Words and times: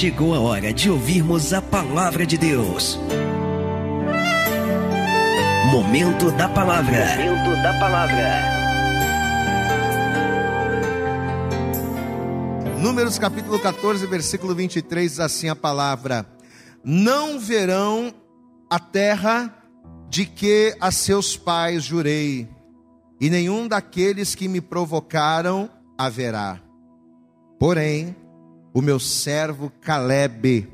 chegou 0.00 0.34
a 0.34 0.40
hora 0.40 0.72
de 0.72 0.88
ouvirmos 0.88 1.52
a 1.52 1.60
palavra 1.60 2.24
de 2.24 2.38
Deus. 2.38 2.98
Momento 5.70 6.30
da 6.30 6.48
palavra. 6.48 7.04
Momento 7.18 7.62
da 7.62 7.78
palavra. 7.78 8.40
Números 12.78 13.18
capítulo 13.18 13.58
14, 13.58 14.06
versículo 14.06 14.54
23, 14.54 15.10
diz 15.10 15.20
assim 15.20 15.50
a 15.50 15.54
palavra: 15.54 16.24
Não 16.82 17.38
verão 17.38 18.10
a 18.70 18.78
terra 18.78 19.54
de 20.08 20.24
que 20.24 20.74
a 20.80 20.90
seus 20.90 21.36
pais 21.36 21.84
jurei, 21.84 22.48
e 23.20 23.28
nenhum 23.28 23.68
daqueles 23.68 24.34
que 24.34 24.48
me 24.48 24.62
provocaram 24.62 25.68
haverá. 25.98 26.58
Porém, 27.58 28.16
o 28.72 28.80
meu 28.80 29.00
servo 29.00 29.72
Caleb, 29.80 30.68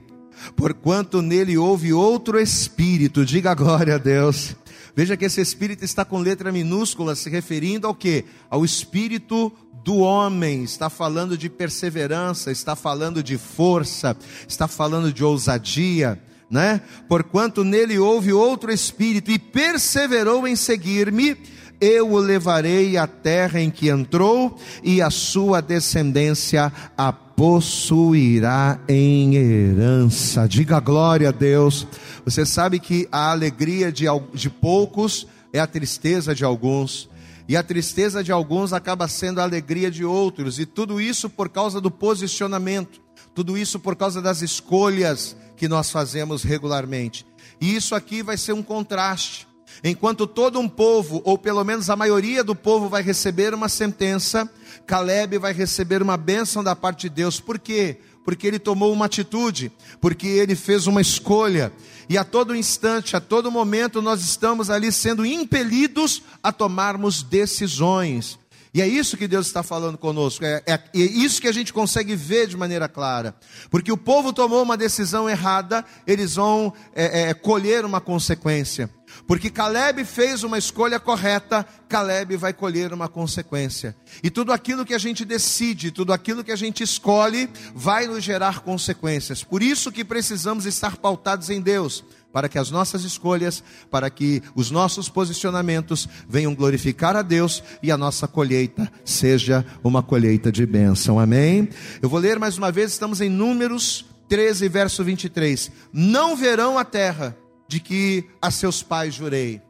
porquanto 0.54 1.22
nele 1.22 1.56
houve 1.56 1.92
outro 1.92 2.38
espírito, 2.38 3.24
diga 3.24 3.54
glória 3.54 3.94
a 3.94 3.98
Deus. 3.98 4.54
Veja 4.94 5.16
que 5.16 5.26
esse 5.26 5.40
espírito 5.40 5.84
está 5.84 6.04
com 6.04 6.18
letra 6.18 6.50
minúscula, 6.50 7.14
se 7.14 7.28
referindo 7.28 7.86
ao 7.86 7.94
que? 7.94 8.24
Ao 8.48 8.64
espírito 8.64 9.52
do 9.84 9.98
homem, 9.98 10.64
está 10.64 10.90
falando 10.90 11.38
de 11.38 11.48
perseverança, 11.48 12.50
está 12.50 12.74
falando 12.74 13.22
de 13.22 13.38
força, 13.38 14.16
está 14.48 14.66
falando 14.66 15.12
de 15.12 15.22
ousadia, 15.22 16.20
né? 16.50 16.80
Porquanto 17.08 17.62
nele 17.62 17.98
houve 17.98 18.32
outro 18.32 18.72
espírito 18.72 19.30
e 19.30 19.38
perseverou 19.38 20.48
em 20.48 20.56
seguir-me, 20.56 21.36
eu 21.80 22.12
o 22.12 22.18
levarei 22.18 22.96
à 22.96 23.06
terra 23.06 23.60
em 23.60 23.70
que 23.70 23.88
entrou 23.88 24.58
e 24.82 25.02
a 25.02 25.10
sua 25.10 25.60
descendência 25.60 26.72
a 26.96 27.12
possuirá 27.12 28.80
em 28.88 29.34
herança. 29.34 30.48
Diga 30.48 30.80
glória 30.80 31.28
a 31.28 31.32
Deus. 31.32 31.86
Você 32.24 32.46
sabe 32.46 32.80
que 32.80 33.06
a 33.12 33.30
alegria 33.30 33.92
de, 33.92 34.06
de 34.32 34.48
poucos 34.48 35.26
é 35.52 35.60
a 35.60 35.66
tristeza 35.66 36.34
de 36.34 36.44
alguns. 36.44 37.08
E 37.48 37.56
a 37.56 37.62
tristeza 37.62 38.24
de 38.24 38.32
alguns 38.32 38.72
acaba 38.72 39.06
sendo 39.06 39.40
a 39.40 39.44
alegria 39.44 39.90
de 39.90 40.04
outros, 40.04 40.58
e 40.58 40.66
tudo 40.66 41.00
isso 41.00 41.30
por 41.30 41.48
causa 41.48 41.80
do 41.80 41.92
posicionamento, 41.92 43.00
tudo 43.36 43.56
isso 43.56 43.78
por 43.78 43.94
causa 43.94 44.20
das 44.20 44.42
escolhas 44.42 45.36
que 45.56 45.68
nós 45.68 45.90
fazemos 45.90 46.42
regularmente. 46.42 47.24
E 47.60 47.76
isso 47.76 47.94
aqui 47.94 48.22
vai 48.22 48.36
ser 48.36 48.52
um 48.52 48.62
contraste. 48.62 49.45
Enquanto 49.84 50.26
todo 50.26 50.58
um 50.58 50.68
povo, 50.68 51.20
ou 51.24 51.36
pelo 51.36 51.62
menos 51.64 51.90
a 51.90 51.96
maioria 51.96 52.42
do 52.42 52.54
povo, 52.54 52.88
vai 52.88 53.02
receber 53.02 53.54
uma 53.54 53.68
sentença, 53.68 54.50
Caleb 54.86 55.38
vai 55.38 55.52
receber 55.52 56.02
uma 56.02 56.16
bênção 56.16 56.62
da 56.62 56.74
parte 56.74 57.02
de 57.02 57.10
Deus. 57.10 57.40
Por 57.40 57.58
quê? 57.58 57.98
Porque 58.24 58.46
ele 58.46 58.58
tomou 58.58 58.92
uma 58.92 59.06
atitude, 59.06 59.70
porque 60.00 60.26
ele 60.26 60.56
fez 60.56 60.86
uma 60.86 61.00
escolha. 61.00 61.72
E 62.08 62.16
a 62.16 62.24
todo 62.24 62.56
instante, 62.56 63.16
a 63.16 63.20
todo 63.20 63.50
momento, 63.50 64.02
nós 64.02 64.20
estamos 64.22 64.70
ali 64.70 64.90
sendo 64.90 65.24
impelidos 65.24 66.22
a 66.42 66.50
tomarmos 66.52 67.22
decisões. 67.22 68.38
E 68.76 68.82
é 68.82 68.86
isso 68.86 69.16
que 69.16 69.26
Deus 69.26 69.46
está 69.46 69.62
falando 69.62 69.96
conosco, 69.96 70.44
é, 70.44 70.62
é, 70.66 70.74
é, 70.74 70.80
isso 70.92 71.40
que 71.40 71.48
a 71.48 71.52
gente 71.52 71.72
consegue 71.72 72.14
ver 72.14 72.46
de 72.46 72.58
maneira 72.58 72.86
clara. 72.86 73.34
Porque 73.70 73.90
o 73.90 73.96
povo 73.96 74.34
tomou 74.34 74.62
uma 74.62 74.76
decisão 74.76 75.30
errada, 75.30 75.82
eles 76.06 76.34
vão 76.34 76.74
é, 76.94 77.30
é 77.30 77.34
colher 77.34 77.86
uma 77.86 78.02
consequência. 78.02 78.90
Porque 79.26 79.50
Caleb 79.50 80.04
fez 80.04 80.42
uma 80.42 80.58
escolha 80.58 80.98
correta, 80.98 81.66
Caleb 81.88 82.36
vai 82.36 82.52
colher 82.52 82.92
uma 82.92 83.08
consequência. 83.08 83.94
E 84.22 84.30
tudo 84.30 84.52
aquilo 84.52 84.84
que 84.84 84.94
a 84.94 84.98
gente 84.98 85.24
decide, 85.24 85.90
tudo 85.90 86.12
aquilo 86.12 86.42
que 86.44 86.52
a 86.52 86.56
gente 86.56 86.82
escolhe, 86.82 87.48
vai 87.74 88.06
nos 88.06 88.22
gerar 88.22 88.60
consequências. 88.60 89.44
Por 89.44 89.62
isso 89.62 89.92
que 89.92 90.04
precisamos 90.04 90.66
estar 90.66 90.96
pautados 90.96 91.50
em 91.50 91.60
Deus, 91.60 92.04
para 92.32 92.48
que 92.48 92.58
as 92.58 92.70
nossas 92.70 93.02
escolhas, 93.02 93.62
para 93.90 94.10
que 94.10 94.42
os 94.54 94.70
nossos 94.70 95.08
posicionamentos 95.08 96.08
venham 96.28 96.54
glorificar 96.54 97.16
a 97.16 97.22
Deus 97.22 97.62
e 97.82 97.90
a 97.90 97.96
nossa 97.96 98.28
colheita 98.28 98.92
seja 99.04 99.64
uma 99.82 100.02
colheita 100.02 100.52
de 100.52 100.66
bênção. 100.66 101.18
Amém? 101.18 101.68
Eu 102.02 102.08
vou 102.08 102.20
ler 102.20 102.38
mais 102.38 102.58
uma 102.58 102.70
vez, 102.70 102.92
estamos 102.92 103.20
em 103.20 103.30
Números 103.30 104.04
13, 104.28 104.68
verso 104.68 105.02
23. 105.04 105.70
Não 105.92 106.36
verão 106.36 106.78
a 106.78 106.84
terra 106.84 107.36
de 107.68 107.80
que 107.80 108.28
a 108.40 108.50
seus 108.50 108.82
pais 108.82 109.14
jurei. 109.14 109.62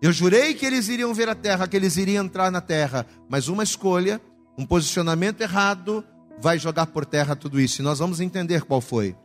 Eu 0.00 0.12
jurei 0.12 0.54
que 0.54 0.64
eles 0.64 0.88
iriam 0.88 1.12
ver 1.12 1.28
a 1.28 1.34
terra, 1.34 1.66
que 1.66 1.76
eles 1.76 1.96
iriam 1.96 2.24
entrar 2.24 2.50
na 2.50 2.60
terra, 2.60 3.06
mas 3.28 3.48
uma 3.48 3.62
escolha, 3.62 4.20
um 4.56 4.64
posicionamento 4.64 5.40
errado, 5.40 6.04
vai 6.40 6.58
jogar 6.58 6.86
por 6.86 7.04
terra 7.04 7.34
tudo 7.34 7.60
isso. 7.60 7.80
E 7.80 7.84
nós 7.84 7.98
vamos 7.98 8.20
entender 8.20 8.62
qual 8.62 8.80
foi. 8.80 9.16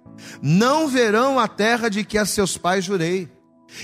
Não 0.42 0.88
verão 0.88 1.40
a 1.40 1.48
terra 1.48 1.90
de 1.90 2.04
que 2.04 2.18
a 2.18 2.26
seus 2.26 2.58
pais 2.58 2.86
jurei, 2.86 3.30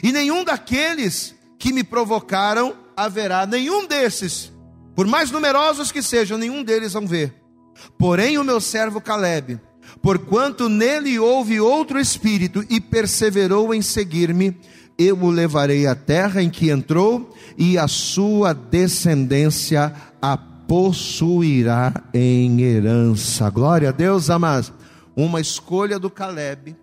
e 0.03 0.11
nenhum 0.11 0.43
daqueles 0.43 1.35
que 1.57 1.73
me 1.73 1.83
provocaram 1.83 2.75
haverá, 2.95 3.45
nenhum 3.45 3.87
desses, 3.87 4.51
por 4.95 5.07
mais 5.07 5.31
numerosos 5.31 5.91
que 5.91 6.01
sejam, 6.01 6.37
nenhum 6.37 6.63
deles 6.63 6.93
vão 6.93 7.07
ver. 7.07 7.33
Porém, 7.97 8.37
o 8.37 8.43
meu 8.43 8.59
servo 8.59 8.99
Caleb, 8.99 9.59
Porquanto 10.01 10.69
nele 10.69 11.19
houve 11.19 11.59
outro 11.59 11.99
espírito 11.99 12.63
e 12.69 12.79
perseverou 12.79 13.73
em 13.73 13.81
seguir-me, 13.81 14.55
eu 14.97 15.17
o 15.21 15.29
levarei 15.29 15.87
à 15.87 15.95
terra 15.95 16.41
em 16.41 16.49
que 16.49 16.69
entrou 16.69 17.33
e 17.57 17.77
a 17.77 17.87
sua 17.87 18.53
descendência 18.53 19.93
a 20.21 20.37
possuirá 20.37 21.93
em 22.13 22.61
herança. 22.61 23.49
Glória 23.49 23.89
a 23.89 23.91
Deus, 23.91 24.29
amados. 24.29 24.71
Uma 25.15 25.41
escolha 25.41 25.97
do 25.97 26.09
Caleb, 26.09 26.75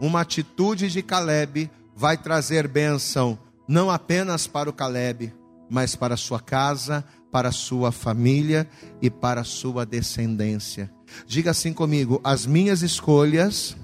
uma 0.00 0.20
atitude 0.20 0.88
de 0.88 1.02
Caleb 1.02 1.70
vai 1.94 2.16
trazer 2.16 2.66
bênção 2.66 3.38
não 3.68 3.88
apenas 3.88 4.48
para 4.48 4.68
o 4.68 4.72
Caleb, 4.72 5.32
mas 5.70 5.94
para 5.94 6.14
a 6.14 6.16
sua 6.16 6.40
casa, 6.40 7.04
para 7.30 7.50
a 7.50 7.52
sua 7.52 7.92
família 7.92 8.68
e 9.00 9.08
para 9.08 9.42
a 9.42 9.44
sua 9.44 9.86
descendência. 9.86 10.90
Diga 11.26 11.50
assim 11.50 11.72
comigo: 11.72 12.20
as 12.24 12.46
minhas 12.46 12.82
escolhas, 12.82 13.76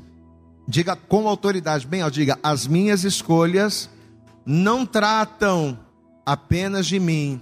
diga 0.67 0.97
com 0.97 1.29
autoridade, 1.29 1.87
bem, 1.87 2.09
diga, 2.11 2.39
as 2.43 2.67
minhas 2.67 3.05
escolhas 3.05 3.91
não 4.45 4.87
tratam 4.87 5.79
apenas 6.25 6.87
de 6.87 6.99
mim, 6.99 7.41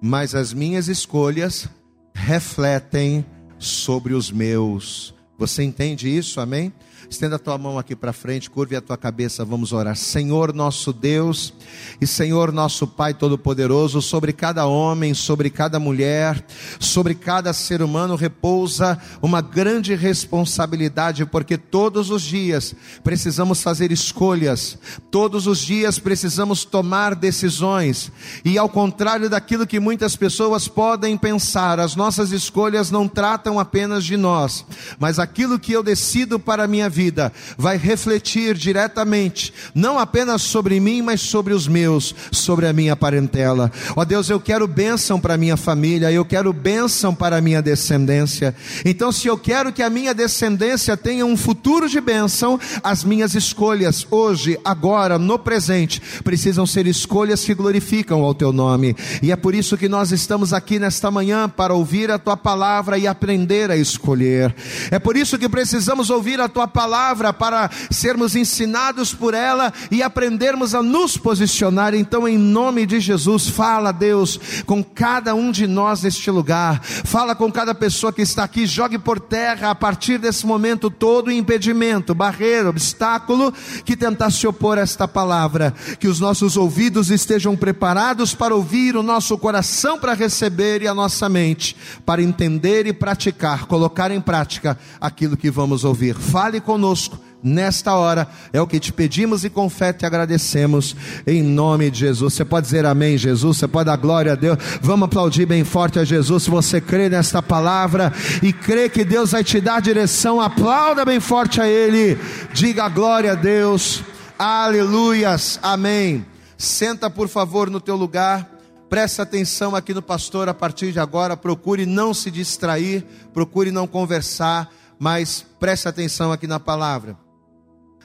mas 0.00 0.34
as 0.34 0.52
minhas 0.52 0.88
escolhas 0.88 1.68
refletem 2.14 3.24
sobre 3.58 4.14
os 4.14 4.30
meus. 4.30 5.14
Você 5.38 5.62
entende 5.62 6.08
isso? 6.08 6.40
Amém? 6.40 6.72
Estenda 7.08 7.36
a 7.36 7.38
tua 7.38 7.56
mão 7.56 7.78
aqui 7.78 7.96
para 7.96 8.12
frente, 8.12 8.50
curve 8.50 8.76
a 8.76 8.80
tua 8.80 8.96
cabeça, 8.96 9.44
vamos 9.44 9.72
orar. 9.72 9.96
Senhor 9.96 10.52
nosso 10.52 10.92
Deus 10.92 11.52
e 12.00 12.06
Senhor 12.06 12.52
nosso 12.52 12.86
Pai 12.86 13.14
Todo-Poderoso, 13.14 14.02
sobre 14.02 14.32
cada 14.32 14.66
homem, 14.66 15.14
sobre 15.14 15.50
cada 15.50 15.80
mulher, 15.80 16.44
sobre 16.78 17.14
cada 17.14 17.52
ser 17.52 17.82
humano 17.82 18.16
repousa 18.16 19.00
uma 19.22 19.40
grande 19.40 19.94
responsabilidade, 19.94 21.24
porque 21.24 21.56
todos 21.56 22.10
os 22.10 22.22
dias 22.22 22.74
precisamos 23.02 23.62
fazer 23.62 23.90
escolhas, 23.90 24.78
todos 25.10 25.46
os 25.46 25.58
dias 25.58 25.98
precisamos 25.98 26.64
tomar 26.64 27.14
decisões, 27.14 28.12
e 28.44 28.58
ao 28.58 28.68
contrário 28.68 29.30
daquilo 29.30 29.66
que 29.66 29.80
muitas 29.80 30.16
pessoas 30.16 30.68
podem 30.68 31.16
pensar, 31.16 31.80
as 31.80 31.96
nossas 31.96 32.30
escolhas 32.30 32.90
não 32.90 33.08
tratam 33.08 33.58
apenas 33.58 34.04
de 34.04 34.16
nós, 34.16 34.64
mas 34.98 35.18
aquilo 35.18 35.58
que 35.58 35.72
eu 35.72 35.82
decido 35.82 36.38
para 36.38 36.64
a 36.64 36.68
minha 36.68 36.89
vida 36.90 37.32
vai 37.56 37.78
refletir 37.78 38.54
diretamente, 38.54 39.52
não 39.74 39.98
apenas 39.98 40.42
sobre 40.42 40.78
mim, 40.80 41.02
mas 41.02 41.20
sobre 41.20 41.54
os 41.54 41.66
meus, 41.66 42.14
sobre 42.32 42.66
a 42.66 42.72
minha 42.72 42.96
parentela. 42.96 43.70
Ó 43.96 44.04
Deus, 44.04 44.28
eu 44.28 44.40
quero 44.40 44.66
bênção 44.66 45.20
para 45.20 45.36
minha 45.36 45.56
família, 45.56 46.12
eu 46.12 46.24
quero 46.24 46.52
bênção 46.52 47.14
para 47.14 47.36
a 47.36 47.40
minha 47.40 47.62
descendência. 47.62 48.54
Então, 48.84 49.12
se 49.12 49.28
eu 49.28 49.38
quero 49.38 49.72
que 49.72 49.82
a 49.82 49.90
minha 49.90 50.12
descendência 50.12 50.96
tenha 50.96 51.24
um 51.24 51.36
futuro 51.36 51.88
de 51.88 52.00
bênção, 52.00 52.58
as 52.82 53.04
minhas 53.04 53.34
escolhas 53.34 54.06
hoje, 54.10 54.58
agora, 54.64 55.18
no 55.18 55.38
presente, 55.38 56.00
precisam 56.24 56.66
ser 56.66 56.86
escolhas 56.86 57.44
que 57.44 57.54
glorificam 57.54 58.22
ao 58.22 58.34
teu 58.34 58.52
nome. 58.52 58.96
E 59.22 59.30
é 59.30 59.36
por 59.36 59.54
isso 59.54 59.76
que 59.76 59.88
nós 59.88 60.12
estamos 60.12 60.52
aqui 60.52 60.78
nesta 60.78 61.10
manhã 61.10 61.48
para 61.48 61.74
ouvir 61.74 62.10
a 62.10 62.18
tua 62.18 62.36
palavra 62.36 62.98
e 62.98 63.06
aprender 63.06 63.70
a 63.70 63.76
escolher. 63.76 64.54
É 64.90 64.98
por 64.98 65.16
isso 65.16 65.38
que 65.38 65.48
precisamos 65.48 66.10
ouvir 66.10 66.40
a 66.40 66.48
tua 66.48 66.66
palavra 66.66 66.79
palavra 66.80 67.30
para 67.30 67.68
sermos 67.90 68.34
ensinados 68.34 69.12
por 69.12 69.34
ela 69.34 69.70
e 69.90 70.02
aprendermos 70.02 70.74
a 70.74 70.82
nos 70.82 71.14
posicionar. 71.18 71.94
Então, 71.94 72.26
em 72.26 72.38
nome 72.38 72.86
de 72.86 73.00
Jesus, 73.00 73.48
fala, 73.48 73.92
Deus, 73.92 74.40
com 74.64 74.82
cada 74.82 75.34
um 75.34 75.52
de 75.52 75.66
nós 75.66 76.02
neste 76.02 76.30
lugar. 76.30 76.82
Fala 76.82 77.34
com 77.34 77.52
cada 77.52 77.74
pessoa 77.74 78.14
que 78.14 78.22
está 78.22 78.44
aqui. 78.44 78.64
Jogue 78.64 78.98
por 78.98 79.20
terra 79.20 79.68
a 79.68 79.74
partir 79.74 80.16
desse 80.16 80.46
momento 80.46 80.90
todo 80.90 81.30
impedimento, 81.30 82.14
barreira, 82.14 82.70
obstáculo 82.70 83.52
que 83.84 83.94
tentar 83.94 84.30
se 84.30 84.46
opor 84.46 84.78
a 84.78 84.82
esta 84.82 85.06
palavra. 85.06 85.74
Que 85.98 86.08
os 86.08 86.18
nossos 86.18 86.56
ouvidos 86.56 87.10
estejam 87.10 87.54
preparados 87.54 88.34
para 88.34 88.54
ouvir, 88.54 88.96
o 88.96 89.02
nosso 89.02 89.36
coração 89.36 89.98
para 89.98 90.14
receber 90.14 90.80
e 90.80 90.88
a 90.88 90.94
nossa 90.94 91.28
mente 91.28 91.76
para 92.06 92.22
entender 92.22 92.86
e 92.86 92.92
praticar, 92.94 93.66
colocar 93.66 94.10
em 94.10 94.20
prática 94.20 94.78
aquilo 94.98 95.36
que 95.36 95.50
vamos 95.50 95.84
ouvir. 95.84 96.14
Fale 96.14 96.60
conosco 96.70 97.18
nesta 97.42 97.94
hora, 97.94 98.28
é 98.52 98.60
o 98.60 98.66
que 98.66 98.78
te 98.78 98.92
pedimos 98.92 99.44
e 99.44 99.50
com 99.50 99.68
fé 99.68 99.92
te 99.92 100.06
agradecemos, 100.06 100.94
em 101.26 101.42
nome 101.42 101.90
de 101.90 101.98
Jesus. 101.98 102.34
Você 102.34 102.44
pode 102.44 102.66
dizer 102.66 102.86
amém, 102.86 103.18
Jesus, 103.18 103.56
você 103.56 103.66
pode 103.66 103.86
dar 103.86 103.96
glória 103.96 104.32
a 104.32 104.36
Deus. 104.36 104.56
Vamos 104.80 105.06
aplaudir 105.06 105.46
bem 105.46 105.64
forte 105.64 105.98
a 105.98 106.04
Jesus. 106.04 106.44
Se 106.44 106.50
você 106.50 106.80
crê 106.80 107.08
nesta 107.08 107.42
palavra 107.42 108.12
e 108.40 108.52
crê 108.52 108.88
que 108.88 109.04
Deus 109.04 109.32
vai 109.32 109.42
te 109.42 109.60
dar 109.60 109.80
direção, 109.80 110.40
aplauda 110.40 111.04
bem 111.04 111.18
forte 111.18 111.60
a 111.60 111.66
Ele, 111.66 112.16
diga 112.52 112.88
glória 112.88 113.32
a 113.32 113.34
Deus, 113.34 114.04
aleluias, 114.38 115.58
amém. 115.60 116.24
Senta 116.56 117.10
por 117.10 117.26
favor 117.28 117.68
no 117.68 117.80
teu 117.80 117.96
lugar. 117.96 118.48
Preste 118.88 119.22
atenção 119.22 119.74
aqui 119.74 119.94
no 119.94 120.02
pastor 120.02 120.48
a 120.48 120.54
partir 120.54 120.92
de 120.92 121.00
agora. 121.00 121.36
Procure 121.36 121.86
não 121.86 122.12
se 122.12 122.30
distrair, 122.30 123.04
procure 123.32 123.70
não 123.70 123.86
conversar, 123.86 124.68
mas 125.00 125.46
preste 125.58 125.88
atenção 125.88 126.30
aqui 126.30 126.46
na 126.46 126.60
palavra. 126.60 127.16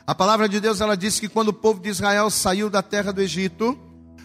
A 0.07 0.15
palavra 0.15 0.47
de 0.47 0.61
Deus 0.61 0.79
ela 0.79 0.95
diz 0.95 1.19
que 1.19 1.27
quando 1.27 1.49
o 1.49 1.53
povo 1.53 1.81
de 1.81 1.89
Israel 1.89 2.29
saiu 2.29 2.69
da 2.69 2.81
terra 2.81 3.11
do 3.11 3.21
Egito, 3.21 3.77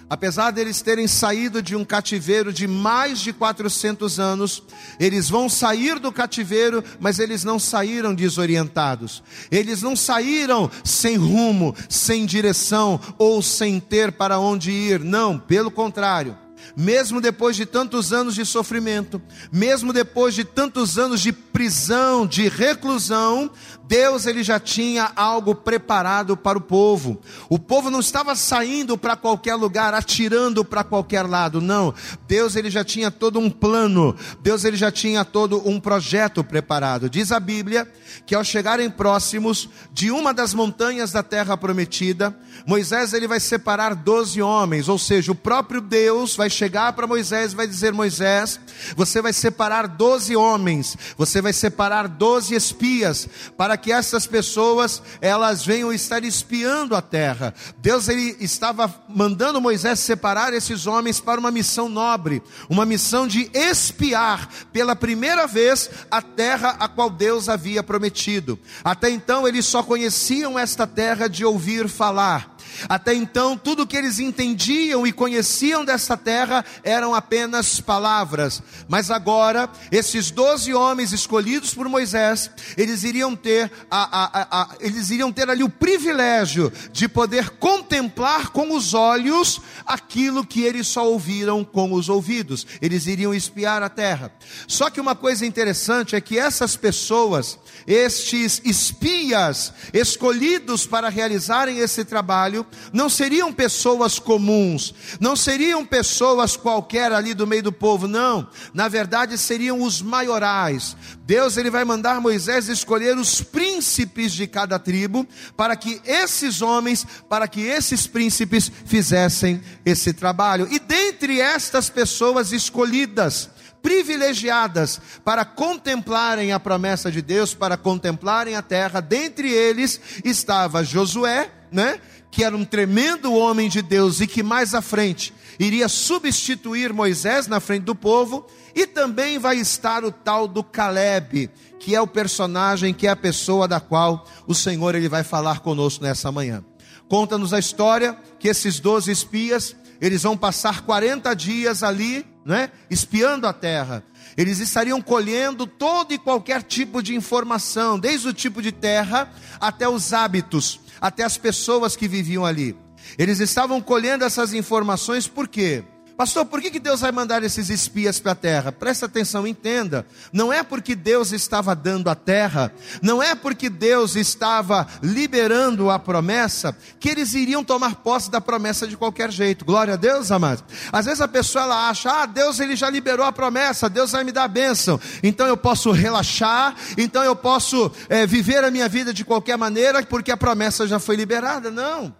apesar 0.08 0.52
deles 0.52 0.80
terem 0.80 1.08
saído 1.08 1.60
de 1.60 1.74
um 1.74 1.84
cativeiro 1.84 2.52
de 2.52 2.68
mais 2.68 3.18
de 3.18 3.32
400 3.32 4.20
anos, 4.20 4.62
eles 5.00 5.28
vão 5.28 5.48
sair 5.48 5.98
do 5.98 6.12
cativeiro, 6.12 6.84
mas 7.00 7.18
eles 7.18 7.42
não 7.42 7.58
saíram 7.58 8.14
desorientados. 8.14 9.20
Eles 9.50 9.82
não 9.82 9.96
saíram 9.96 10.70
sem 10.84 11.16
rumo, 11.16 11.74
sem 11.88 12.24
direção 12.24 13.00
ou 13.18 13.42
sem 13.42 13.80
ter 13.80 14.12
para 14.12 14.38
onde 14.38 14.70
ir. 14.70 15.00
Não, 15.00 15.36
pelo 15.36 15.72
contrário 15.72 16.38
mesmo 16.76 17.20
depois 17.20 17.56
de 17.56 17.66
tantos 17.66 18.12
anos 18.12 18.34
de 18.34 18.44
sofrimento, 18.44 19.20
mesmo 19.52 19.92
depois 19.92 20.34
de 20.34 20.44
tantos 20.44 20.98
anos 20.98 21.20
de 21.20 21.32
prisão, 21.32 22.26
de 22.26 22.48
reclusão, 22.48 23.50
Deus 23.90 24.24
ele 24.24 24.44
já 24.44 24.60
tinha 24.60 25.10
algo 25.16 25.52
preparado 25.52 26.36
para 26.36 26.56
o 26.56 26.60
povo. 26.60 27.20
O 27.48 27.58
povo 27.58 27.90
não 27.90 27.98
estava 27.98 28.36
saindo 28.36 28.96
para 28.96 29.16
qualquer 29.16 29.56
lugar, 29.56 29.94
atirando 29.94 30.64
para 30.64 30.84
qualquer 30.84 31.22
lado, 31.22 31.60
não. 31.60 31.92
Deus 32.28 32.54
ele 32.54 32.70
já 32.70 32.84
tinha 32.84 33.10
todo 33.10 33.40
um 33.40 33.50
plano. 33.50 34.14
Deus 34.40 34.64
ele 34.64 34.76
já 34.76 34.92
tinha 34.92 35.24
todo 35.24 35.68
um 35.68 35.80
projeto 35.80 36.44
preparado. 36.44 37.10
Diz 37.10 37.32
a 37.32 37.40
Bíblia 37.40 37.92
que 38.24 38.32
ao 38.32 38.44
chegarem 38.44 38.88
próximos 38.88 39.68
de 39.92 40.12
uma 40.12 40.32
das 40.32 40.54
montanhas 40.54 41.10
da 41.10 41.24
terra 41.24 41.56
prometida, 41.56 42.32
Moisés 42.64 43.12
ele 43.12 43.26
vai 43.26 43.40
separar 43.40 43.96
doze 43.96 44.40
homens, 44.40 44.88
ou 44.88 44.98
seja, 44.98 45.32
o 45.32 45.34
próprio 45.34 45.80
Deus 45.80 46.36
vai 46.36 46.48
chegar 46.48 46.92
para 46.92 47.08
Moisés 47.08 47.52
e 47.52 47.56
vai 47.56 47.66
dizer: 47.66 47.92
Moisés, 47.92 48.60
você 48.94 49.20
vai 49.20 49.32
separar 49.32 49.88
doze 49.88 50.36
homens, 50.36 50.96
você 51.16 51.40
vai 51.40 51.52
separar 51.52 52.06
doze 52.06 52.54
espias 52.54 53.28
para 53.56 53.79
que 53.80 53.92
essas 53.92 54.26
pessoas 54.26 55.02
elas 55.20 55.64
venham 55.64 55.92
estar 55.92 56.22
espiando 56.24 56.94
a 56.94 57.02
terra. 57.02 57.54
Deus 57.78 58.08
ele 58.08 58.36
estava 58.40 58.94
mandando 59.08 59.60
Moisés 59.60 59.98
separar 60.00 60.52
esses 60.52 60.86
homens 60.86 61.20
para 61.20 61.40
uma 61.40 61.50
missão 61.50 61.88
nobre, 61.88 62.42
uma 62.68 62.86
missão 62.86 63.26
de 63.26 63.50
espiar 63.54 64.48
pela 64.72 64.94
primeira 64.94 65.46
vez 65.46 65.90
a 66.10 66.20
terra 66.22 66.76
a 66.78 66.88
qual 66.88 67.10
Deus 67.10 67.48
havia 67.48 67.82
prometido. 67.82 68.58
Até 68.84 69.10
então 69.10 69.48
eles 69.48 69.66
só 69.66 69.82
conheciam 69.82 70.58
esta 70.58 70.86
terra 70.86 71.28
de 71.28 71.44
ouvir 71.44 71.88
falar. 71.88 72.56
Até 72.88 73.14
então, 73.14 73.56
tudo 73.56 73.86
que 73.86 73.96
eles 73.96 74.18
entendiam 74.18 75.06
e 75.06 75.12
conheciam 75.12 75.84
dessa 75.84 76.16
terra 76.16 76.64
eram 76.82 77.14
apenas 77.14 77.80
palavras. 77.80 78.62
Mas 78.88 79.10
agora, 79.10 79.68
esses 79.90 80.30
doze 80.30 80.72
homens 80.74 81.12
escolhidos 81.12 81.74
por 81.74 81.88
Moisés, 81.88 82.50
eles 82.76 83.02
iriam 83.02 83.34
ter, 83.36 83.70
a, 83.90 84.24
a, 84.24 84.62
a, 84.62 84.68
eles 84.80 85.10
iriam 85.10 85.32
ter 85.32 85.48
ali 85.48 85.62
o 85.62 85.68
privilégio 85.68 86.72
de 86.92 87.08
poder 87.08 87.50
contemplar 87.50 88.50
com 88.50 88.74
os 88.74 88.94
olhos 88.94 89.60
aquilo 89.86 90.44
que 90.44 90.62
eles 90.62 90.86
só 90.86 91.08
ouviram 91.08 91.64
com 91.64 91.92
os 91.92 92.08
ouvidos. 92.08 92.66
Eles 92.80 93.06
iriam 93.06 93.34
espiar 93.34 93.82
a 93.82 93.88
terra. 93.88 94.32
Só 94.66 94.90
que 94.90 95.00
uma 95.00 95.14
coisa 95.14 95.46
interessante 95.46 96.16
é 96.16 96.20
que 96.20 96.38
essas 96.38 96.76
pessoas, 96.76 97.58
estes 97.86 98.60
espias 98.64 99.72
escolhidos 99.92 100.86
para 100.86 101.08
realizarem 101.08 101.78
esse 101.78 102.04
trabalho, 102.04 102.59
não 102.92 103.08
seriam 103.08 103.52
pessoas 103.52 104.18
comuns, 104.18 104.94
não 105.20 105.34
seriam 105.34 105.84
pessoas 105.84 106.56
qualquer 106.56 107.12
ali 107.12 107.34
do 107.34 107.46
meio 107.46 107.62
do 107.62 107.72
povo, 107.72 108.06
não. 108.06 108.48
Na 108.72 108.88
verdade, 108.88 109.36
seriam 109.36 109.82
os 109.82 110.00
maiorais. 110.02 110.96
Deus 111.24 111.56
ele 111.56 111.70
vai 111.70 111.84
mandar 111.84 112.20
Moisés 112.20 112.68
escolher 112.68 113.16
os 113.16 113.40
príncipes 113.40 114.32
de 114.32 114.46
cada 114.46 114.78
tribo 114.78 115.26
para 115.56 115.76
que 115.76 116.00
esses 116.04 116.62
homens, 116.62 117.06
para 117.28 117.46
que 117.46 117.60
esses 117.60 118.06
príncipes 118.06 118.70
fizessem 118.84 119.62
esse 119.84 120.12
trabalho. 120.12 120.68
E 120.70 120.78
dentre 120.78 121.40
estas 121.40 121.88
pessoas 121.88 122.52
escolhidas, 122.52 123.50
privilegiadas 123.82 125.00
para 125.24 125.44
contemplarem 125.44 126.52
a 126.52 126.60
promessa 126.60 127.10
de 127.10 127.22
Deus, 127.22 127.54
para 127.54 127.76
contemplarem 127.76 128.56
a 128.56 128.62
terra. 128.62 129.00
Dentre 129.00 129.50
eles 129.50 130.00
estava 130.24 130.84
Josué, 130.84 131.50
né? 131.70 132.00
Que 132.30 132.44
era 132.44 132.56
um 132.56 132.64
tremendo 132.64 133.32
homem 133.32 133.68
de 133.68 133.82
Deus 133.82 134.20
e 134.20 134.26
que 134.26 134.42
mais 134.42 134.74
à 134.74 134.80
frente 134.80 135.34
iria 135.58 135.88
substituir 135.88 136.92
Moisés 136.92 137.46
na 137.46 137.60
frente 137.60 137.82
do 137.82 137.94
povo, 137.94 138.46
e 138.74 138.86
também 138.86 139.38
vai 139.38 139.58
estar 139.58 140.04
o 140.04 140.10
tal 140.10 140.48
do 140.48 140.64
Caleb, 140.64 141.50
que 141.78 141.94
é 141.94 142.00
o 142.00 142.06
personagem, 142.06 142.94
que 142.94 143.06
é 143.06 143.10
a 143.10 143.16
pessoa 143.16 143.68
da 143.68 143.78
qual 143.78 144.26
o 144.46 144.54
Senhor 144.54 144.94
ele 144.94 145.08
vai 145.08 145.22
falar 145.22 145.60
conosco 145.60 146.02
nessa 146.02 146.32
manhã. 146.32 146.64
Conta-nos 147.08 147.52
a 147.52 147.58
história 147.58 148.16
que 148.38 148.48
esses 148.48 148.80
doze 148.80 149.10
espias, 149.10 149.76
eles 150.00 150.22
vão 150.22 150.36
passar 150.36 150.80
40 150.82 151.34
dias 151.34 151.82
ali 151.82 152.24
né, 152.44 152.70
espiando 152.88 153.46
a 153.46 153.52
terra. 153.52 154.02
Eles 154.36 154.60
estariam 154.60 155.02
colhendo 155.02 155.66
todo 155.66 156.12
e 156.14 156.18
qualquer 156.18 156.62
tipo 156.62 157.02
de 157.02 157.14
informação, 157.14 157.98
desde 157.98 158.28
o 158.28 158.32
tipo 158.32 158.62
de 158.62 158.72
terra 158.72 159.30
até 159.60 159.88
os 159.88 160.12
hábitos, 160.12 160.80
até 161.00 161.24
as 161.24 161.38
pessoas 161.38 161.96
que 161.96 162.06
viviam 162.06 162.44
ali. 162.44 162.76
Eles 163.18 163.40
estavam 163.40 163.80
colhendo 163.80 164.24
essas 164.24 164.52
informações 164.52 165.26
por 165.26 165.48
quê? 165.48 165.82
Pastor, 166.20 166.44
por 166.44 166.60
que, 166.60 166.70
que 166.70 166.78
Deus 166.78 167.00
vai 167.00 167.10
mandar 167.10 167.42
esses 167.44 167.70
espias 167.70 168.20
para 168.20 168.32
a 168.32 168.34
terra? 168.34 168.70
Presta 168.70 169.06
atenção, 169.06 169.46
entenda. 169.46 170.04
Não 170.30 170.52
é 170.52 170.62
porque 170.62 170.94
Deus 170.94 171.32
estava 171.32 171.74
dando 171.74 172.10
a 172.10 172.14
terra, 172.14 172.70
não 173.00 173.22
é 173.22 173.34
porque 173.34 173.70
Deus 173.70 174.16
estava 174.16 174.86
liberando 175.02 175.88
a 175.88 175.98
promessa, 175.98 176.76
que 176.98 177.08
eles 177.08 177.32
iriam 177.32 177.64
tomar 177.64 177.94
posse 177.94 178.30
da 178.30 178.38
promessa 178.38 178.86
de 178.86 178.98
qualquer 178.98 179.32
jeito. 179.32 179.64
Glória 179.64 179.94
a 179.94 179.96
Deus, 179.96 180.30
amados. 180.30 180.62
Às 180.92 181.06
vezes 181.06 181.22
a 181.22 181.26
pessoa 181.26 181.64
ela 181.64 181.88
acha, 181.88 182.24
ah, 182.24 182.26
Deus 182.26 182.60
ele 182.60 182.76
já 182.76 182.90
liberou 182.90 183.24
a 183.24 183.32
promessa, 183.32 183.88
Deus 183.88 184.12
vai 184.12 184.22
me 184.22 184.30
dar 184.30 184.44
a 184.44 184.48
bênção, 184.48 185.00
então 185.22 185.46
eu 185.46 185.56
posso 185.56 185.90
relaxar, 185.90 186.76
então 186.98 187.24
eu 187.24 187.34
posso 187.34 187.90
é, 188.10 188.26
viver 188.26 188.62
a 188.62 188.70
minha 188.70 188.90
vida 188.90 189.14
de 189.14 189.24
qualquer 189.24 189.56
maneira, 189.56 190.02
porque 190.02 190.30
a 190.30 190.36
promessa 190.36 190.86
já 190.86 190.98
foi 190.98 191.16
liberada. 191.16 191.70
Não. 191.70 192.14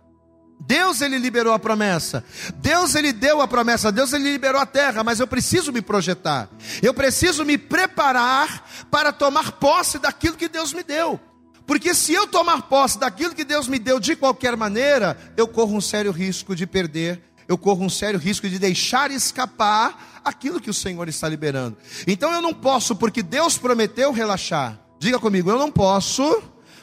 Deus 0.61 1.00
ele 1.00 1.19
liberou 1.19 1.52
a 1.52 1.59
promessa. 1.59 2.23
Deus 2.57 2.95
ele 2.95 3.12
deu 3.12 3.40
a 3.40 3.49
promessa. 3.49 3.90
Deus 3.90 4.12
ele 4.12 4.31
liberou 4.31 4.61
a 4.61 4.67
terra, 4.67 5.02
mas 5.02 5.19
eu 5.19 5.26
preciso 5.26 5.73
me 5.73 5.81
projetar. 5.81 6.49
Eu 6.83 6.93
preciso 6.93 7.45
me 7.45 7.57
preparar 7.57 8.69
para 8.90 9.12
tomar 9.12 9.52
posse 9.52 9.99
daquilo 9.99 10.37
que 10.37 10.49
Deus 10.49 10.73
me 10.73 10.83
deu. 10.83 11.19
Porque 11.67 11.95
se 11.95 12.12
eu 12.12 12.26
tomar 12.26 12.62
posse 12.62 12.99
daquilo 12.99 13.35
que 13.35 13.45
Deus 13.45 13.69
me 13.69 13.79
deu 13.79 13.99
de 13.99 14.14
qualquer 14.14 14.57
maneira, 14.57 15.17
eu 15.37 15.49
corro 15.49 15.76
um 15.76 15.81
sério 15.81 16.12
risco 16.12 16.55
de 16.55 16.67
perder, 16.67 17.23
eu 17.49 17.57
corro 17.57 17.85
um 17.85 17.90
sério 17.90 18.19
risco 18.19 18.49
de 18.49 18.59
deixar 18.59 19.11
escapar 19.11 20.21
aquilo 20.25 20.61
que 20.61 20.71
o 20.71 20.75
Senhor 20.75 21.09
está 21.09 21.29
liberando. 21.29 21.76
Então 22.07 22.33
eu 22.33 22.43
não 22.43 22.52
posso, 22.52 22.95
porque 22.95 23.23
Deus 23.23 23.57
prometeu 23.57 24.12
relaxar. 24.12 24.79
Diga 24.99 25.19
comigo, 25.19 25.50
eu 25.50 25.59
não 25.59 25.71
posso. 25.71 26.43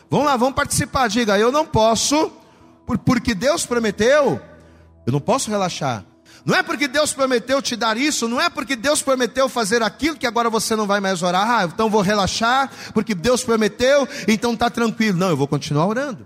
Vamos 0.09 0.25
lá, 0.25 0.35
vamos 0.35 0.55
participar. 0.55 1.07
Diga, 1.07 1.37
eu 1.37 1.51
não 1.51 1.65
posso 1.65 2.31
porque 3.03 3.33
Deus 3.33 3.65
prometeu, 3.65 4.39
eu 5.05 5.11
não 5.11 5.19
posso 5.19 5.49
relaxar. 5.49 6.05
Não 6.45 6.55
é 6.55 6.63
porque 6.63 6.87
Deus 6.87 7.11
prometeu 7.11 7.61
te 7.61 7.75
dar 7.75 7.97
isso, 7.97 8.27
não 8.27 8.39
é 8.39 8.49
porque 8.49 8.75
Deus 8.75 9.01
prometeu 9.01 9.49
fazer 9.49 9.83
aquilo 9.83 10.15
que 10.15 10.25
agora 10.25 10.49
você 10.49 10.75
não 10.77 10.87
vai 10.87 11.01
mais 11.01 11.21
orar. 11.21 11.49
Ah, 11.49 11.63
então 11.65 11.89
vou 11.89 12.01
relaxar, 12.01 12.71
porque 12.93 13.13
Deus 13.13 13.43
prometeu, 13.43 14.07
então 14.27 14.53
está 14.53 14.69
tranquilo. 14.69 15.17
Não, 15.17 15.29
eu 15.29 15.35
vou 15.35 15.47
continuar 15.47 15.85
orando. 15.85 16.25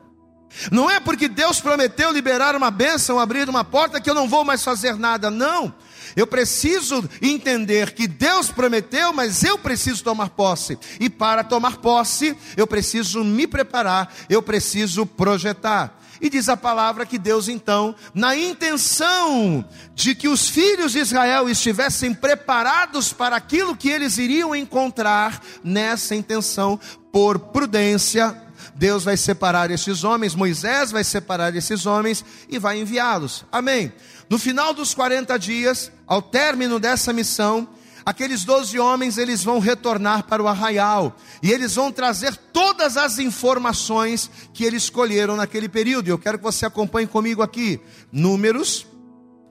Não 0.71 0.89
é 0.89 0.99
porque 0.99 1.27
Deus 1.27 1.59
prometeu 1.59 2.11
liberar 2.11 2.55
uma 2.55 2.69
bênção, 2.69 3.19
abrir 3.19 3.49
uma 3.49 3.63
porta, 3.63 4.01
que 4.01 4.09
eu 4.09 4.13
não 4.13 4.27
vou 4.27 4.43
mais 4.43 4.63
fazer 4.63 4.95
nada. 4.95 5.31
Não. 5.31 5.73
Eu 6.15 6.27
preciso 6.27 7.09
entender 7.21 7.93
que 7.93 8.07
Deus 8.07 8.49
prometeu, 8.49 9.13
mas 9.13 9.43
eu 9.43 9.57
preciso 9.57 10.03
tomar 10.03 10.29
posse. 10.29 10.77
E 10.99 11.09
para 11.09 11.43
tomar 11.43 11.77
posse, 11.77 12.37
eu 12.57 12.67
preciso 12.67 13.23
me 13.23 13.47
preparar, 13.47 14.13
eu 14.29 14.41
preciso 14.41 15.05
projetar. 15.05 16.00
E 16.21 16.29
diz 16.29 16.47
a 16.47 16.55
palavra 16.55 17.03
que 17.03 17.17
Deus, 17.17 17.47
então, 17.47 17.95
na 18.13 18.35
intenção 18.35 19.65
de 19.95 20.13
que 20.13 20.27
os 20.27 20.47
filhos 20.47 20.91
de 20.91 20.99
Israel 20.99 21.49
estivessem 21.49 22.13
preparados 22.13 23.11
para 23.11 23.35
aquilo 23.35 23.75
que 23.75 23.89
eles 23.89 24.19
iriam 24.19 24.55
encontrar, 24.55 25.41
nessa 25.63 26.13
intenção, 26.13 26.79
por 27.11 27.39
prudência, 27.39 28.39
Deus 28.75 29.03
vai 29.03 29.17
separar 29.17 29.71
esses 29.71 30.03
homens, 30.03 30.35
Moisés 30.35 30.91
vai 30.91 31.03
separar 31.03 31.55
esses 31.55 31.85
homens 31.85 32.23
e 32.47 32.59
vai 32.59 32.79
enviá-los. 32.79 33.43
Amém. 33.51 33.91
No 34.29 34.37
final 34.37 34.73
dos 34.73 34.93
40 34.93 35.37
dias, 35.37 35.91
ao 36.05 36.21
término 36.21 36.79
dessa 36.79 37.11
missão, 37.11 37.67
aqueles 38.05 38.43
doze 38.43 38.79
homens 38.79 39.17
eles 39.17 39.43
vão 39.43 39.59
retornar 39.59 40.23
para 40.23 40.41
o 40.41 40.47
arraial 40.47 41.15
e 41.41 41.51
eles 41.51 41.75
vão 41.75 41.91
trazer 41.91 42.35
todas 42.53 42.97
as 42.97 43.19
informações 43.19 44.29
que 44.53 44.63
eles 44.63 44.83
escolheram 44.83 45.35
naquele 45.35 45.69
período. 45.69 46.07
Eu 46.07 46.17
quero 46.17 46.37
que 46.37 46.43
você 46.43 46.65
acompanhe 46.65 47.07
comigo 47.07 47.41
aqui. 47.41 47.79
Números, 48.11 48.85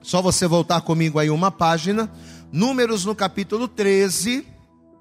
só 0.01 0.21
você 0.21 0.47
voltar 0.47 0.81
comigo 0.81 1.19
aí 1.19 1.29
uma 1.29 1.51
página. 1.51 2.11
Números 2.51 3.05
no 3.05 3.15
capítulo 3.15 3.67
13. 3.67 4.45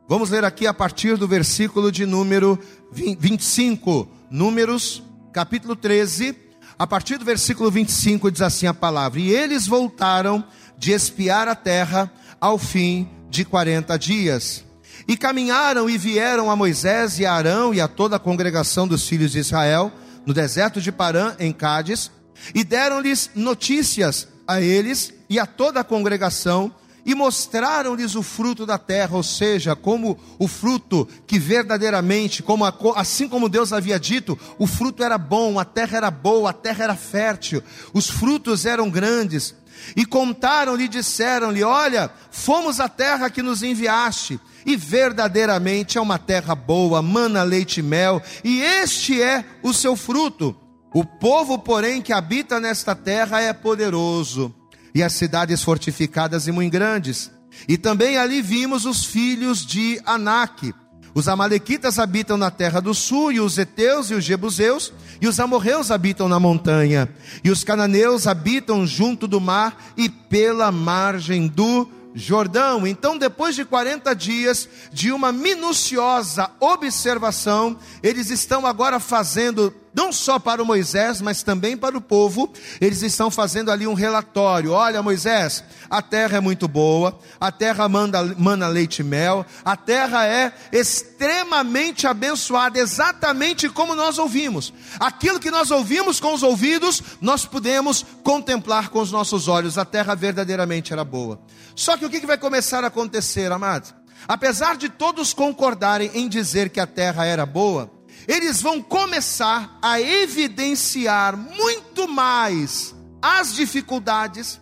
Vamos 0.08 0.30
ler 0.30 0.44
aqui 0.44 0.66
a 0.66 0.74
partir 0.74 1.16
do 1.16 1.26
versículo 1.28 1.90
de 1.90 2.04
número 2.06 2.58
25. 2.92 4.08
Números, 4.30 5.02
capítulo 5.32 5.76
13 5.76 6.50
a 6.80 6.86
partir 6.86 7.18
do 7.18 7.26
versículo 7.26 7.70
25 7.70 8.30
diz 8.30 8.40
assim 8.40 8.66
a 8.66 8.72
palavra: 8.72 9.20
E 9.20 9.28
eles 9.28 9.66
voltaram 9.66 10.42
de 10.78 10.92
espiar 10.92 11.46
a 11.46 11.54
terra 11.54 12.10
ao 12.40 12.56
fim 12.56 13.06
de 13.30 13.44
40 13.44 13.96
dias. 13.98 14.64
E 15.08 15.16
caminharam 15.16 15.88
e 15.88 15.96
vieram 15.96 16.50
a 16.50 16.56
Moisés 16.56 17.18
e 17.18 17.24
a 17.24 17.32
Arão 17.32 17.72
e 17.72 17.80
a 17.80 17.88
toda 17.88 18.16
a 18.16 18.18
congregação 18.18 18.86
dos 18.86 19.08
filhos 19.08 19.32
de 19.32 19.38
Israel, 19.38 19.90
no 20.26 20.34
deserto 20.34 20.80
de 20.80 20.92
Parã, 20.92 21.34
em 21.38 21.52
Cádiz, 21.52 22.10
e 22.54 22.64
deram-lhes 22.64 23.30
notícias 23.34 24.28
a 24.46 24.60
eles 24.60 25.14
e 25.28 25.38
a 25.38 25.46
toda 25.46 25.80
a 25.80 25.84
congregação 25.84 26.74
e 27.04 27.14
mostraram-lhes 27.14 28.14
o 28.14 28.22
fruto 28.22 28.66
da 28.66 28.78
terra, 28.78 29.16
ou 29.16 29.22
seja, 29.22 29.74
como 29.74 30.18
o 30.38 30.46
fruto 30.46 31.08
que 31.26 31.38
verdadeiramente, 31.38 32.42
como 32.42 32.64
a, 32.64 32.74
assim 32.96 33.28
como 33.28 33.48
Deus 33.48 33.72
havia 33.72 33.98
dito, 33.98 34.38
o 34.58 34.66
fruto 34.66 35.02
era 35.02 35.16
bom, 35.16 35.58
a 35.58 35.64
terra 35.64 35.96
era 35.96 36.10
boa, 36.10 36.50
a 36.50 36.52
terra 36.52 36.84
era 36.84 36.96
fértil, 36.96 37.62
os 37.92 38.08
frutos 38.08 38.66
eram 38.66 38.90
grandes. 38.90 39.54
E 39.96 40.04
contaram-lhe, 40.04 40.86
disseram-lhe: 40.88 41.64
Olha, 41.64 42.10
fomos 42.30 42.80
à 42.80 42.88
terra 42.88 43.30
que 43.30 43.42
nos 43.42 43.62
enviaste, 43.62 44.38
e 44.66 44.76
verdadeiramente 44.76 45.96
é 45.96 46.00
uma 46.00 46.18
terra 46.18 46.54
boa, 46.54 47.00
mana 47.00 47.42
leite 47.42 47.80
e 47.80 47.82
mel, 47.82 48.22
e 48.44 48.60
este 48.60 49.22
é 49.22 49.44
o 49.62 49.72
seu 49.72 49.96
fruto. 49.96 50.54
O 50.92 51.04
povo, 51.04 51.58
porém, 51.58 52.02
que 52.02 52.12
habita 52.12 52.60
nesta 52.60 52.94
terra 52.94 53.40
é 53.40 53.52
poderoso 53.52 54.54
e 54.94 55.02
as 55.02 55.12
cidades 55.12 55.62
fortificadas 55.62 56.46
e 56.46 56.52
muito 56.52 56.72
grandes. 56.72 57.30
E 57.68 57.76
também 57.76 58.16
ali 58.16 58.40
vimos 58.42 58.84
os 58.84 59.04
filhos 59.04 59.64
de 59.64 60.00
Anak. 60.04 60.72
Os 61.12 61.28
amalequitas 61.28 61.98
habitam 61.98 62.36
na 62.36 62.50
terra 62.50 62.80
do 62.80 62.94
sul, 62.94 63.32
e 63.32 63.40
os 63.40 63.58
heteus 63.58 64.10
e 64.10 64.14
os 64.14 64.24
jebuseus, 64.24 64.92
e 65.20 65.26
os 65.26 65.40
amorreus 65.40 65.90
habitam 65.90 66.28
na 66.28 66.38
montanha, 66.38 67.08
e 67.42 67.50
os 67.50 67.64
cananeus 67.64 68.26
habitam 68.26 68.86
junto 68.86 69.26
do 69.26 69.40
mar 69.40 69.76
e 69.96 70.08
pela 70.08 70.70
margem 70.70 71.48
do 71.48 71.88
Jordão. 72.14 72.86
Então, 72.86 73.18
depois 73.18 73.54
de 73.54 73.64
40 73.64 74.14
dias 74.14 74.68
de 74.92 75.12
uma 75.12 75.32
minuciosa 75.32 76.50
observação, 76.60 77.76
eles 78.02 78.30
estão 78.30 78.66
agora 78.66 79.00
fazendo, 79.00 79.74
não 79.92 80.12
só 80.12 80.38
para 80.38 80.62
o 80.62 80.66
Moisés, 80.66 81.20
mas 81.20 81.42
também 81.42 81.76
para 81.76 81.96
o 81.96 82.00
povo, 82.00 82.52
eles 82.80 83.02
estão 83.02 83.30
fazendo 83.30 83.70
ali 83.70 83.86
um 83.86 83.94
relatório. 83.94 84.72
Olha, 84.72 85.02
Moisés, 85.02 85.64
a 85.88 86.00
terra 86.00 86.38
é 86.38 86.40
muito 86.40 86.68
boa, 86.68 87.18
a 87.40 87.50
terra 87.50 87.88
manda, 87.88 88.22
manda 88.38 88.68
leite 88.68 89.00
e 89.00 89.04
mel, 89.04 89.44
a 89.64 89.76
terra 89.76 90.26
é 90.26 90.52
extremamente 90.72 92.06
abençoada, 92.06 92.78
exatamente 92.78 93.68
como 93.68 93.94
nós 93.94 94.18
ouvimos. 94.18 94.72
Aquilo 94.98 95.40
que 95.40 95.50
nós 95.50 95.70
ouvimos 95.70 96.20
com 96.20 96.34
os 96.34 96.42
ouvidos, 96.42 97.02
nós 97.20 97.44
podemos 97.44 98.04
contemplar 98.22 98.90
com 98.90 99.00
os 99.00 99.10
nossos 99.10 99.48
olhos. 99.48 99.76
A 99.76 99.84
terra 99.84 100.14
verdadeiramente 100.14 100.92
era 100.92 101.04
boa. 101.04 101.40
Só 101.74 101.96
que 101.96 102.04
o 102.04 102.10
que 102.10 102.26
vai 102.26 102.38
começar 102.38 102.84
a 102.84 102.88
acontecer, 102.88 103.50
amados? 103.50 103.94
Apesar 104.28 104.76
de 104.76 104.88
todos 104.88 105.32
concordarem 105.32 106.10
em 106.14 106.28
dizer 106.28 106.68
que 106.70 106.78
a 106.78 106.86
terra 106.86 107.24
era 107.24 107.46
boa, 107.46 107.90
eles 108.30 108.62
vão 108.62 108.80
começar 108.80 109.78
a 109.82 110.00
evidenciar 110.00 111.36
muito 111.36 112.06
mais 112.06 112.94
as 113.20 113.54
dificuldades, 113.54 114.60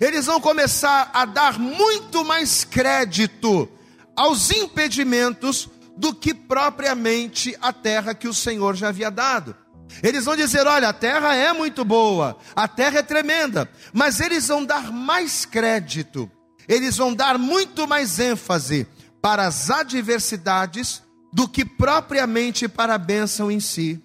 eles 0.00 0.26
vão 0.26 0.40
começar 0.40 1.10
a 1.12 1.24
dar 1.24 1.58
muito 1.58 2.24
mais 2.24 2.64
crédito 2.64 3.68
aos 4.16 4.50
impedimentos 4.50 5.68
do 5.96 6.14
que 6.14 6.32
propriamente 6.32 7.56
a 7.60 7.72
terra 7.72 8.14
que 8.14 8.28
o 8.28 8.34
Senhor 8.34 8.74
já 8.74 8.88
havia 8.88 9.10
dado. 9.10 9.54
Eles 10.02 10.24
vão 10.24 10.34
dizer: 10.34 10.66
olha, 10.66 10.88
a 10.88 10.92
terra 10.92 11.34
é 11.34 11.52
muito 11.52 11.84
boa, 11.84 12.38
a 12.56 12.66
terra 12.66 13.00
é 13.00 13.02
tremenda, 13.02 13.70
mas 13.92 14.20
eles 14.20 14.48
vão 14.48 14.64
dar 14.64 14.90
mais 14.90 15.44
crédito 15.44 16.30
eles 16.68 16.96
vão 16.96 17.14
dar 17.14 17.38
muito 17.38 17.86
mais 17.86 18.18
ênfase 18.18 18.86
para 19.20 19.46
as 19.46 19.70
adversidades 19.70 21.02
do 21.32 21.48
que 21.48 21.64
propriamente 21.64 22.68
para 22.68 22.94
a 22.94 22.98
bênção 22.98 23.50
em 23.50 23.58
si. 23.58 24.02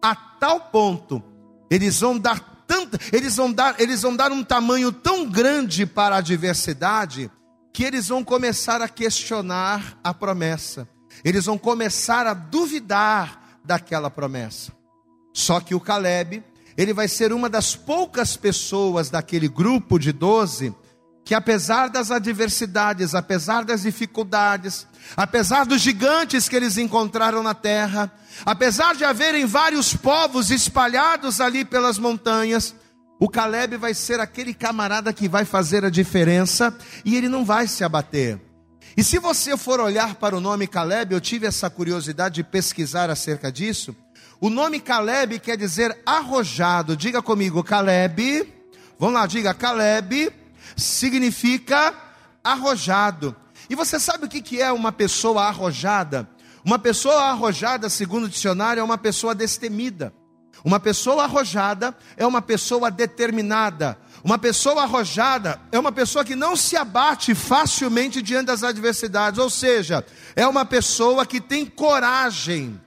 A 0.00 0.14
tal 0.14 0.60
ponto, 0.60 1.22
eles 1.70 2.00
vão 2.00 2.18
dar 2.18 2.64
tanto, 2.66 2.98
eles 3.12 3.36
vão 3.36 3.52
dar, 3.52 3.80
eles 3.80 4.02
vão 4.02 4.14
dar 4.14 4.30
um 4.30 4.44
tamanho 4.44 4.92
tão 4.92 5.28
grande 5.28 5.84
para 5.86 6.14
a 6.14 6.18
adversidade 6.18 7.30
que 7.72 7.82
eles 7.82 8.08
vão 8.08 8.22
começar 8.22 8.82
a 8.82 8.88
questionar 8.88 9.98
a 10.04 10.12
promessa. 10.12 10.88
Eles 11.24 11.46
vão 11.46 11.58
começar 11.58 12.26
a 12.26 12.34
duvidar 12.34 13.58
daquela 13.64 14.10
promessa. 14.10 14.72
Só 15.32 15.60
que 15.60 15.74
o 15.74 15.80
Caleb, 15.80 16.42
ele 16.76 16.92
vai 16.92 17.08
ser 17.08 17.32
uma 17.32 17.48
das 17.48 17.74
poucas 17.74 18.36
pessoas 18.36 19.10
daquele 19.10 19.48
grupo 19.48 19.98
de 19.98 20.12
doze 20.12 20.74
que 21.28 21.34
apesar 21.34 21.90
das 21.90 22.10
adversidades, 22.10 23.14
apesar 23.14 23.62
das 23.62 23.82
dificuldades, 23.82 24.86
apesar 25.14 25.66
dos 25.66 25.82
gigantes 25.82 26.48
que 26.48 26.56
eles 26.56 26.78
encontraram 26.78 27.42
na 27.42 27.52
terra, 27.52 28.10
apesar 28.46 28.94
de 28.94 29.04
haverem 29.04 29.44
vários 29.44 29.94
povos 29.94 30.50
espalhados 30.50 31.38
ali 31.38 31.66
pelas 31.66 31.98
montanhas, 31.98 32.74
o 33.20 33.28
Caleb 33.28 33.76
vai 33.76 33.92
ser 33.92 34.20
aquele 34.20 34.54
camarada 34.54 35.12
que 35.12 35.28
vai 35.28 35.44
fazer 35.44 35.84
a 35.84 35.90
diferença 35.90 36.74
e 37.04 37.14
ele 37.14 37.28
não 37.28 37.44
vai 37.44 37.68
se 37.68 37.84
abater. 37.84 38.40
E 38.96 39.04
se 39.04 39.18
você 39.18 39.54
for 39.54 39.80
olhar 39.80 40.14
para 40.14 40.34
o 40.34 40.40
nome 40.40 40.66
Caleb, 40.66 41.12
eu 41.12 41.20
tive 41.20 41.46
essa 41.46 41.68
curiosidade 41.68 42.36
de 42.36 42.42
pesquisar 42.42 43.10
acerca 43.10 43.52
disso. 43.52 43.94
O 44.40 44.48
nome 44.48 44.80
Caleb 44.80 45.40
quer 45.40 45.58
dizer 45.58 45.94
arrojado. 46.06 46.96
Diga 46.96 47.20
comigo, 47.20 47.62
Caleb. 47.62 48.50
Vamos 48.98 49.14
lá, 49.14 49.26
diga 49.26 49.52
Caleb 49.52 50.37
significa 50.78 51.92
arrojado. 52.42 53.36
E 53.68 53.74
você 53.74 54.00
sabe 54.00 54.24
o 54.24 54.28
que 54.28 54.62
é 54.62 54.72
uma 54.72 54.92
pessoa 54.92 55.42
arrojada? 55.44 56.26
Uma 56.64 56.78
pessoa 56.78 57.24
arrojada, 57.24 57.88
segundo 57.88 58.24
o 58.24 58.28
dicionário, 58.28 58.80
é 58.80 58.84
uma 58.84 58.96
pessoa 58.96 59.34
destemida. 59.34 60.12
Uma 60.64 60.80
pessoa 60.80 61.24
arrojada 61.24 61.96
é 62.16 62.26
uma 62.26 62.40
pessoa 62.40 62.90
determinada. 62.90 63.98
Uma 64.24 64.38
pessoa 64.38 64.82
arrojada 64.82 65.60
é 65.70 65.78
uma 65.78 65.92
pessoa 65.92 66.24
que 66.24 66.34
não 66.34 66.56
se 66.56 66.76
abate 66.76 67.34
facilmente 67.34 68.20
diante 68.20 68.46
das 68.46 68.62
adversidades, 68.62 69.38
ou 69.38 69.48
seja, 69.48 70.04
é 70.34 70.46
uma 70.46 70.64
pessoa 70.64 71.24
que 71.24 71.40
tem 71.40 71.64
coragem. 71.64 72.80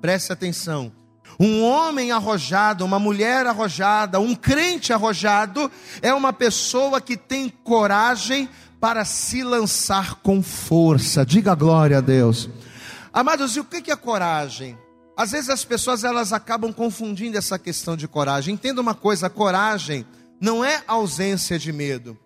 Preste 0.00 0.32
atenção. 0.32 0.99
Um 1.42 1.62
homem 1.64 2.12
arrojado, 2.12 2.84
uma 2.84 2.98
mulher 2.98 3.46
arrojada, 3.46 4.20
um 4.20 4.34
crente 4.34 4.92
arrojado 4.92 5.70
é 6.02 6.12
uma 6.12 6.34
pessoa 6.34 7.00
que 7.00 7.16
tem 7.16 7.48
coragem 7.48 8.46
para 8.78 9.06
se 9.06 9.42
lançar 9.42 10.16
com 10.16 10.42
força. 10.42 11.24
Diga 11.24 11.54
glória 11.54 11.96
a 11.96 12.00
Deus. 12.02 12.50
Amados, 13.10 13.56
e 13.56 13.60
o 13.60 13.64
que 13.64 13.90
é 13.90 13.96
coragem? 13.96 14.76
Às 15.16 15.30
vezes 15.30 15.48
as 15.48 15.64
pessoas 15.64 16.04
elas 16.04 16.30
acabam 16.30 16.74
confundindo 16.74 17.38
essa 17.38 17.58
questão 17.58 17.96
de 17.96 18.06
coragem. 18.06 18.52
Entenda 18.52 18.78
uma 18.78 18.94
coisa, 18.94 19.30
coragem 19.30 20.04
não 20.38 20.62
é 20.62 20.82
ausência 20.86 21.58
de 21.58 21.72
medo. 21.72 22.18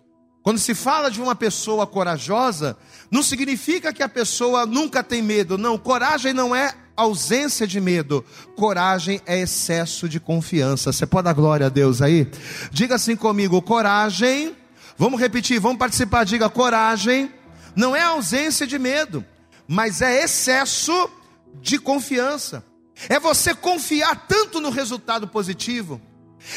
Quando 0.43 0.59
se 0.59 0.75
fala 0.75 1.09
de 1.09 1.21
uma 1.21 1.35
pessoa 1.35 1.87
corajosa, 1.87 2.77
não 3.09 3.23
significa 3.23 3.93
que 3.93 4.03
a 4.03 4.09
pessoa 4.09 4.65
nunca 4.65 5.01
tem 5.01 5.21
medo. 5.21 5.57
Não, 5.57 5.77
coragem 5.77 6.33
não 6.33 6.53
é 6.53 6.75
ausência 6.95 7.67
de 7.67 7.79
medo, 7.79 8.23
coragem 8.55 9.21
é 9.25 9.39
excesso 9.39 10.07
de 10.07 10.19
confiança. 10.19 10.91
Você 10.91 11.05
pode 11.05 11.25
dar 11.25 11.33
glória 11.33 11.65
a 11.67 11.69
Deus 11.69 12.01
aí? 12.01 12.29
Diga 12.71 12.95
assim 12.95 13.15
comigo: 13.15 13.61
coragem. 13.61 14.55
Vamos 14.97 15.19
repetir, 15.19 15.59
vamos 15.59 15.77
participar. 15.77 16.23
Diga: 16.23 16.49
coragem 16.49 17.31
não 17.75 17.95
é 17.95 18.01
ausência 18.01 18.65
de 18.65 18.79
medo, 18.79 19.25
mas 19.67 20.01
é 20.01 20.23
excesso 20.23 21.09
de 21.61 21.77
confiança. 21.77 22.63
É 23.09 23.19
você 23.19 23.53
confiar 23.53 24.25
tanto 24.27 24.61
no 24.61 24.69
resultado 24.69 25.27
positivo. 25.27 26.01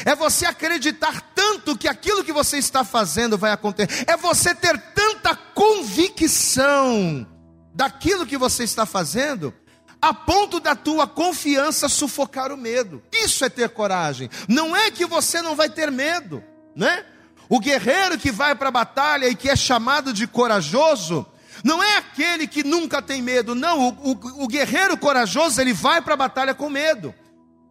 É 0.05 0.15
você 0.15 0.45
acreditar 0.45 1.21
tanto 1.33 1.75
que 1.75 1.87
aquilo 1.87 2.23
que 2.23 2.31
você 2.31 2.57
está 2.57 2.83
fazendo 2.83 3.37
vai 3.37 3.51
acontecer. 3.51 4.05
É 4.07 4.15
você 4.15 4.53
ter 4.53 4.77
tanta 4.93 5.35
convicção 5.35 7.27
daquilo 7.73 8.25
que 8.25 8.37
você 8.37 8.63
está 8.63 8.85
fazendo, 8.85 9.53
a 10.01 10.13
ponto 10.13 10.59
da 10.59 10.75
tua 10.75 11.05
confiança 11.07 11.89
sufocar 11.89 12.51
o 12.51 12.57
medo. 12.57 13.01
Isso 13.11 13.43
é 13.43 13.49
ter 13.49 13.69
coragem. 13.69 14.29
Não 14.47 14.75
é 14.75 14.89
que 14.89 15.05
você 15.05 15.41
não 15.41 15.55
vai 15.55 15.69
ter 15.69 15.91
medo, 15.91 16.43
né? 16.75 17.05
O 17.49 17.59
guerreiro 17.59 18.17
que 18.17 18.31
vai 18.31 18.55
para 18.55 18.69
a 18.69 18.71
batalha 18.71 19.27
e 19.27 19.35
que 19.35 19.49
é 19.49 19.55
chamado 19.55 20.13
de 20.13 20.27
corajoso, 20.27 21.25
não 21.63 21.83
é 21.83 21.97
aquele 21.97 22.47
que 22.47 22.63
nunca 22.63 23.01
tem 23.01 23.21
medo, 23.21 23.55
não. 23.55 23.89
O, 23.89 24.11
o, 24.11 24.43
o 24.43 24.47
guerreiro 24.47 24.95
corajoso, 24.97 25.59
ele 25.59 25.73
vai 25.73 26.01
para 26.01 26.13
a 26.13 26.17
batalha 26.17 26.53
com 26.53 26.69
medo. 26.69 27.13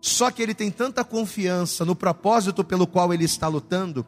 Só 0.01 0.31
que 0.31 0.43
ele 0.43 0.55
tem 0.55 0.71
tanta 0.71 1.05
confiança 1.05 1.85
no 1.85 1.95
propósito 1.97 2.63
pelo 2.63 2.87
qual 2.87 3.13
ele 3.13 3.25
está 3.25 3.49
lutando, 3.49 4.07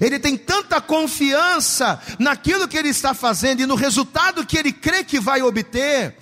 ele 0.00 0.18
tem 0.18 0.36
tanta 0.36 0.80
confiança 0.80 2.00
naquilo 2.18 2.66
que 2.66 2.76
ele 2.76 2.88
está 2.88 3.12
fazendo 3.12 3.60
e 3.60 3.66
no 3.66 3.74
resultado 3.74 4.46
que 4.46 4.56
ele 4.56 4.72
crê 4.72 5.04
que 5.04 5.20
vai 5.20 5.42
obter, 5.42 6.16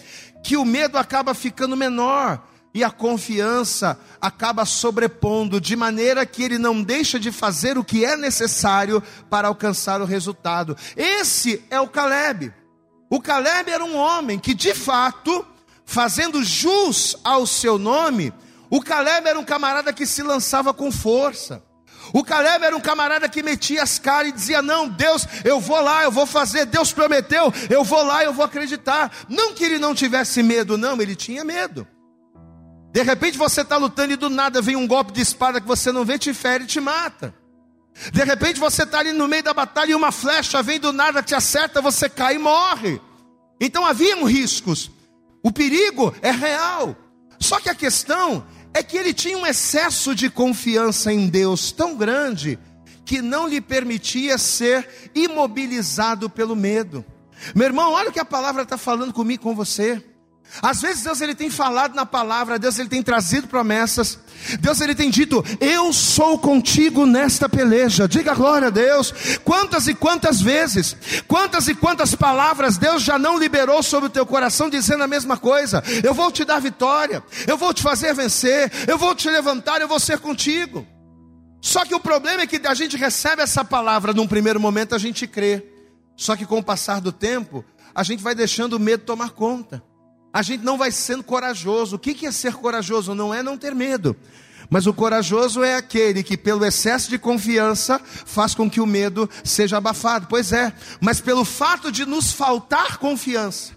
que 0.44 0.58
o 0.58 0.64
medo 0.64 0.98
acaba 0.98 1.32
ficando 1.32 1.74
menor 1.74 2.46
e 2.74 2.84
a 2.84 2.90
confiança 2.90 3.98
acaba 4.20 4.66
sobrepondo, 4.66 5.58
de 5.58 5.74
maneira 5.74 6.26
que 6.26 6.42
ele 6.42 6.58
não 6.58 6.82
deixa 6.82 7.18
de 7.18 7.32
fazer 7.32 7.78
o 7.78 7.84
que 7.84 8.04
é 8.04 8.14
necessário 8.14 9.02
para 9.30 9.48
alcançar 9.48 10.02
o 10.02 10.04
resultado. 10.04 10.76
Esse 10.94 11.64
é 11.70 11.80
o 11.80 11.88
Caleb. 11.88 12.52
O 13.08 13.20
Caleb 13.20 13.70
era 13.70 13.82
um 13.82 13.96
homem 13.96 14.38
que, 14.38 14.52
de 14.52 14.74
fato, 14.74 15.46
fazendo 15.86 16.44
jus 16.44 17.16
ao 17.24 17.46
seu 17.46 17.78
nome, 17.78 18.30
o 18.68 18.82
Caleb 18.82 19.26
era 19.26 19.38
um 19.38 19.44
camarada 19.44 19.94
que 19.94 20.06
se 20.06 20.22
lançava 20.22 20.74
com 20.74 20.92
força. 20.92 21.62
O 22.14 22.22
Caleb 22.22 22.64
era 22.64 22.76
um 22.76 22.80
camarada 22.80 23.28
que 23.28 23.42
metia 23.42 23.82
as 23.82 23.98
caras 23.98 24.28
e 24.28 24.32
dizia: 24.32 24.62
Não, 24.62 24.88
Deus, 24.88 25.26
eu 25.44 25.58
vou 25.58 25.80
lá, 25.80 26.04
eu 26.04 26.12
vou 26.12 26.24
fazer. 26.24 26.64
Deus 26.64 26.92
prometeu, 26.92 27.52
eu 27.68 27.82
vou 27.82 28.04
lá, 28.04 28.22
eu 28.22 28.32
vou 28.32 28.44
acreditar. 28.44 29.10
Não 29.28 29.52
que 29.52 29.64
ele 29.64 29.80
não 29.80 29.96
tivesse 29.96 30.40
medo, 30.40 30.78
não, 30.78 31.02
ele 31.02 31.16
tinha 31.16 31.42
medo. 31.42 31.84
De 32.92 33.02
repente 33.02 33.36
você 33.36 33.62
está 33.62 33.76
lutando 33.76 34.12
e 34.12 34.16
do 34.16 34.30
nada 34.30 34.62
vem 34.62 34.76
um 34.76 34.86
golpe 34.86 35.12
de 35.12 35.22
espada 35.22 35.60
que 35.60 35.66
você 35.66 35.90
não 35.90 36.04
vê, 36.04 36.16
te 36.16 36.32
fere 36.32 36.62
e 36.62 36.66
te 36.68 36.78
mata. 36.78 37.34
De 38.12 38.22
repente 38.22 38.60
você 38.60 38.84
está 38.84 39.00
ali 39.00 39.12
no 39.12 39.26
meio 39.26 39.42
da 39.42 39.52
batalha 39.52 39.90
e 39.90 39.94
uma 39.96 40.12
flecha 40.12 40.62
vem 40.62 40.78
do 40.78 40.92
nada, 40.92 41.20
te 41.20 41.34
acerta, 41.34 41.82
você 41.82 42.08
cai 42.08 42.36
e 42.36 42.38
morre. 42.38 43.00
Então 43.60 43.84
haviam 43.84 44.22
riscos. 44.22 44.88
O 45.42 45.50
perigo 45.50 46.14
é 46.22 46.30
real. 46.30 46.94
Só 47.40 47.58
que 47.58 47.68
a 47.68 47.74
questão 47.74 48.46
é 48.74 48.82
que 48.82 48.96
ele 48.96 49.14
tinha 49.14 49.38
um 49.38 49.46
excesso 49.46 50.14
de 50.14 50.28
confiança 50.28 51.12
em 51.12 51.28
Deus 51.28 51.70
tão 51.70 51.96
grande 51.96 52.58
que 53.04 53.22
não 53.22 53.46
lhe 53.46 53.60
permitia 53.60 54.36
ser 54.36 55.10
imobilizado 55.14 56.28
pelo 56.28 56.56
medo. 56.56 57.04
Meu 57.54 57.66
irmão, 57.66 57.92
olha 57.92 58.10
o 58.10 58.12
que 58.12 58.18
a 58.18 58.24
palavra 58.24 58.62
está 58.62 58.76
falando 58.76 59.12
comigo 59.12 59.42
com 59.42 59.54
você. 59.54 60.02
Às 60.62 60.80
vezes 60.80 61.02
Deus 61.02 61.20
ele 61.20 61.34
tem 61.34 61.50
falado 61.50 61.94
na 61.94 62.06
palavra, 62.06 62.58
Deus 62.58 62.78
ele 62.78 62.88
tem 62.88 63.02
trazido 63.02 63.48
promessas. 63.48 64.18
Deus 64.60 64.80
ele 64.80 64.94
tem 64.94 65.10
dito: 65.10 65.44
"Eu 65.60 65.92
sou 65.92 66.38
contigo 66.38 67.06
nesta 67.06 67.48
peleja". 67.48 68.06
Diga 68.06 68.34
glória 68.34 68.68
a 68.68 68.70
Deus. 68.70 69.12
Quantas 69.44 69.88
e 69.88 69.94
quantas 69.94 70.40
vezes, 70.40 70.96
quantas 71.26 71.66
e 71.68 71.74
quantas 71.74 72.14
palavras 72.14 72.78
Deus 72.78 73.02
já 73.02 73.18
não 73.18 73.38
liberou 73.38 73.82
sobre 73.82 74.06
o 74.06 74.12
teu 74.12 74.24
coração 74.24 74.70
dizendo 74.70 75.02
a 75.02 75.08
mesma 75.08 75.36
coisa: 75.36 75.82
"Eu 76.02 76.14
vou 76.14 76.30
te 76.30 76.44
dar 76.44 76.60
vitória, 76.60 77.22
eu 77.46 77.56
vou 77.56 77.74
te 77.74 77.82
fazer 77.82 78.14
vencer, 78.14 78.70
eu 78.86 78.96
vou 78.96 79.14
te 79.14 79.28
levantar, 79.28 79.80
eu 79.80 79.88
vou 79.88 79.98
ser 79.98 80.18
contigo". 80.18 80.86
Só 81.60 81.84
que 81.84 81.94
o 81.94 82.00
problema 82.00 82.42
é 82.42 82.46
que 82.46 82.60
a 82.66 82.74
gente 82.74 82.96
recebe 82.96 83.42
essa 83.42 83.64
palavra 83.64 84.12
num 84.12 84.26
primeiro 84.26 84.60
momento 84.60 84.94
a 84.94 84.98
gente 84.98 85.26
crê. 85.26 85.64
Só 86.16 86.36
que 86.36 86.46
com 86.46 86.58
o 86.58 86.62
passar 86.62 87.00
do 87.00 87.10
tempo, 87.10 87.64
a 87.94 88.02
gente 88.02 88.22
vai 88.22 88.34
deixando 88.34 88.74
o 88.74 88.80
medo 88.80 89.04
tomar 89.04 89.30
conta 89.30 89.82
a 90.34 90.42
gente 90.42 90.64
não 90.64 90.76
vai 90.76 90.90
sendo 90.90 91.22
corajoso. 91.22 91.94
O 91.94 91.98
que 91.98 92.26
é 92.26 92.32
ser 92.32 92.54
corajoso? 92.54 93.14
Não 93.14 93.32
é 93.32 93.40
não 93.40 93.56
ter 93.56 93.72
medo. 93.72 94.16
Mas 94.68 94.84
o 94.84 94.92
corajoso 94.92 95.62
é 95.62 95.76
aquele 95.76 96.24
que, 96.24 96.36
pelo 96.36 96.64
excesso 96.64 97.08
de 97.08 97.18
confiança, 97.18 98.00
faz 98.04 98.52
com 98.52 98.68
que 98.68 98.80
o 98.80 98.86
medo 98.86 99.30
seja 99.44 99.76
abafado. 99.76 100.26
Pois 100.28 100.52
é, 100.52 100.72
mas 101.00 101.20
pelo 101.20 101.44
fato 101.44 101.92
de 101.92 102.04
nos 102.04 102.32
faltar 102.32 102.98
confiança, 102.98 103.74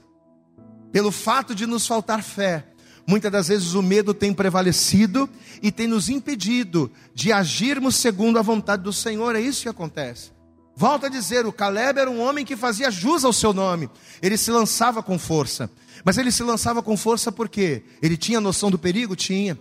pelo 0.91 1.11
fato 1.11 1.53
de 1.53 1.67
nos 1.67 1.85
faltar 1.85 2.23
fé, 2.23 2.65
muitas 3.07 3.31
das 3.31 3.49
vezes 3.49 3.75
o 3.75 3.83
medo 3.83 4.11
tem 4.11 4.33
prevalecido 4.33 5.29
e 5.61 5.71
tem 5.71 5.85
nos 5.85 6.09
impedido 6.09 6.91
de 7.13 7.31
agirmos 7.31 7.97
segundo 7.97 8.39
a 8.39 8.41
vontade 8.41 8.81
do 8.81 8.93
Senhor. 8.93 9.35
É 9.35 9.41
isso 9.41 9.61
que 9.61 9.69
acontece. 9.69 10.31
Volto 10.75 11.05
a 11.05 11.09
dizer: 11.09 11.45
o 11.45 11.53
Caleb 11.53 11.99
era 11.99 12.09
um 12.09 12.19
homem 12.19 12.43
que 12.43 12.55
fazia 12.55 12.89
jus 12.89 13.23
ao 13.23 13.33
seu 13.33 13.53
nome, 13.53 13.91
ele 14.23 14.37
se 14.37 14.49
lançava 14.49 15.03
com 15.03 15.19
força. 15.19 15.69
Mas 16.03 16.17
ele 16.17 16.31
se 16.31 16.43
lançava 16.43 16.81
com 16.81 16.95
força 16.95 17.31
porque 17.31 17.83
ele 18.01 18.17
tinha 18.17 18.41
noção 18.41 18.71
do 18.71 18.79
perigo? 18.79 19.15
Tinha. 19.15 19.57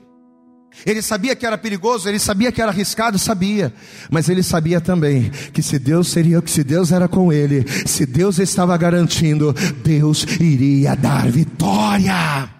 Ele 0.84 1.00
sabia 1.00 1.34
que 1.34 1.46
era 1.46 1.56
perigoso, 1.56 2.08
ele 2.08 2.18
sabia 2.18 2.52
que 2.52 2.60
era 2.60 2.70
arriscado, 2.70 3.18
sabia. 3.18 3.72
Mas 4.10 4.28
ele 4.28 4.42
sabia 4.42 4.80
também 4.80 5.30
que 5.52 5.62
se 5.62 5.78
Deus 5.78 6.08
seria, 6.08 6.42
que 6.42 6.50
se 6.50 6.62
Deus 6.62 6.92
era 6.92 7.08
com 7.08 7.32
ele, 7.32 7.64
se 7.86 8.04
Deus 8.04 8.38
estava 8.38 8.76
garantindo, 8.76 9.54
Deus 9.82 10.24
iria 10.38 10.94
dar 10.94 11.30
vitória. 11.30 12.50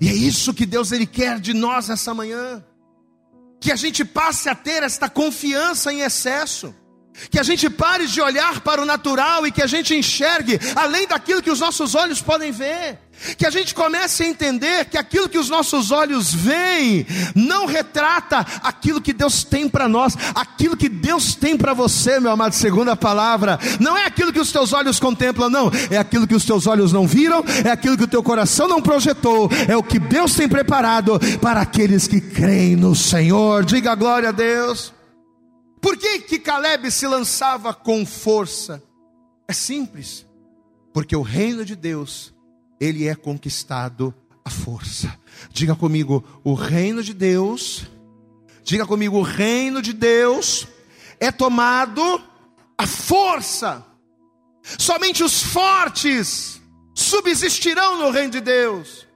E 0.00 0.08
é 0.08 0.12
isso 0.12 0.52
que 0.52 0.66
Deus 0.66 0.90
ele 0.90 1.06
quer 1.06 1.38
de 1.38 1.54
nós 1.54 1.88
essa 1.88 2.12
manhã. 2.12 2.64
Que 3.60 3.70
a 3.70 3.76
gente 3.76 4.04
passe 4.04 4.48
a 4.48 4.54
ter 4.54 4.82
esta 4.82 5.08
confiança 5.08 5.92
em 5.92 6.00
excesso. 6.00 6.74
Que 7.30 7.38
a 7.38 7.42
gente 7.42 7.68
pare 7.70 8.06
de 8.06 8.20
olhar 8.20 8.60
para 8.60 8.82
o 8.82 8.86
natural 8.86 9.46
e 9.46 9.52
que 9.52 9.62
a 9.62 9.66
gente 9.66 9.94
enxergue 9.94 10.58
além 10.74 11.06
daquilo 11.06 11.42
que 11.42 11.50
os 11.50 11.60
nossos 11.60 11.94
olhos 11.94 12.20
podem 12.20 12.50
ver. 12.50 12.98
Que 13.38 13.46
a 13.46 13.50
gente 13.50 13.74
comece 13.74 14.24
a 14.24 14.26
entender 14.26 14.86
que 14.86 14.98
aquilo 14.98 15.28
que 15.28 15.38
os 15.38 15.48
nossos 15.48 15.90
olhos 15.90 16.34
veem 16.34 17.06
não 17.34 17.66
retrata 17.66 18.44
aquilo 18.62 19.00
que 19.00 19.12
Deus 19.12 19.44
tem 19.44 19.68
para 19.68 19.88
nós, 19.88 20.16
aquilo 20.34 20.76
que 20.76 20.88
Deus 20.88 21.34
tem 21.34 21.56
para 21.56 21.72
você, 21.72 22.18
meu 22.18 22.32
amado, 22.32 22.54
segundo 22.54 22.90
a 22.90 22.96
palavra. 22.96 23.60
Não 23.78 23.96
é 23.96 24.06
aquilo 24.06 24.32
que 24.32 24.40
os 24.40 24.50
teus 24.50 24.72
olhos 24.72 24.98
contemplam, 24.98 25.48
não. 25.48 25.70
É 25.90 25.98
aquilo 25.98 26.26
que 26.26 26.34
os 26.34 26.44
teus 26.44 26.66
olhos 26.66 26.92
não 26.92 27.06
viram, 27.06 27.44
é 27.64 27.70
aquilo 27.70 27.96
que 27.96 28.04
o 28.04 28.08
teu 28.08 28.22
coração 28.22 28.66
não 28.66 28.82
projetou. 28.82 29.48
É 29.68 29.76
o 29.76 29.82
que 29.82 29.98
Deus 29.98 30.34
tem 30.34 30.48
preparado 30.48 31.20
para 31.40 31.60
aqueles 31.60 32.08
que 32.08 32.20
creem 32.20 32.74
no 32.74 32.96
Senhor. 32.96 33.64
Diga 33.64 33.94
glória 33.94 34.30
a 34.30 34.32
Deus. 34.32 34.92
Por 35.82 35.96
que, 35.96 36.20
que 36.20 36.38
Caleb 36.38 36.92
se 36.92 37.08
lançava 37.08 37.74
com 37.74 38.06
força? 38.06 38.80
É 39.48 39.52
simples, 39.52 40.24
porque 40.94 41.16
o 41.16 41.22
reino 41.22 41.64
de 41.64 41.74
Deus, 41.74 42.32
ele 42.80 43.08
é 43.08 43.16
conquistado 43.16 44.14
à 44.44 44.48
força. 44.48 45.12
Diga 45.50 45.74
comigo, 45.74 46.24
o 46.44 46.54
reino 46.54 47.02
de 47.02 47.12
Deus, 47.12 47.84
diga 48.62 48.86
comigo, 48.86 49.18
o 49.18 49.22
reino 49.22 49.82
de 49.82 49.92
Deus 49.92 50.68
é 51.18 51.32
tomado 51.32 52.22
à 52.78 52.86
força. 52.86 53.84
Somente 54.78 55.24
os 55.24 55.42
fortes 55.42 56.62
subsistirão 56.94 57.98
no 57.98 58.10
reino 58.10 58.30
de 58.30 58.40
Deus. 58.40 59.08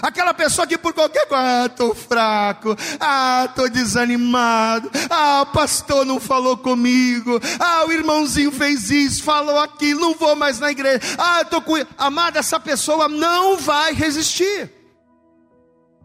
Aquela 0.00 0.32
pessoa 0.32 0.66
que 0.66 0.78
por 0.78 0.94
qualquer 0.94 1.26
coisa, 1.26 1.42
ah, 1.42 1.66
estou 1.66 1.94
fraco, 1.94 2.76
ah, 3.00 3.46
estou 3.48 3.68
desanimado, 3.68 4.90
ah, 5.10 5.42
o 5.42 5.46
pastor 5.46 6.06
não 6.06 6.20
falou 6.20 6.56
comigo, 6.56 7.40
ah, 7.58 7.84
o 7.86 7.92
irmãozinho 7.92 8.52
fez 8.52 8.90
isso, 8.90 9.22
falou 9.22 9.58
aquilo, 9.58 10.00
não 10.00 10.14
vou 10.14 10.36
mais 10.36 10.60
na 10.60 10.70
igreja, 10.70 11.00
ah, 11.18 11.42
estou 11.42 11.60
com. 11.60 11.74
Amada, 11.98 12.38
essa 12.38 12.60
pessoa 12.60 13.08
não 13.08 13.56
vai 13.56 13.92
resistir. 13.92 14.70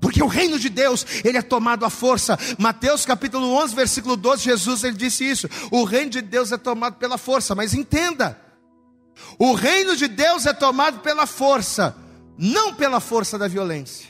Porque 0.02 0.21
o 0.21 0.28
reino 0.28 0.60
de 0.60 0.69
Deus, 0.69 1.06
ele 1.24 1.38
é 1.38 1.41
tomado 1.41 1.86
à 1.86 1.89
força. 1.89 2.38
Mateus 2.60 3.06
capítulo 3.06 3.54
11, 3.54 3.74
versículo 3.74 4.15
12, 4.15 4.43
Jesus 4.43 4.84
ele 4.84 4.98
disse 4.98 5.24
isso. 5.24 5.50
O 5.71 5.84
reino 5.84 6.10
de 6.12 6.21
Deus 6.21 6.52
é 6.52 6.58
tomado 6.58 6.95
pela 6.95 7.17
força, 7.17 7.56
mas 7.56 7.74
entenda. 7.74 8.39
O 9.39 9.54
reino 9.54 9.95
de 9.95 10.08
Deus 10.08 10.45
é 10.45 10.54
tomado 10.54 11.00
pela 11.00 11.26
força 11.26 11.95
não 12.38 12.74
pela 12.74 13.00
força 13.00 13.38
da 13.38 13.48
violência. 13.48 14.10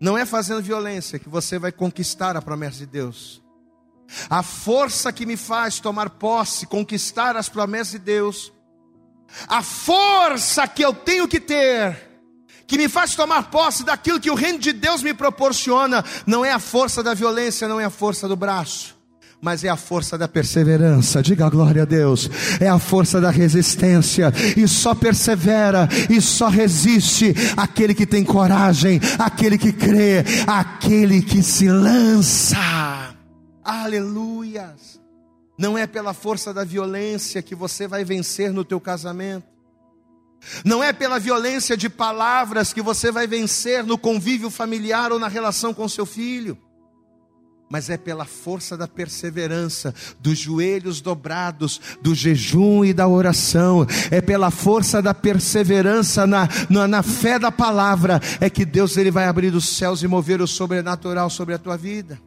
Não 0.00 0.18
é 0.18 0.24
fazendo 0.24 0.62
violência 0.62 1.18
que 1.18 1.28
você 1.28 1.58
vai 1.58 1.72
conquistar 1.72 2.36
a 2.36 2.42
promessa 2.42 2.78
de 2.78 2.86
Deus. 2.86 3.42
A 4.28 4.42
força 4.42 5.12
que 5.12 5.24
me 5.24 5.36
faz 5.36 5.80
tomar 5.80 6.10
posse, 6.10 6.66
conquistar 6.66 7.36
as 7.36 7.48
promessas 7.48 7.92
de 7.92 7.98
Deus, 7.98 8.52
a 9.48 9.62
força 9.62 10.66
que 10.68 10.84
eu 10.84 10.92
tenho 10.92 11.26
que 11.26 11.40
ter, 11.40 11.96
que 12.66 12.76
me 12.76 12.88
faz 12.88 13.14
tomar 13.14 13.50
posse 13.50 13.84
daquilo 13.84 14.20
que 14.20 14.30
o 14.30 14.34
reino 14.34 14.58
de 14.58 14.72
Deus 14.72 15.02
me 15.02 15.14
proporciona, 15.14 16.04
não 16.26 16.44
é 16.44 16.52
a 16.52 16.58
força 16.58 17.02
da 17.02 17.14
violência, 17.14 17.68
não 17.68 17.80
é 17.80 17.84
a 17.84 17.90
força 17.90 18.28
do 18.28 18.36
braço, 18.36 18.93
mas 19.44 19.62
é 19.62 19.68
a 19.68 19.76
força 19.76 20.16
da 20.16 20.26
perseverança. 20.26 21.22
Diga 21.22 21.44
a 21.44 21.50
glória 21.50 21.82
a 21.82 21.84
Deus. 21.84 22.30
É 22.58 22.66
a 22.66 22.78
força 22.78 23.20
da 23.20 23.28
resistência. 23.28 24.32
E 24.56 24.66
só 24.66 24.94
persevera 24.94 25.86
e 26.08 26.18
só 26.18 26.48
resiste 26.48 27.34
aquele 27.54 27.94
que 27.94 28.06
tem 28.06 28.24
coragem, 28.24 28.98
aquele 29.18 29.58
que 29.58 29.70
crê, 29.70 30.24
aquele 30.46 31.20
que 31.20 31.42
se 31.42 31.68
lança. 31.68 32.56
Aleluias. 33.62 34.98
Não 35.58 35.76
é 35.76 35.86
pela 35.86 36.14
força 36.14 36.54
da 36.54 36.64
violência 36.64 37.42
que 37.42 37.54
você 37.54 37.86
vai 37.86 38.02
vencer 38.02 38.50
no 38.50 38.64
teu 38.64 38.80
casamento. 38.80 39.46
Não 40.64 40.82
é 40.82 40.90
pela 40.90 41.18
violência 41.18 41.76
de 41.76 41.90
palavras 41.90 42.72
que 42.72 42.80
você 42.80 43.12
vai 43.12 43.26
vencer 43.26 43.84
no 43.84 43.98
convívio 43.98 44.48
familiar 44.48 45.12
ou 45.12 45.18
na 45.18 45.28
relação 45.28 45.74
com 45.74 45.86
seu 45.86 46.06
filho 46.06 46.56
mas 47.74 47.90
é 47.90 47.96
pela 47.96 48.24
força 48.24 48.76
da 48.76 48.86
perseverança, 48.86 49.92
dos 50.20 50.38
joelhos 50.38 51.00
dobrados, 51.00 51.80
do 52.00 52.14
jejum 52.14 52.84
e 52.84 52.94
da 52.94 53.08
oração, 53.08 53.84
é 54.12 54.20
pela 54.20 54.48
força 54.52 55.02
da 55.02 55.12
perseverança 55.12 56.24
na, 56.24 56.48
na, 56.70 56.86
na, 56.86 57.02
fé 57.02 57.36
da 57.36 57.50
palavra, 57.50 58.20
é 58.40 58.48
que 58.48 58.64
Deus 58.64 58.96
ele 58.96 59.10
vai 59.10 59.26
abrir 59.26 59.52
os 59.56 59.70
céus 59.70 60.04
e 60.04 60.06
mover 60.06 60.40
o 60.40 60.46
sobrenatural 60.46 61.28
sobre 61.28 61.52
a 61.52 61.58
tua 61.58 61.76
vida. 61.76 62.20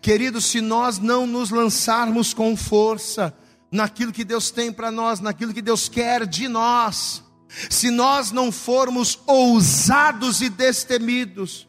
Querido, 0.00 0.40
se 0.40 0.62
nós 0.62 0.98
não 0.98 1.26
nos 1.26 1.50
lançarmos 1.50 2.32
com 2.32 2.56
força 2.56 3.34
naquilo 3.70 4.12
que 4.12 4.24
Deus 4.24 4.50
tem 4.50 4.72
para 4.72 4.90
nós, 4.90 5.20
naquilo 5.20 5.52
que 5.52 5.60
Deus 5.60 5.90
quer 5.90 6.26
de 6.26 6.48
nós, 6.48 7.22
se 7.68 7.90
nós 7.90 8.32
não 8.32 8.50
formos 8.50 9.18
ousados 9.26 10.40
e 10.40 10.48
destemidos, 10.48 11.68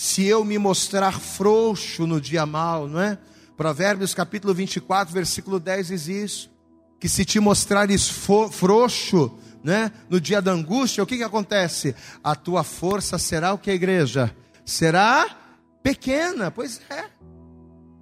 se 0.00 0.24
eu 0.24 0.42
me 0.46 0.56
mostrar 0.56 1.20
frouxo 1.20 2.06
no 2.06 2.18
dia 2.18 2.46
mal, 2.46 2.88
não 2.88 2.98
é? 2.98 3.18
Provérbios 3.54 4.14
capítulo 4.14 4.54
24, 4.54 5.12
versículo 5.12 5.60
10 5.60 5.88
diz 5.88 6.08
isso: 6.08 6.50
que 6.98 7.06
se 7.06 7.22
te 7.22 7.38
mostrares 7.38 8.08
frouxo, 8.08 9.38
né, 9.62 9.92
no 10.08 10.18
dia 10.18 10.40
da 10.40 10.52
angústia, 10.52 11.02
o 11.04 11.06
que 11.06 11.18
que 11.18 11.22
acontece? 11.22 11.94
A 12.24 12.34
tua 12.34 12.64
força 12.64 13.18
será 13.18 13.52
o 13.52 13.58
que 13.58 13.70
a 13.70 13.74
igreja? 13.74 14.34
Será 14.64 15.36
pequena, 15.82 16.50
pois 16.50 16.80
é. 16.88 17.04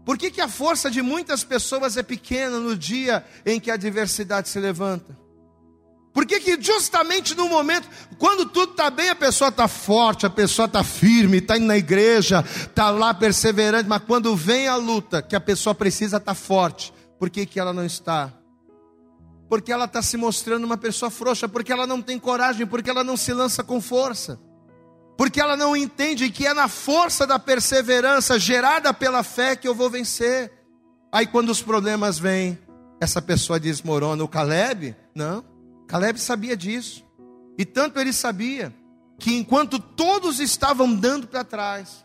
Por 0.04 0.16
que, 0.16 0.30
que 0.30 0.40
a 0.40 0.46
força 0.46 0.88
de 0.88 1.02
muitas 1.02 1.42
pessoas 1.42 1.96
é 1.96 2.02
pequena 2.04 2.60
no 2.60 2.76
dia 2.76 3.26
em 3.44 3.58
que 3.58 3.72
a 3.72 3.74
adversidade 3.74 4.48
se 4.48 4.60
levanta? 4.60 5.18
Por 6.12 6.26
que, 6.26 6.40
que 6.40 6.60
justamente 6.60 7.34
no 7.34 7.48
momento, 7.48 7.88
quando 8.18 8.46
tudo 8.46 8.72
está 8.72 8.90
bem, 8.90 9.08
a 9.08 9.14
pessoa 9.14 9.48
está 9.48 9.68
forte, 9.68 10.26
a 10.26 10.30
pessoa 10.30 10.66
está 10.66 10.82
firme, 10.82 11.38
está 11.38 11.56
indo 11.56 11.66
na 11.66 11.76
igreja, 11.76 12.44
está 12.46 12.90
lá 12.90 13.14
perseverante, 13.14 13.88
mas 13.88 14.02
quando 14.02 14.34
vem 14.34 14.66
a 14.66 14.76
luta, 14.76 15.22
que 15.22 15.36
a 15.36 15.40
pessoa 15.40 15.74
precisa 15.74 16.16
estar 16.16 16.32
tá 16.32 16.34
forte, 16.34 16.92
por 17.18 17.30
que, 17.30 17.46
que 17.46 17.60
ela 17.60 17.72
não 17.72 17.84
está? 17.84 18.32
Porque 19.48 19.72
ela 19.72 19.84
está 19.84 20.02
se 20.02 20.16
mostrando 20.16 20.64
uma 20.64 20.76
pessoa 20.76 21.10
frouxa, 21.10 21.48
porque 21.48 21.72
ela 21.72 21.86
não 21.86 22.02
tem 22.02 22.18
coragem, 22.18 22.66
porque 22.66 22.90
ela 22.90 23.04
não 23.04 23.16
se 23.16 23.32
lança 23.32 23.62
com 23.62 23.80
força, 23.80 24.38
porque 25.16 25.40
ela 25.40 25.56
não 25.56 25.76
entende 25.76 26.30
que 26.30 26.46
é 26.46 26.54
na 26.54 26.68
força 26.68 27.26
da 27.26 27.38
perseverança 27.38 28.38
gerada 28.38 28.92
pela 28.92 29.22
fé 29.22 29.56
que 29.56 29.66
eu 29.66 29.74
vou 29.74 29.90
vencer. 29.90 30.52
Aí 31.10 31.26
quando 31.26 31.50
os 31.50 31.62
problemas 31.62 32.18
vêm, 32.18 32.58
essa 33.00 33.22
pessoa 33.22 33.58
desmorona. 33.58 34.22
O 34.22 34.28
Caleb, 34.28 34.94
não. 35.14 35.57
Caleb 35.88 36.20
sabia 36.20 36.56
disso. 36.56 37.04
E 37.56 37.64
tanto 37.64 37.98
ele 37.98 38.12
sabia 38.12 38.72
que 39.18 39.34
enquanto 39.34 39.80
todos 39.80 40.38
estavam 40.38 40.94
dando 40.94 41.26
para 41.26 41.42
trás, 41.42 42.04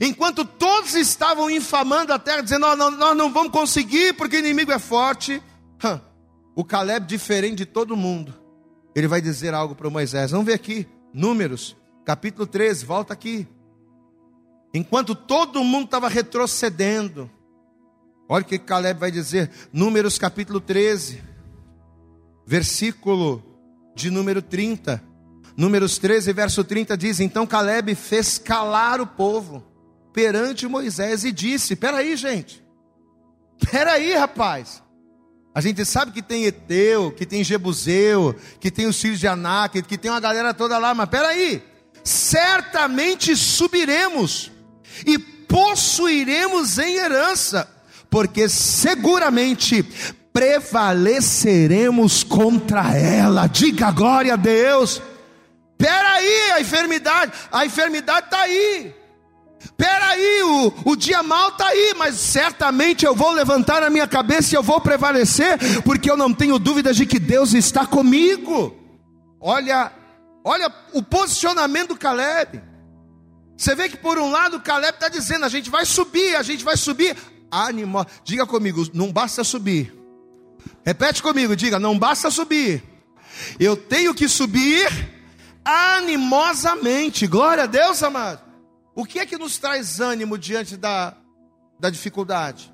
enquanto 0.00 0.44
todos 0.44 0.94
estavam 0.94 1.50
infamando 1.50 2.12
a 2.12 2.18
terra, 2.18 2.42
dizendo: 2.42 2.60
nós 2.60 2.78
não, 2.78 2.90
nós 2.92 3.16
não 3.16 3.32
vamos 3.32 3.50
conseguir 3.50 4.12
porque 4.14 4.36
o 4.36 4.38
inimigo 4.38 4.70
é 4.70 4.78
forte, 4.78 5.42
o 6.54 6.62
Caleb, 6.62 7.06
diferente 7.06 7.56
de 7.56 7.66
todo 7.66 7.96
mundo, 7.96 8.32
ele 8.94 9.08
vai 9.08 9.20
dizer 9.20 9.54
algo 9.54 9.74
para 9.74 9.90
Moisés. 9.90 10.30
Vamos 10.30 10.46
ver 10.46 10.54
aqui, 10.54 10.86
Números, 11.12 11.74
capítulo 12.04 12.46
13, 12.46 12.84
volta 12.84 13.12
aqui. 13.12 13.48
Enquanto 14.72 15.14
todo 15.14 15.64
mundo 15.64 15.86
estava 15.86 16.08
retrocedendo, 16.08 17.30
olha 18.28 18.44
o 18.44 18.46
que 18.46 18.58
Caleb 18.58 19.00
vai 19.00 19.10
dizer, 19.10 19.50
Números 19.72 20.18
capítulo 20.18 20.60
13 20.60 21.35
versículo 22.46 23.42
de 23.94 24.10
número 24.10 24.40
30. 24.40 25.02
Números 25.56 25.98
13, 25.98 26.32
verso 26.32 26.62
30 26.62 26.96
diz: 26.96 27.18
Então 27.18 27.46
Caleb 27.46 27.94
fez 27.94 28.38
calar 28.38 29.00
o 29.00 29.06
povo 29.06 29.64
perante 30.12 30.68
Moisés 30.68 31.24
e 31.24 31.32
disse: 31.32 31.74
Peraí, 31.74 32.16
gente, 32.16 32.62
peraí, 33.70 34.14
rapaz. 34.14 34.82
A 35.54 35.60
gente 35.62 35.86
sabe 35.86 36.12
que 36.12 36.20
tem 36.20 36.44
Eteu, 36.44 37.10
que 37.10 37.24
tem 37.24 37.42
Jebuseu, 37.42 38.36
que 38.60 38.70
tem 38.70 38.86
os 38.86 39.00
filhos 39.00 39.18
de 39.18 39.26
Anak, 39.26 39.80
que 39.82 39.96
tem 39.96 40.10
uma 40.10 40.20
galera 40.20 40.52
toda 40.52 40.76
lá, 40.76 40.92
mas 40.92 41.08
peraí, 41.08 41.62
certamente 42.04 43.34
subiremos 43.34 44.52
e 45.06 45.18
possuiremos 45.18 46.78
em 46.78 46.96
herança, 46.96 47.66
porque 48.10 48.50
seguramente 48.50 49.82
prevaleceremos 50.36 52.22
contra 52.22 52.94
ela. 52.94 53.46
Diga 53.46 53.90
glória 53.90 54.34
a 54.34 54.36
Deus. 54.36 55.00
Peraí, 55.78 56.50
a 56.52 56.60
enfermidade, 56.60 57.32
a 57.50 57.64
enfermidade 57.64 58.26
está 58.26 58.40
aí. 58.40 58.94
Peraí, 59.78 60.42
o, 60.42 60.74
o 60.84 60.94
dia 60.94 61.22
mal 61.22 61.48
está 61.48 61.68
aí, 61.68 61.94
mas 61.96 62.16
certamente 62.16 63.06
eu 63.06 63.14
vou 63.14 63.30
levantar 63.30 63.82
a 63.82 63.88
minha 63.88 64.06
cabeça 64.06 64.54
e 64.54 64.58
eu 64.58 64.62
vou 64.62 64.78
prevalecer, 64.78 65.58
porque 65.82 66.10
eu 66.10 66.18
não 66.18 66.34
tenho 66.34 66.58
dúvidas 66.58 66.98
de 66.98 67.06
que 67.06 67.18
Deus 67.18 67.54
está 67.54 67.86
comigo. 67.86 68.76
Olha, 69.40 69.90
olha 70.44 70.70
o 70.92 71.02
posicionamento 71.02 71.88
do 71.88 71.96
Caleb. 71.96 72.62
Você 73.56 73.74
vê 73.74 73.88
que 73.88 73.96
por 73.96 74.18
um 74.18 74.30
lado 74.30 74.58
o 74.58 74.62
Caleb 74.62 74.96
está 74.96 75.08
dizendo: 75.08 75.46
a 75.46 75.48
gente 75.48 75.70
vai 75.70 75.86
subir, 75.86 76.36
a 76.36 76.42
gente 76.42 76.62
vai 76.62 76.76
subir. 76.76 77.16
Animo, 77.50 78.04
diga 78.22 78.44
comigo, 78.44 78.84
não 78.92 79.10
basta 79.10 79.42
subir, 79.42 79.95
Repete 80.86 81.20
comigo, 81.20 81.56
diga: 81.56 81.80
não 81.80 81.98
basta 81.98 82.30
subir, 82.30 82.80
eu 83.58 83.76
tenho 83.76 84.14
que 84.14 84.28
subir 84.28 84.88
animosamente. 85.64 87.26
Glória 87.26 87.64
a 87.64 87.66
Deus, 87.66 88.00
amado. 88.04 88.40
O 88.94 89.04
que 89.04 89.18
é 89.18 89.26
que 89.26 89.36
nos 89.36 89.58
traz 89.58 89.98
ânimo 90.00 90.38
diante 90.38 90.76
da, 90.76 91.16
da 91.78 91.90
dificuldade? 91.90 92.72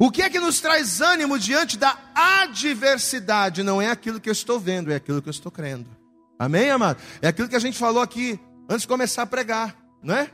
O 0.00 0.10
que 0.10 0.20
é 0.20 0.28
que 0.28 0.40
nos 0.40 0.60
traz 0.60 1.00
ânimo 1.00 1.38
diante 1.38 1.78
da 1.78 1.96
adversidade? 2.12 3.62
Não 3.62 3.80
é 3.80 3.88
aquilo 3.88 4.20
que 4.20 4.28
eu 4.28 4.32
estou 4.32 4.58
vendo, 4.58 4.90
é 4.90 4.96
aquilo 4.96 5.22
que 5.22 5.28
eu 5.28 5.32
estou 5.32 5.52
crendo. 5.52 5.88
Amém, 6.36 6.70
amado? 6.70 7.00
É 7.22 7.28
aquilo 7.28 7.48
que 7.48 7.54
a 7.54 7.60
gente 7.60 7.78
falou 7.78 8.02
aqui 8.02 8.38
antes 8.68 8.82
de 8.82 8.88
começar 8.88 9.22
a 9.22 9.26
pregar, 9.26 9.76
não 10.02 10.14
é? 10.14 10.28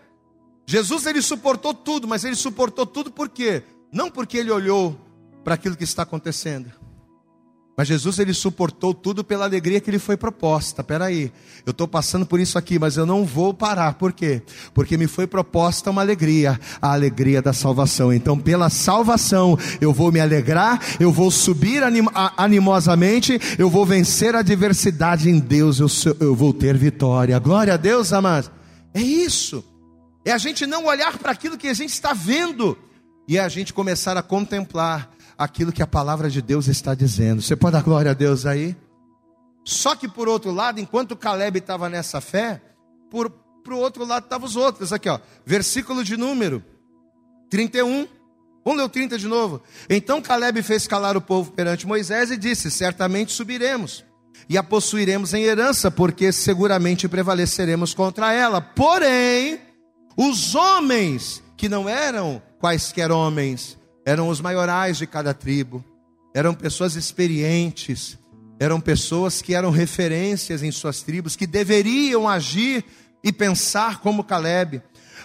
Jesus 0.67 1.05
ele 1.05 1.21
suportou 1.21 1.75
tudo, 1.75 2.09
mas 2.09 2.25
ele 2.25 2.35
suportou 2.35 2.87
tudo 2.87 3.11
por 3.11 3.29
quê? 3.29 3.63
Não 3.93 4.11
porque 4.11 4.39
ele 4.39 4.51
olhou 4.51 4.99
para 5.43 5.55
aquilo 5.55 5.77
que 5.77 5.85
está 5.85 6.03
acontecendo. 6.03 6.71
Mas 7.77 7.89
Jesus 7.89 8.19
ele 8.19 8.35
suportou 8.35 8.93
tudo 8.93 9.25
pela 9.25 9.47
alegria 9.47 9.81
que 9.81 9.91
lhe 9.91 9.99
foi 9.99 10.15
proposta. 10.15 10.85
Peraí, 10.85 11.33
eu 11.65 11.71
estou 11.71 11.89
passando 11.89 12.27
por 12.27 12.39
isso 12.39 12.59
aqui, 12.59 12.79
mas 12.79 12.99
eu 12.99 13.07
não 13.07 13.25
vou 13.25 13.55
parar. 13.55 13.95
Por 13.95 14.13
quê? 14.13 14.43
Porque 14.75 14.99
me 14.99 15.07
foi 15.07 15.27
proposta 15.27 15.91
uma 15.91 16.03
alegria, 16.03 16.61
a 16.83 16.93
alegria 16.93 17.41
da 17.41 17.55
salvação. 17.55 18.13
Então, 18.13 18.39
pela 18.39 18.69
salvação, 18.69 19.59
eu 19.81 19.91
vou 19.91 20.13
me 20.13 20.21
alegrar, 20.21 20.81
eu 21.01 21.11
vou 21.11 21.31
subir 21.31 21.83
anim, 21.83 22.05
animosamente, 22.37 23.41
eu 23.59 23.71
vou 23.71 23.87
vencer 23.87 24.35
a 24.35 24.41
adversidade 24.41 25.31
em 25.31 25.39
Deus, 25.39 25.81
eu, 25.81 25.89
eu 26.21 26.35
vou 26.35 26.53
ter 26.53 26.77
vitória. 26.77 27.39
Glória 27.39 27.73
a 27.73 27.79
Deus, 27.79 28.13
amados. 28.13 28.51
É 28.93 29.01
isso. 29.01 29.65
É 30.27 30.31
a 30.31 30.39
gente 30.39 30.67
não 30.67 30.85
olhar 30.85 31.17
para 31.17 31.33
aquilo 31.33 31.57
que 31.57 31.69
a 31.69 31.75
gente 31.75 31.91
está 31.91 32.13
vendo 32.13 32.77
e 33.27 33.39
é 33.39 33.41
a 33.41 33.49
gente 33.49 33.73
começar 33.73 34.17
a 34.17 34.23
contemplar 34.23 35.11
aquilo 35.37 35.73
que 35.73 35.83
a 35.83 35.87
palavra 35.87 36.31
de 36.31 36.41
Deus 36.43 36.69
está 36.69 36.95
dizendo. 36.95 37.43
Você 37.43 37.57
pode 37.57 37.73
dar 37.73 37.83
glória 37.83 38.11
a 38.11 38.15
Deus 38.15 38.47
aí? 38.47 38.77
Só 39.65 39.95
que 39.95 40.09
por 40.09 40.29
outro 40.29 40.51
lado, 40.51 40.81
enquanto 40.81 41.17
Caleb 41.17 41.59
estava 41.59 41.89
nessa 41.89 42.21
fé, 42.21 42.61
por, 43.11 43.31
por 43.31 43.75
outro 43.75 44.05
lado 44.05 44.25
estavam 44.25 44.47
os 44.47 44.57
outros. 44.57 44.93
Aqui, 44.93 45.09
ó, 45.09 45.19
versículo 45.45 46.03
de 46.03 46.17
número 46.17 46.63
31. 47.51 48.09
Vamos 48.65 48.79
ler 48.79 48.85
o 48.85 48.89
30 48.89 49.19
de 49.19 49.27
novo. 49.27 49.63
Então 49.89 50.23
Caleb 50.23 50.63
fez 50.63 50.87
calar 50.87 51.17
o 51.17 51.21
povo 51.21 51.53
perante 51.53 51.87
Moisés 51.87 52.31
e 52.31 52.37
disse: 52.37 52.71
Certamente 52.71 53.33
subiremos 53.33 54.05
e 54.49 54.57
a 54.57 54.63
possuiremos 54.63 55.35
em 55.35 55.45
herança, 55.45 55.91
porque 55.91 56.33
seguramente 56.33 57.09
prevaleceremos 57.09 57.95
contra 57.95 58.33
ela. 58.33 58.61
Porém, 58.61 59.61
os 60.17 60.55
homens 60.55 61.43
que 61.57 61.69
não 61.69 61.89
eram 61.89 62.43
quaisquer 62.59 63.11
homens, 63.11 63.79
eram 64.05 64.29
os 64.29 64.41
maiorais 64.41 64.99
de 64.99 65.07
cada 65.07 65.33
tribo, 65.33 65.85
eram 66.35 66.55
pessoas 66.55 66.97
experientes, 66.97 68.19
eram 68.59 68.81
pessoas 68.81 69.43
que 69.43 69.55
eram 69.55 69.71
referências 69.71 70.63
em 70.63 70.71
suas 70.71 71.03
tribos, 71.03 71.37
que 71.37 71.47
deveriam 71.47 72.29
agir 72.29 72.85
e 73.23 73.33
pensar 73.33 74.01
como 74.01 74.25
Caleb. 74.25 74.83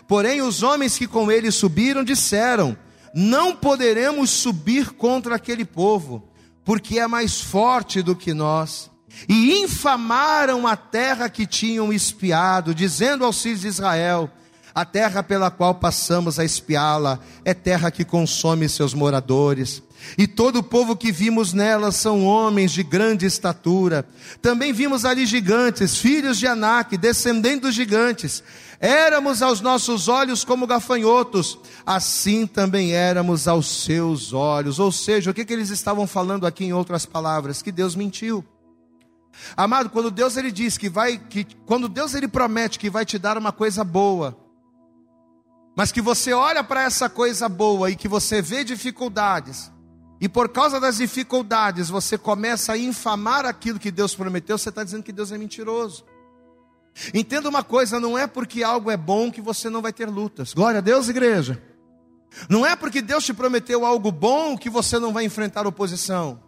Porém, 0.08 0.42
os 0.42 0.64
homens 0.64 0.98
que 0.98 1.08
com 1.08 1.32
ele 1.32 1.52
subiram 1.52 2.04
disseram: 2.04 2.78
Não 3.14 3.56
poderemos 3.56 4.30
subir 4.30 4.92
contra 4.92 5.36
aquele 5.36 5.66
povo, 5.66 6.30
porque 6.64 7.00
é 7.00 7.08
mais 7.08 7.42
forte 7.42 8.02
do 8.02 8.16
que 8.16 8.34
nós. 8.34 8.90
E 9.28 9.60
infamaram 9.60 10.68
a 10.68 10.76
terra 10.76 11.30
que 11.30 11.46
tinham 11.48 11.92
espiado, 11.92 12.76
dizendo 12.76 13.26
aos 13.26 13.42
filhos 13.42 13.62
de 13.62 13.68
Israel: 13.68 14.30
A 14.78 14.86
terra 14.86 15.24
pela 15.24 15.50
qual 15.50 15.74
passamos 15.74 16.38
a 16.38 16.46
espiá-la 16.46 17.18
é 17.44 17.52
terra 17.52 17.90
que 17.90 18.06
consome 18.06 18.70
seus 18.70 18.94
moradores 18.94 19.82
e 20.16 20.28
todo 20.28 20.58
o 20.60 20.64
povo 20.64 20.96
que 20.96 21.12
vimos 21.12 21.52
nela 21.52 21.92
são 21.92 22.24
homens 22.24 22.74
de 22.74 22.84
grande 22.84 23.26
estatura. 23.26 24.08
Também 24.40 24.72
vimos 24.72 25.04
ali 25.04 25.26
gigantes, 25.26 25.98
filhos 25.98 26.38
de 26.38 26.46
Anak, 26.46 26.96
descendentes 26.96 27.62
dos 27.62 27.74
gigantes. 27.74 28.44
Éramos 28.80 29.42
aos 29.42 29.62
nossos 29.62 30.08
olhos 30.08 30.44
como 30.44 30.68
gafanhotos, 30.68 31.58
assim 31.84 32.46
também 32.46 32.94
éramos 32.94 33.48
aos 33.48 33.84
seus 33.84 34.32
olhos. 34.32 34.78
Ou 34.78 34.92
seja, 34.92 35.32
o 35.32 35.34
que, 35.34 35.44
que 35.44 35.54
eles 35.54 35.72
estavam 35.72 36.06
falando 36.06 36.46
aqui 36.46 36.66
em 36.66 36.74
outras 36.74 37.04
palavras? 37.04 37.64
Que 37.64 37.72
Deus 37.72 37.96
mentiu. 37.96 38.46
Amado, 39.56 39.90
quando 39.90 40.12
Deus 40.12 40.38
ele 40.38 40.52
diz 40.52 40.78
que 40.78 40.88
vai, 40.88 41.18
que, 41.18 41.48
quando 41.66 41.90
Deus 41.90 42.14
ele 42.14 42.28
promete 42.28 42.78
que 42.78 42.92
vai 42.92 43.08
te 43.08 43.18
dar 43.18 43.40
uma 43.40 43.52
coisa 43.52 43.84
boa, 43.84 44.47
mas 45.78 45.92
que 45.92 46.02
você 46.02 46.34
olha 46.34 46.64
para 46.64 46.82
essa 46.82 47.08
coisa 47.08 47.48
boa 47.48 47.92
e 47.92 47.96
que 47.96 48.08
você 48.08 48.42
vê 48.42 48.64
dificuldades, 48.64 49.72
e 50.20 50.28
por 50.28 50.50
causa 50.50 50.80
das 50.80 50.98
dificuldades 50.98 51.88
você 51.88 52.18
começa 52.18 52.74
a 52.74 52.78
infamar 52.80 53.46
aquilo 53.46 53.78
que 53.78 53.92
Deus 53.92 54.16
prometeu, 54.16 54.58
você 54.58 54.70
está 54.70 54.84
dizendo 54.84 55.04
que 55.04 55.12
Deus 55.12 55.32
é 55.32 55.38
mentiroso. 55.38 56.04
Entenda 57.14 57.48
uma 57.48 57.64
coisa: 57.64 58.00
não 58.00 58.18
é 58.18 58.26
porque 58.26 58.64
algo 58.64 58.90
é 58.90 58.98
bom 58.98 59.32
que 59.32 59.40
você 59.40 59.70
não 59.70 59.80
vai 59.80 59.94
ter 59.94 60.10
lutas. 60.10 60.52
Glória 60.52 60.80
a 60.80 60.82
Deus, 60.82 61.10
igreja. 61.10 61.62
Não 62.50 62.66
é 62.66 62.76
porque 62.76 63.00
Deus 63.00 63.24
te 63.24 63.34
prometeu 63.34 63.86
algo 63.86 64.12
bom 64.12 64.58
que 64.58 64.72
você 64.72 64.98
não 64.98 65.14
vai 65.14 65.26
enfrentar 65.26 65.68
oposição. 65.68 66.42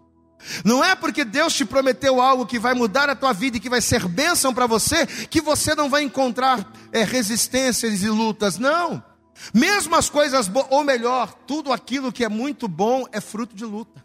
Não 0.66 0.84
é 0.84 0.96
porque 0.96 1.24
Deus 1.24 1.54
te 1.54 1.66
prometeu 1.66 2.20
algo 2.20 2.48
que 2.48 2.58
vai 2.58 2.74
mudar 2.74 3.12
a 3.12 3.16
tua 3.16 3.34
vida 3.34 3.58
e 3.58 3.60
que 3.60 3.70
vai 3.70 3.82
ser 3.82 4.08
bênção 4.08 4.56
para 4.56 4.66
você 4.66 5.06
que 5.06 5.40
você 5.40 5.76
não 5.76 5.88
vai 5.88 6.02
encontrar 6.02 6.74
é, 6.92 7.04
resistências 7.04 8.02
e 8.02 8.10
lutas. 8.10 8.58
Não. 8.58 9.08
Mesmo 9.54 9.96
as 9.96 10.10
coisas 10.10 10.48
boas, 10.48 10.68
ou 10.70 10.84
melhor, 10.84 11.34
tudo 11.48 11.72
aquilo 11.72 12.12
que 12.12 12.24
é 12.24 12.30
muito 12.30 12.68
bom 12.68 13.06
é 13.12 13.22
fruto 13.22 13.56
de 13.56 13.66
luta. 13.66 14.04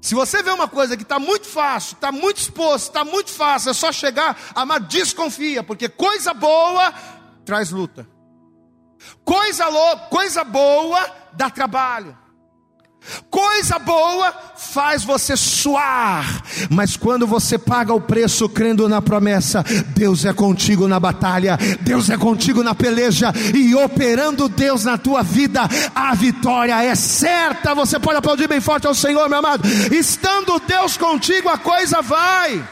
Se 0.00 0.14
você 0.14 0.42
vê 0.42 0.50
uma 0.50 0.66
coisa 0.66 0.96
que 0.96 1.02
está 1.02 1.18
muito 1.18 1.46
fácil, 1.46 1.94
está 1.94 2.10
muito 2.10 2.38
exposto, 2.38 2.86
está 2.86 3.04
muito 3.04 3.30
fácil, 3.30 3.70
é 3.70 3.74
só 3.74 3.92
chegar, 3.92 4.36
amar, 4.54 4.80
desconfia, 4.80 5.62
porque 5.62 5.88
coisa 5.88 6.32
boa 6.32 6.92
traz 7.44 7.70
luta. 7.70 8.08
Coisa, 9.24 9.68
louca, 9.68 10.06
coisa 10.06 10.44
boa 10.44 11.00
dá 11.32 11.50
trabalho. 11.50 12.16
Coisa 13.30 13.78
boa 13.78 14.32
faz 14.56 15.02
você 15.02 15.36
suar, 15.36 16.42
mas 16.70 16.96
quando 16.96 17.26
você 17.26 17.58
paga 17.58 17.92
o 17.94 18.00
preço 18.00 18.48
crendo 18.48 18.88
na 18.88 19.00
promessa, 19.00 19.64
Deus 19.88 20.24
é 20.24 20.32
contigo 20.32 20.86
na 20.86 21.00
batalha, 21.00 21.58
Deus 21.80 22.10
é 22.10 22.16
contigo 22.16 22.62
na 22.62 22.74
peleja 22.74 23.32
e 23.54 23.74
operando 23.74 24.48
Deus 24.48 24.84
na 24.84 24.98
tua 24.98 25.22
vida, 25.22 25.62
a 25.94 26.14
vitória 26.14 26.82
é 26.84 26.94
certa. 26.94 27.74
Você 27.74 27.98
pode 27.98 28.18
aplaudir 28.18 28.46
bem 28.46 28.60
forte 28.60 28.86
ao 28.86 28.94
Senhor, 28.94 29.28
meu 29.28 29.38
amado. 29.38 29.66
Estando 29.90 30.60
Deus 30.60 30.96
contigo, 30.96 31.48
a 31.48 31.58
coisa 31.58 32.02
vai. 32.02 32.62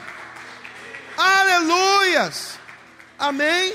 Aleluias. 1.17 2.59
Amém. 3.19 3.75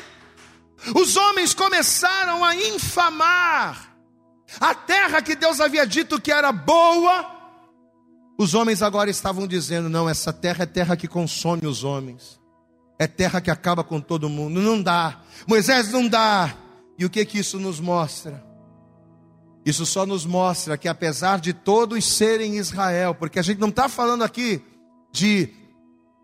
Os 0.96 1.18
homens 1.18 1.54
começaram 1.54 2.44
a 2.44 2.56
infamar 2.56 3.93
a 4.60 4.74
terra 4.76 5.22
que 5.22 5.36
Deus 5.36 5.60
havia 5.60 5.86
dito 5.86 6.20
que 6.20 6.32
era 6.32 6.52
boa, 6.52 7.30
os 8.38 8.54
homens 8.54 8.82
agora 8.82 9.10
estavam 9.10 9.48
dizendo: 9.48 9.90
não, 9.90 10.10
essa 10.10 10.34
terra 10.34 10.64
é 10.64 10.68
terra 10.68 10.98
que 10.98 11.08
consome 11.08 11.66
os 11.66 11.84
homens, 11.84 12.40
é 13.00 13.08
terra 13.08 13.42
que 13.42 13.52
acaba 13.52 13.84
com 13.84 14.00
todo 14.00 14.30
mundo. 14.30 14.62
Não 14.62 14.82
dá, 14.82 15.22
Moisés 15.48 15.92
não 15.92 16.08
dá. 16.08 16.56
E 16.98 17.06
o 17.06 17.10
que 17.10 17.26
que 17.26 17.40
isso 17.40 17.60
nos 17.60 17.80
mostra? 17.80 18.44
Isso 19.66 19.86
só 19.86 20.06
nos 20.06 20.26
mostra 20.26 20.78
que 20.78 20.88
apesar 20.88 21.40
de 21.40 21.54
todos 21.54 22.06
serem 22.06 22.58
Israel, 22.58 23.16
porque 23.16 23.40
a 23.40 23.42
gente 23.42 23.60
não 23.60 23.70
está 23.70 23.88
falando 23.88 24.24
aqui 24.24 24.62
de 25.12 25.50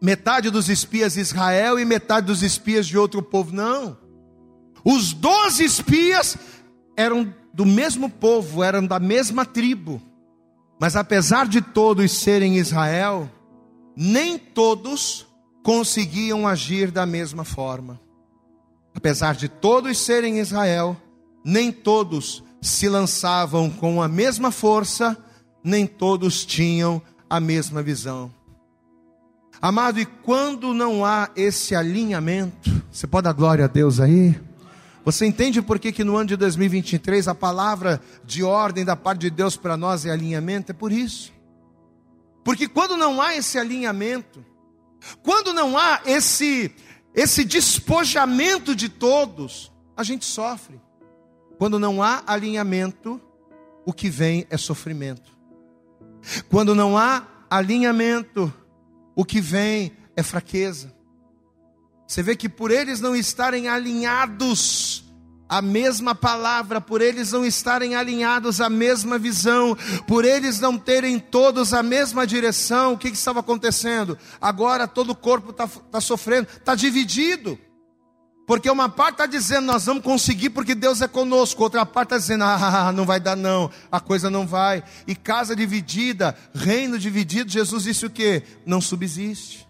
metade 0.02 0.50
dos 0.50 0.70
espias 0.70 1.14
de 1.14 1.22
Israel 1.22 1.80
e 1.80 1.86
metade 1.86 2.28
dos 2.28 2.44
espias 2.44 2.86
de 2.86 2.98
outro 2.98 3.22
povo, 3.22 3.54
não. 3.54 3.98
Os 4.84 5.14
doze 5.14 5.64
espias 5.64 6.38
eram 6.98 7.34
do 7.60 7.66
mesmo 7.66 8.10
povo, 8.10 8.64
eram 8.64 8.88
da 8.88 9.02
mesma 9.02 9.46
tribo, 9.46 10.02
mas 10.80 10.96
apesar 10.96 11.46
de 11.46 11.62
todos 11.62 12.10
serem 12.10 12.56
Israel, 12.58 13.30
nem 13.98 14.38
todos 14.40 15.28
conseguiam 15.62 16.48
agir 16.48 16.90
da 16.90 17.06
mesma 17.06 17.44
forma. 17.44 18.00
Apesar 18.96 19.36
de 19.36 19.50
todos 19.50 19.98
serem 19.98 20.40
Israel, 20.40 20.96
nem 21.44 21.70
todos 21.70 22.42
se 22.62 22.88
lançavam 22.88 23.70
com 23.70 24.02
a 24.02 24.08
mesma 24.08 24.52
força, 24.52 25.18
nem 25.62 25.86
todos 25.86 26.46
tinham 26.46 27.02
a 27.30 27.42
mesma 27.42 27.84
visão. 27.84 28.34
Amado, 29.62 30.00
e 30.00 30.06
quando 30.06 30.74
não 30.74 31.04
há 31.04 31.30
esse 31.36 31.76
alinhamento, 31.76 32.72
você 32.90 33.06
pode 33.06 33.26
dar 33.26 33.34
glória 33.34 33.66
a 33.66 33.68
Deus 33.68 34.00
aí? 34.00 34.40
Você 35.06 35.26
entende 35.26 35.62
por 35.62 35.80
que, 35.80 35.92
que 35.92 36.04
no 36.04 36.16
ano 36.18 36.30
de 36.30 36.36
2023 36.36 37.28
a 37.28 37.36
palavra 37.36 38.02
de 38.24 38.44
ordem 38.44 38.84
da 38.84 38.96
parte 38.96 39.22
de 39.22 39.30
Deus 39.30 39.56
para 39.56 39.78
nós 39.78 40.06
é 40.06 40.12
alinhamento? 40.12 40.72
É 40.72 40.76
por 40.76 40.92
isso. 40.92 41.32
Porque 42.44 42.68
quando 42.68 42.98
não 42.98 43.22
há 43.22 43.36
esse 43.36 43.58
alinhamento, 43.58 44.44
quando 45.24 45.54
não 45.54 45.78
há 45.78 46.02
esse, 46.06 46.74
esse 47.14 47.44
despojamento 47.44 48.76
de 48.76 48.90
todos, 48.90 49.72
a 49.96 50.04
gente 50.04 50.26
sofre. 50.26 50.80
Quando 51.58 51.80
não 51.80 52.02
há 52.02 52.24
alinhamento, 52.26 53.22
o 53.86 53.94
que 53.94 54.10
vem 54.10 54.46
é 54.50 54.58
sofrimento. 54.58 55.38
Quando 56.50 56.76
não 56.76 56.98
há 56.98 57.26
alinhamento, 57.50 58.54
o 59.16 59.26
que 59.26 59.42
vem 59.42 59.92
é 60.16 60.24
fraqueza. 60.24 60.94
Você 62.10 62.24
vê 62.24 62.36
que 62.36 62.50
por 62.50 62.72
eles 62.72 63.00
não 63.00 63.16
estarem 63.16 63.68
alinhados 63.68 65.04
à 65.48 65.62
mesma 65.62 66.16
palavra, 66.16 66.82
por 66.82 67.02
eles 67.02 67.32
não 67.32 67.46
estarem 67.46 67.94
alinhados 67.94 68.60
à 68.60 68.68
mesma 68.68 69.20
visão, 69.20 69.78
por 70.08 70.26
eles 70.26 70.60
não 70.60 70.76
terem 70.76 71.20
todos 71.20 71.72
a 71.72 71.84
mesma 71.84 72.26
direção, 72.26 72.94
o 72.94 72.98
que, 72.98 73.12
que 73.12 73.16
estava 73.16 73.42
acontecendo? 73.42 74.18
Agora 74.42 74.88
todo 74.88 75.12
o 75.12 75.16
corpo 75.16 75.52
está 75.52 75.68
tá 75.68 76.02
sofrendo, 76.02 76.48
está 76.52 76.74
dividido. 76.74 77.60
Porque 78.48 78.72
uma 78.72 78.90
parte 78.90 79.22
está 79.22 79.28
dizendo, 79.28 79.68
nós 79.68 79.86
vamos 79.86 80.04
conseguir 80.04 80.50
porque 80.50 80.74
Deus 80.74 81.04
é 81.04 81.08
conosco. 81.08 81.62
Outra 81.62 81.86
parte 81.86 82.08
está 82.08 82.18
dizendo, 82.18 82.44
ah, 82.44 82.92
não 82.92 83.06
vai 83.06 83.20
dar 83.20 83.36
não, 83.36 83.70
a 83.92 84.00
coisa 84.00 84.32
não 84.32 84.48
vai. 84.48 84.84
E 85.06 85.16
casa 85.16 85.56
dividida, 85.56 86.36
reino 86.56 86.98
dividido, 86.98 87.52
Jesus 87.52 87.84
disse 87.84 88.08
o 88.08 88.10
que? 88.10 88.42
Não 88.66 88.82
subsiste. 88.82 89.69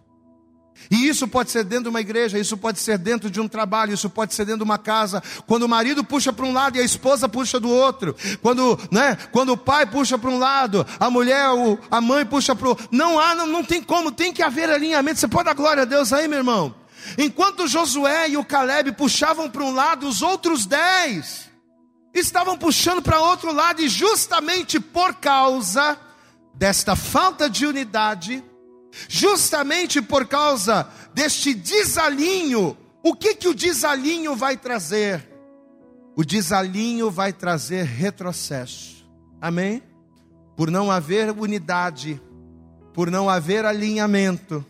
E 0.92 1.08
isso 1.08 1.28
pode 1.28 1.52
ser 1.52 1.64
dentro 1.64 1.84
de 1.84 1.90
uma 1.90 2.02
igreja, 2.02 2.40
isso 2.40 2.58
pode 2.58 2.80
ser 2.80 2.98
dentro 2.98 3.30
de 3.30 3.40
um 3.40 3.48
trabalho, 3.48 3.94
isso 3.94 4.10
pode 4.10 4.34
ser 4.34 4.46
dentro 4.46 4.60
de 4.60 4.64
uma 4.64 4.78
casa. 4.78 5.22
Quando 5.46 5.64
o 5.64 5.70
marido 5.70 6.04
puxa 6.04 6.34
para 6.34 6.46
um 6.46 6.54
lado 6.54 6.78
e 6.78 6.82
a 6.82 6.84
esposa 6.84 7.30
puxa 7.30 7.60
do 7.60 7.70
outro. 7.70 8.16
Quando, 8.42 8.80
né, 8.92 9.16
quando 9.32 9.54
o 9.54 9.58
pai 9.58 9.86
puxa 9.86 10.18
para 10.18 10.30
um 10.30 10.40
lado, 10.40 10.86
a 11.00 11.10
mulher, 11.10 11.50
o, 11.50 11.78
a 11.92 12.02
mãe 12.02 12.26
puxa 12.26 12.56
para 12.56 12.66
o 12.66 12.70
outro. 12.70 12.88
Não 12.92 13.20
há, 13.20 13.36
não, 13.36 13.46
não 13.46 13.64
tem 13.64 13.84
como, 13.84 14.12
tem 14.12 14.34
que 14.34 14.42
haver 14.42 14.70
alinhamento. 14.70 15.20
Você 15.20 15.28
pode 15.28 15.46
dar 15.46 15.54
glória 15.54 15.84
a 15.84 15.86
Deus 15.86 16.12
aí, 16.12 16.28
meu 16.28 16.40
irmão? 16.40 16.74
Enquanto 17.18 17.68
Josué 17.68 18.30
e 18.30 18.38
o 18.38 18.44
Caleb 18.44 18.92
puxavam 18.94 19.50
para 19.50 19.64
um 19.64 19.74
lado, 19.74 20.08
os 20.08 20.22
outros 20.22 20.66
dez 20.66 21.50
estavam 22.14 22.58
puxando 22.58 23.02
para 23.02 23.22
outro 23.22 23.54
lado, 23.54 23.82
e 23.82 23.88
justamente 23.88 24.80
por 24.80 25.16
causa 25.16 25.98
desta 26.54 26.96
falta 26.96 27.50
de 27.50 27.66
unidade, 27.66 28.44
Justamente 29.08 30.02
por 30.02 30.26
causa 30.26 30.90
deste 31.14 31.54
desalinho, 31.54 32.78
o 33.04 33.14
que 33.14 33.36
que 33.36 33.48
o 33.48 33.54
desalinho 33.54 34.36
vai 34.36 34.58
trazer? 34.58 35.28
O 36.16 36.24
desalinho 36.24 37.10
vai 37.10 37.32
trazer 37.32 37.86
retrocesso. 37.86 39.08
Amém? 39.40 39.82
Por 40.56 40.70
não 40.70 40.92
haver 40.92 41.32
unidade, 41.32 42.22
por 42.94 43.10
não 43.10 43.30
haver 43.30 43.66
alinhamento, 43.66 44.66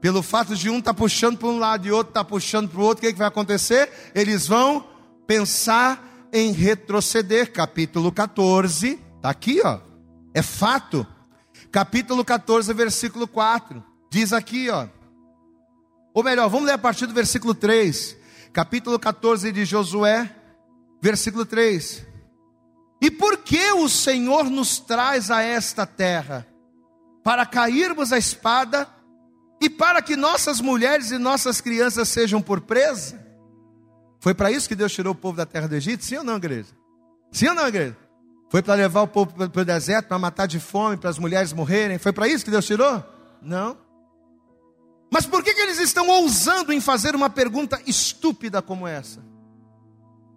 pelo 0.00 0.22
fato 0.22 0.54
de 0.54 0.70
um 0.70 0.78
estar 0.78 0.92
tá 0.92 0.98
puxando 0.98 1.38
para 1.38 1.48
um 1.48 1.58
lado 1.58 1.86
e 1.86 1.90
outro 1.90 2.12
tá 2.12 2.22
puxando 2.22 2.68
para 2.68 2.80
o 2.80 2.84
outro, 2.84 3.04
o 3.04 3.06
que, 3.06 3.12
que 3.12 3.18
vai 3.18 3.26
acontecer? 3.26 3.90
Eles 4.14 4.46
vão 4.46 4.86
pensar 5.26 6.28
em 6.32 6.52
retroceder. 6.52 7.52
Capítulo 7.52 8.12
14, 8.12 9.00
está 9.16 9.30
aqui, 9.30 9.60
ó. 9.64 9.80
É 10.32 10.42
fato 10.42 11.06
capítulo 11.76 12.24
14, 12.24 12.72
versículo 12.72 13.28
4. 13.28 13.84
Diz 14.10 14.32
aqui, 14.32 14.70
ó. 14.70 14.88
Ou 16.14 16.24
melhor, 16.24 16.48
vamos 16.48 16.64
ler 16.64 16.72
a 16.72 16.78
partir 16.78 17.04
do 17.04 17.12
versículo 17.12 17.54
3. 17.54 18.16
Capítulo 18.50 18.98
14 18.98 19.52
de 19.52 19.66
Josué, 19.66 20.34
versículo 21.02 21.44
3. 21.44 22.06
E 22.98 23.10
por 23.10 23.36
que 23.36 23.72
o 23.72 23.90
Senhor 23.90 24.44
nos 24.44 24.78
traz 24.78 25.30
a 25.30 25.42
esta 25.42 25.84
terra? 25.84 26.46
Para 27.22 27.44
cairmos 27.44 28.10
a 28.10 28.16
espada 28.16 28.88
e 29.60 29.68
para 29.68 30.00
que 30.00 30.16
nossas 30.16 30.62
mulheres 30.62 31.10
e 31.10 31.18
nossas 31.18 31.60
crianças 31.60 32.08
sejam 32.08 32.40
por 32.40 32.62
presa? 32.62 33.22
Foi 34.18 34.32
para 34.32 34.50
isso 34.50 34.66
que 34.66 34.74
Deus 34.74 34.94
tirou 34.94 35.12
o 35.12 35.14
povo 35.14 35.36
da 35.36 35.44
terra 35.44 35.68
do 35.68 35.74
Egito? 35.74 36.06
Sim 36.06 36.16
ou 36.16 36.24
não, 36.24 36.36
igreja? 36.36 36.70
Sim 37.30 37.48
ou 37.48 37.54
não, 37.54 37.68
igreja? 37.68 38.05
Foi 38.48 38.62
para 38.62 38.74
levar 38.74 39.02
o 39.02 39.08
povo 39.08 39.32
para 39.48 39.62
o 39.62 39.64
deserto, 39.64 40.06
para 40.06 40.18
matar 40.18 40.46
de 40.46 40.60
fome, 40.60 40.96
para 40.96 41.10
as 41.10 41.18
mulheres 41.18 41.52
morrerem? 41.52 41.98
Foi 41.98 42.12
para 42.12 42.28
isso 42.28 42.44
que 42.44 42.50
Deus 42.50 42.64
tirou? 42.64 43.02
Não. 43.42 43.76
Mas 45.12 45.26
por 45.26 45.42
que, 45.42 45.54
que 45.54 45.60
eles 45.60 45.78
estão 45.78 46.08
ousando 46.08 46.72
em 46.72 46.80
fazer 46.80 47.14
uma 47.14 47.30
pergunta 47.30 47.80
estúpida 47.86 48.60
como 48.62 48.86
essa? 48.86 49.20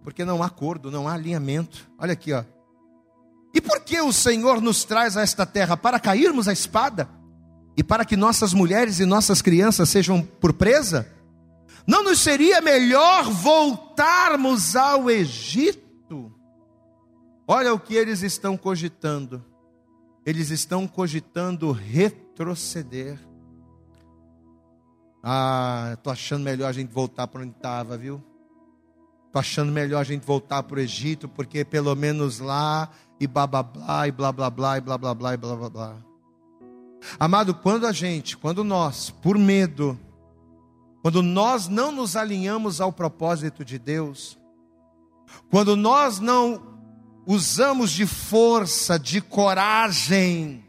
Porque 0.03 0.25
não 0.25 0.41
há 0.41 0.47
acordo, 0.47 0.91
não 0.91 1.07
há 1.07 1.13
alinhamento. 1.13 1.89
Olha 1.97 2.13
aqui, 2.13 2.33
ó. 2.33 2.43
E 3.53 3.59
por 3.59 3.79
que 3.81 3.99
o 3.99 4.13
Senhor 4.13 4.61
nos 4.61 4.83
traz 4.83 5.17
a 5.17 5.21
esta 5.21 5.45
terra? 5.45 5.75
Para 5.75 5.99
cairmos 5.99 6.47
a 6.47 6.53
espada? 6.53 7.09
E 7.75 7.83
para 7.83 8.05
que 8.05 8.15
nossas 8.15 8.53
mulheres 8.53 8.99
e 8.99 9.05
nossas 9.05 9.41
crianças 9.41 9.89
sejam 9.89 10.21
por 10.21 10.53
presa? 10.53 11.07
Não 11.87 12.03
nos 12.03 12.19
seria 12.19 12.61
melhor 12.61 13.23
voltarmos 13.23 14.75
ao 14.75 15.09
Egito? 15.09 15.88
Olha 17.51 17.73
o 17.73 17.79
que 17.79 17.95
eles 17.95 18.21
estão 18.21 18.55
cogitando. 18.55 19.43
Eles 20.23 20.51
estão 20.51 20.87
cogitando 20.87 21.71
retroceder. 21.71 23.19
Ah, 25.23 25.93
estou 25.95 26.13
achando 26.13 26.43
melhor 26.43 26.67
a 26.67 26.71
gente 26.71 26.93
voltar 26.93 27.25
para 27.25 27.41
onde 27.41 27.49
estava, 27.49 27.97
viu? 27.97 28.23
Estou 29.25 29.39
achando 29.39 29.71
melhor 29.71 29.99
a 29.99 30.03
gente 30.03 30.23
voltar 30.23 30.61
para 30.61 30.77
o 30.77 30.79
Egito, 30.79 31.27
porque 31.27 31.65
pelo 31.65 31.95
menos 31.95 32.37
lá, 32.37 32.87
e 33.19 33.25
blá 33.25 33.47
blá 33.47 33.63
blá, 33.63 34.07
e 34.07 34.11
blá 34.11 34.31
blá 34.31 34.49
blá, 34.51 34.77
e 34.77 34.81
blá 34.81 34.97
blá 34.99 35.15
blá, 35.15 35.33
e 35.33 35.37
blá 35.37 35.55
blá 35.55 35.69
blá. 35.71 35.95
Amado, 37.19 37.55
quando 37.55 37.87
a 37.87 37.91
gente, 37.91 38.37
quando 38.37 38.63
nós, 38.63 39.09
por 39.09 39.39
medo, 39.39 39.99
quando 41.01 41.23
nós 41.23 41.67
não 41.67 41.91
nos 41.91 42.15
alinhamos 42.15 42.79
ao 42.79 42.93
propósito 42.93 43.65
de 43.65 43.79
Deus, 43.79 44.37
quando 45.49 45.75
nós 45.75 46.19
não 46.19 46.77
usamos 47.31 47.91
de 47.91 48.07
força, 48.07 48.97
de 48.97 49.21
coragem, 49.21 50.65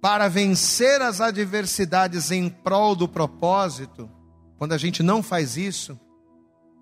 para 0.00 0.26
vencer 0.26 1.02
as 1.02 1.20
adversidades 1.20 2.30
em 2.30 2.48
prol 2.48 2.96
do 2.96 3.06
propósito, 3.06 4.08
quando 4.56 4.72
a 4.72 4.78
gente 4.78 5.02
não 5.02 5.22
faz 5.22 5.58
isso, 5.58 6.00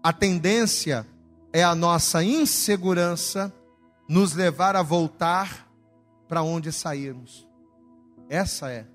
a 0.05 0.13
tendência 0.13 1.05
é 1.53 1.65
a 1.65 1.75
nossa 1.75 2.23
insegurança 2.23 3.53
nos 4.09 4.35
levar 4.35 4.77
a 4.77 4.83
voltar 4.83 5.69
para 6.29 6.45
onde 6.45 6.71
sairmos. 6.71 7.45
Essa 8.29 8.71
é. 8.71 8.87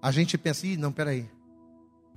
A 0.00 0.10
gente 0.10 0.38
pensa, 0.38 0.66
Ih, 0.66 0.78
não, 0.78 0.90
peraí. 0.90 1.28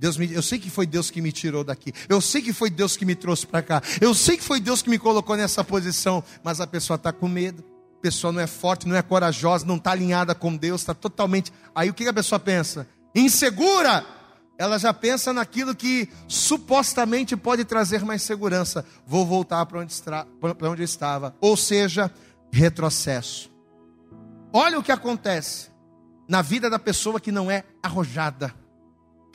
Deus 0.00 0.16
me, 0.16 0.32
eu 0.32 0.42
sei 0.42 0.58
que 0.58 0.70
foi 0.70 0.86
Deus 0.86 1.10
que 1.10 1.20
me 1.20 1.30
tirou 1.30 1.62
daqui. 1.62 1.92
Eu 2.08 2.20
sei 2.20 2.42
que 2.42 2.52
foi 2.52 2.70
Deus 2.70 2.96
que 2.96 3.04
me 3.04 3.14
trouxe 3.14 3.46
para 3.46 3.62
cá. 3.62 3.82
Eu 4.00 4.14
sei 4.14 4.36
que 4.36 4.42
foi 4.42 4.58
Deus 4.58 4.80
que 4.82 4.90
me 4.90 4.98
colocou 4.98 5.36
nessa 5.36 5.62
posição. 5.62 6.24
Mas 6.42 6.58
a 6.58 6.66
pessoa 6.66 6.96
está 6.96 7.12
com 7.12 7.28
medo 7.28 7.62
pessoa 8.00 8.32
não 8.32 8.40
é 8.40 8.46
forte, 8.46 8.88
não 8.88 8.96
é 8.96 9.02
corajosa, 9.02 9.66
não 9.66 9.76
está 9.76 9.92
alinhada 9.92 10.34
com 10.34 10.56
Deus, 10.56 10.80
está 10.80 10.94
totalmente. 10.94 11.52
Aí 11.74 11.90
o 11.90 11.94
que 11.94 12.08
a 12.08 12.12
pessoa 12.12 12.38
pensa? 12.38 12.88
Insegura! 13.14 14.04
Ela 14.58 14.78
já 14.78 14.92
pensa 14.92 15.32
naquilo 15.32 15.74
que 15.74 16.08
supostamente 16.28 17.34
pode 17.34 17.64
trazer 17.64 18.04
mais 18.04 18.22
segurança. 18.22 18.84
Vou 19.06 19.24
voltar 19.24 19.64
para 19.64 19.80
onde, 19.80 19.94
onde 20.42 20.82
eu 20.82 20.84
estava. 20.84 21.34
Ou 21.40 21.56
seja, 21.56 22.10
retrocesso. 22.52 23.50
Olha 24.52 24.78
o 24.78 24.82
que 24.82 24.92
acontece 24.92 25.70
na 26.28 26.42
vida 26.42 26.68
da 26.68 26.78
pessoa 26.78 27.18
que 27.18 27.32
não 27.32 27.50
é 27.50 27.64
arrojada. 27.82 28.54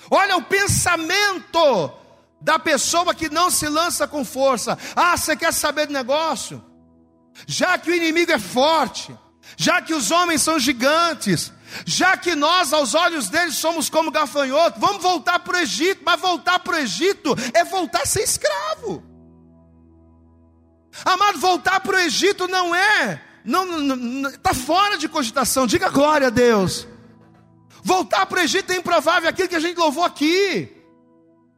Olha 0.09 0.37
o 0.37 0.43
pensamento 0.43 1.91
da 2.41 2.59
pessoa 2.59 3.13
que 3.13 3.29
não 3.29 3.49
se 3.49 3.67
lança 3.67 4.07
com 4.07 4.23
força. 4.23 4.77
Ah, 4.95 5.17
você 5.17 5.35
quer 5.35 5.53
saber 5.53 5.87
de 5.87 5.93
negócio? 5.93 6.63
já 7.47 7.77
que 7.77 7.91
o 7.91 7.95
inimigo 7.95 8.31
é 8.31 8.39
forte, 8.39 9.15
já 9.57 9.81
que 9.81 9.93
os 9.93 10.11
homens 10.11 10.41
são 10.41 10.57
gigantes, 10.57 11.51
já 11.85 12.15
que 12.15 12.35
nós, 12.35 12.71
aos 12.71 12.93
olhos 12.93 13.29
deles, 13.29 13.55
somos 13.55 13.89
como 13.89 14.11
gafanhoto, 14.11 14.79
vamos 14.79 15.01
voltar 15.01 15.39
para 15.39 15.57
o 15.57 15.59
Egito, 15.59 16.01
mas 16.05 16.19
voltar 16.19 16.59
para 16.59 16.75
o 16.75 16.79
Egito 16.79 17.35
é 17.53 17.63
voltar 17.63 18.03
a 18.03 18.05
ser 18.05 18.21
escravo. 18.21 19.03
Amado, 21.03 21.39
voltar 21.39 21.79
para 21.81 21.97
o 21.97 21.99
Egito 21.99 22.47
não 22.47 22.73
é, 22.73 23.21
não 23.43 24.29
está 24.29 24.53
fora 24.53 24.97
de 24.97 25.09
cogitação, 25.09 25.67
diga 25.67 25.89
glória 25.89 26.27
a 26.27 26.31
Deus. 26.31 26.87
Voltar 27.85 28.25
para 28.25 28.39
o 28.39 28.41
Egito 28.41 28.71
é 28.71 28.77
improvável, 28.77 29.29
aquilo 29.29 29.47
que 29.47 29.55
a 29.55 29.59
gente 29.59 29.77
louvou 29.77 30.03
aqui. 30.03 30.75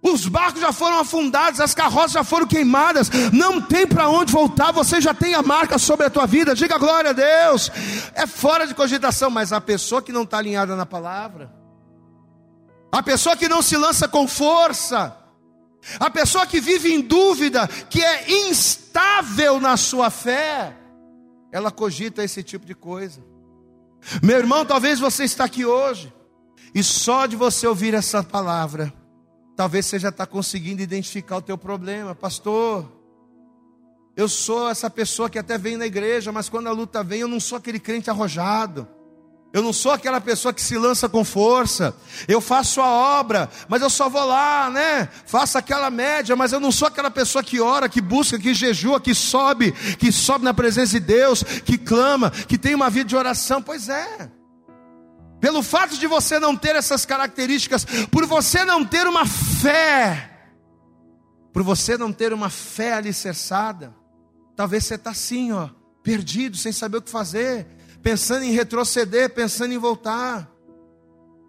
Os 0.02 0.28
barcos 0.28 0.60
já 0.60 0.74
foram 0.74 1.00
afundados, 1.00 1.62
as 1.62 1.74
carroças 1.74 2.12
já 2.12 2.24
foram 2.24 2.46
queimadas, 2.46 3.10
não 3.32 3.62
tem 3.62 3.88
para 3.88 4.10
onde 4.10 4.34
voltar, 4.34 4.74
você 4.74 5.00
já 5.00 5.14
tem 5.14 5.36
a 5.36 5.42
marca 5.42 5.78
sobre 5.78 6.06
a 6.06 6.10
tua 6.10 6.26
vida, 6.26 6.54
diga 6.54 6.78
glória 6.78 7.12
a 7.12 7.14
Deus. 7.14 7.72
É 8.14 8.28
fora 8.28 8.68
de 8.68 8.76
cogitação, 8.76 9.30
mas 9.30 9.54
a 9.54 9.62
pessoa 9.62 10.02
que 10.02 10.12
não 10.12 10.24
está 10.24 10.40
alinhada 10.40 10.76
na 10.76 10.86
palavra, 10.86 11.50
a 12.92 13.02
pessoa 13.02 13.38
que 13.38 13.48
não 13.48 13.62
se 13.62 13.78
lança 13.78 14.06
com 14.06 14.28
força, 14.28 15.16
a 15.98 16.10
pessoa 16.10 16.46
que 16.46 16.60
vive 16.60 16.94
em 16.94 17.00
dúvida, 17.00 17.70
que 17.90 18.04
é 18.04 18.50
instável 18.50 19.62
na 19.62 19.78
sua 19.78 20.10
fé, 20.10 20.76
ela 21.54 21.72
cogita 21.72 22.22
esse 22.22 22.44
tipo 22.44 22.66
de 22.66 22.76
coisa. 22.76 23.24
Meu 24.22 24.38
irmão, 24.38 24.66
talvez 24.66 25.00
você 25.00 25.24
está 25.24 25.46
aqui 25.46 25.66
hoje, 25.66 26.14
e 26.78 26.84
só 26.84 27.26
de 27.26 27.36
você 27.36 27.68
ouvir 27.68 27.94
essa 27.94 28.24
palavra, 28.24 28.94
Talvez 29.58 29.88
você 29.88 29.98
já 29.98 30.10
está 30.10 30.24
conseguindo 30.24 30.84
identificar 30.84 31.38
o 31.38 31.42
teu 31.42 31.58
problema, 31.58 32.14
pastor. 32.14 32.88
Eu 34.16 34.30
sou 34.30 34.70
essa 34.70 34.88
pessoa 34.88 35.32
que 35.32 35.40
até 35.40 35.58
vem 35.58 35.76
na 35.76 35.88
igreja, 35.88 36.32
mas 36.32 36.48
quando 36.48 36.68
a 36.68 36.72
luta 36.72 37.04
vem, 37.04 37.22
eu 37.22 37.28
não 37.28 37.40
sou 37.40 37.58
aquele 37.58 37.80
crente 37.80 38.08
arrojado. 38.08 38.88
Eu 39.52 39.64
não 39.64 39.74
sou 39.74 39.92
aquela 39.92 40.22
pessoa 40.22 40.54
que 40.54 40.62
se 40.62 40.78
lança 40.78 41.10
com 41.10 41.26
força. 41.26 41.96
Eu 42.28 42.40
faço 42.40 42.82
a 42.82 43.20
obra, 43.20 43.50
mas 43.68 43.82
eu 43.82 43.90
só 43.90 44.08
vou 44.08 44.26
lá, 44.26 44.70
né? 44.70 45.10
Faço 45.26 45.58
aquela 45.58 45.90
média, 45.90 46.36
mas 46.36 46.54
eu 46.54 46.60
não 46.60 46.72
sou 46.72 46.88
aquela 46.88 47.10
pessoa 47.10 47.44
que 47.44 47.60
ora, 47.60 47.90
que 47.90 48.00
busca, 48.00 48.38
que 48.38 48.54
jejua, 48.54 49.02
que 49.02 49.16
sobe, 49.16 49.72
que 49.98 50.12
sobe 50.12 50.46
na 50.46 50.54
presença 50.54 51.00
de 51.00 51.00
Deus, 51.00 51.42
que 51.42 51.80
clama, 51.80 52.30
que 52.30 52.60
tem 52.60 52.76
uma 52.76 52.92
vida 52.92 53.10
de 53.10 53.16
oração. 53.16 53.60
Pois 53.60 53.90
é. 53.90 54.37
Pelo 55.40 55.62
fato 55.62 55.98
de 55.98 56.08
você 56.08 56.40
não 56.40 56.56
ter 56.56 56.76
essas 56.76 57.06
características, 57.06 57.86
por 58.12 58.26
você 58.26 58.66
não 58.66 58.84
ter 58.84 59.08
uma 59.08 59.26
fé, 59.26 60.50
por 61.54 61.62
você 61.64 61.98
não 61.98 62.12
ter 62.12 62.34
uma 62.34 62.50
fé 62.50 62.94
alicerçada, 62.94 63.96
talvez 64.56 64.86
você 64.86 64.96
está 64.96 65.12
assim, 65.12 65.52
ó, 65.52 65.70
perdido, 66.02 66.58
sem 66.58 66.72
saber 66.72 66.98
o 66.98 67.02
que 67.02 67.12
fazer, 67.12 67.68
pensando 68.02 68.44
em 68.44 68.52
retroceder, 68.52 69.34
pensando 69.34 69.74
em 69.74 69.78
voltar. 69.78 70.50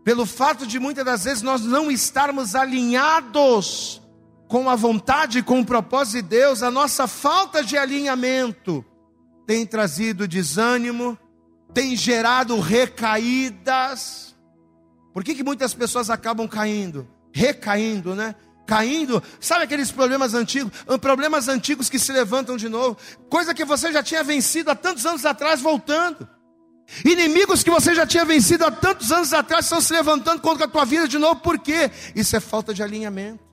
Pelo 0.04 0.26
fato 0.26 0.66
de 0.66 0.78
muitas 0.78 1.04
das 1.04 1.24
vezes 1.24 1.42
nós 1.42 1.62
não 1.62 1.90
estarmos 1.90 2.54
alinhados 2.54 4.02
com 4.48 4.68
a 4.68 4.74
vontade, 4.74 5.42
com 5.42 5.60
o 5.60 5.64
propósito 5.64 6.22
de 6.22 6.28
Deus, 6.28 6.62
a 6.62 6.70
nossa 6.70 7.06
falta 7.06 7.62
de 7.62 7.76
alinhamento 7.76 8.84
tem 9.46 9.64
trazido 9.66 10.26
desânimo, 10.26 11.18
tem 11.72 11.96
gerado 11.96 12.58
recaídas. 12.60 14.36
Por 15.12 15.24
que, 15.24 15.34
que 15.34 15.44
muitas 15.44 15.74
pessoas 15.74 16.10
acabam 16.10 16.46
caindo? 16.48 17.08
Recaindo, 17.32 18.14
né? 18.14 18.34
Caindo, 18.66 19.22
sabe 19.40 19.64
aqueles 19.64 19.90
problemas 19.90 20.34
antigos? 20.34 20.72
Problemas 21.00 21.48
antigos 21.48 21.88
que 21.88 21.98
se 21.98 22.12
levantam 22.12 22.56
de 22.56 22.68
novo, 22.68 22.98
coisa 23.30 23.54
que 23.54 23.64
você 23.64 23.90
já 23.90 24.02
tinha 24.02 24.22
vencido 24.22 24.70
há 24.70 24.74
tantos 24.74 25.06
anos 25.06 25.24
atrás, 25.24 25.62
voltando. 25.62 26.28
Inimigos 27.04 27.62
que 27.62 27.70
você 27.70 27.94
já 27.94 28.06
tinha 28.06 28.24
vencido 28.24 28.66
há 28.66 28.70
tantos 28.70 29.10
anos 29.10 29.32
atrás 29.32 29.64
estão 29.64 29.80
se 29.80 29.92
levantando 29.92 30.40
contra 30.40 30.66
a 30.66 30.68
tua 30.68 30.84
vida 30.84 31.08
de 31.08 31.18
novo, 31.18 31.40
por 31.40 31.58
quê? 31.58 31.90
Isso 32.14 32.36
é 32.36 32.40
falta 32.40 32.74
de 32.74 32.82
alinhamento. 32.82 33.47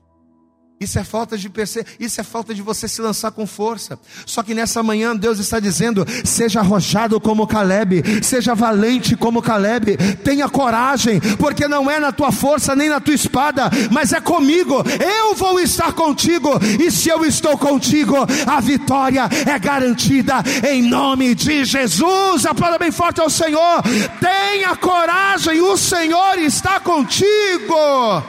Isso 0.78 0.98
é 0.98 1.04
falta 1.04 1.38
de 1.38 1.48
perceber, 1.48 1.86
isso 1.98 2.20
é 2.20 2.24
falta 2.24 2.54
de 2.54 2.60
você 2.60 2.86
se 2.86 3.00
lançar 3.00 3.30
com 3.30 3.46
força. 3.46 3.98
Só 4.26 4.42
que 4.42 4.52
nessa 4.52 4.82
manhã 4.82 5.16
Deus 5.16 5.38
está 5.38 5.58
dizendo: 5.58 6.04
seja 6.22 6.60
arrojado 6.60 7.18
como 7.18 7.46
Caleb, 7.46 8.02
seja 8.22 8.54
valente 8.54 9.16
como 9.16 9.40
Caleb, 9.40 9.96
tenha 10.22 10.46
coragem, 10.50 11.18
porque 11.38 11.66
não 11.66 11.90
é 11.90 11.98
na 11.98 12.12
tua 12.12 12.30
força 12.30 12.76
nem 12.76 12.90
na 12.90 13.00
tua 13.00 13.14
espada, 13.14 13.70
mas 13.90 14.12
é 14.12 14.20
comigo. 14.20 14.84
Eu 15.00 15.34
vou 15.34 15.58
estar 15.60 15.94
contigo, 15.94 16.50
e 16.78 16.90
se 16.90 17.08
eu 17.08 17.24
estou 17.24 17.56
contigo, 17.56 18.14
a 18.46 18.60
vitória 18.60 19.26
é 19.46 19.58
garantida 19.58 20.44
em 20.68 20.82
nome 20.82 21.34
de 21.34 21.64
Jesus. 21.64 22.44
Aplauda 22.44 22.78
bem 22.78 22.92
forte 22.92 23.18
ao 23.18 23.30
Senhor. 23.30 23.82
Tenha 24.20 24.76
coragem, 24.76 25.58
o 25.62 25.74
Senhor 25.78 26.38
está 26.38 26.78
contigo. 26.78 28.22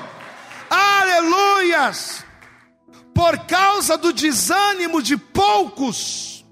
Aleluias! 0.70 2.17
Por 3.18 3.48
causa 3.48 3.98
do 3.98 4.14
desânimo 4.14 5.02
de 5.02 5.18
poucos, 5.18 6.46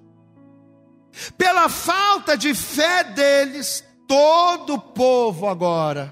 pela 1.37 1.69
falta 1.69 2.35
de 2.35 2.55
fé 2.55 3.03
deles, 3.03 3.83
todo 4.07 4.73
o 4.73 4.79
povo 4.79 5.47
agora 5.47 6.11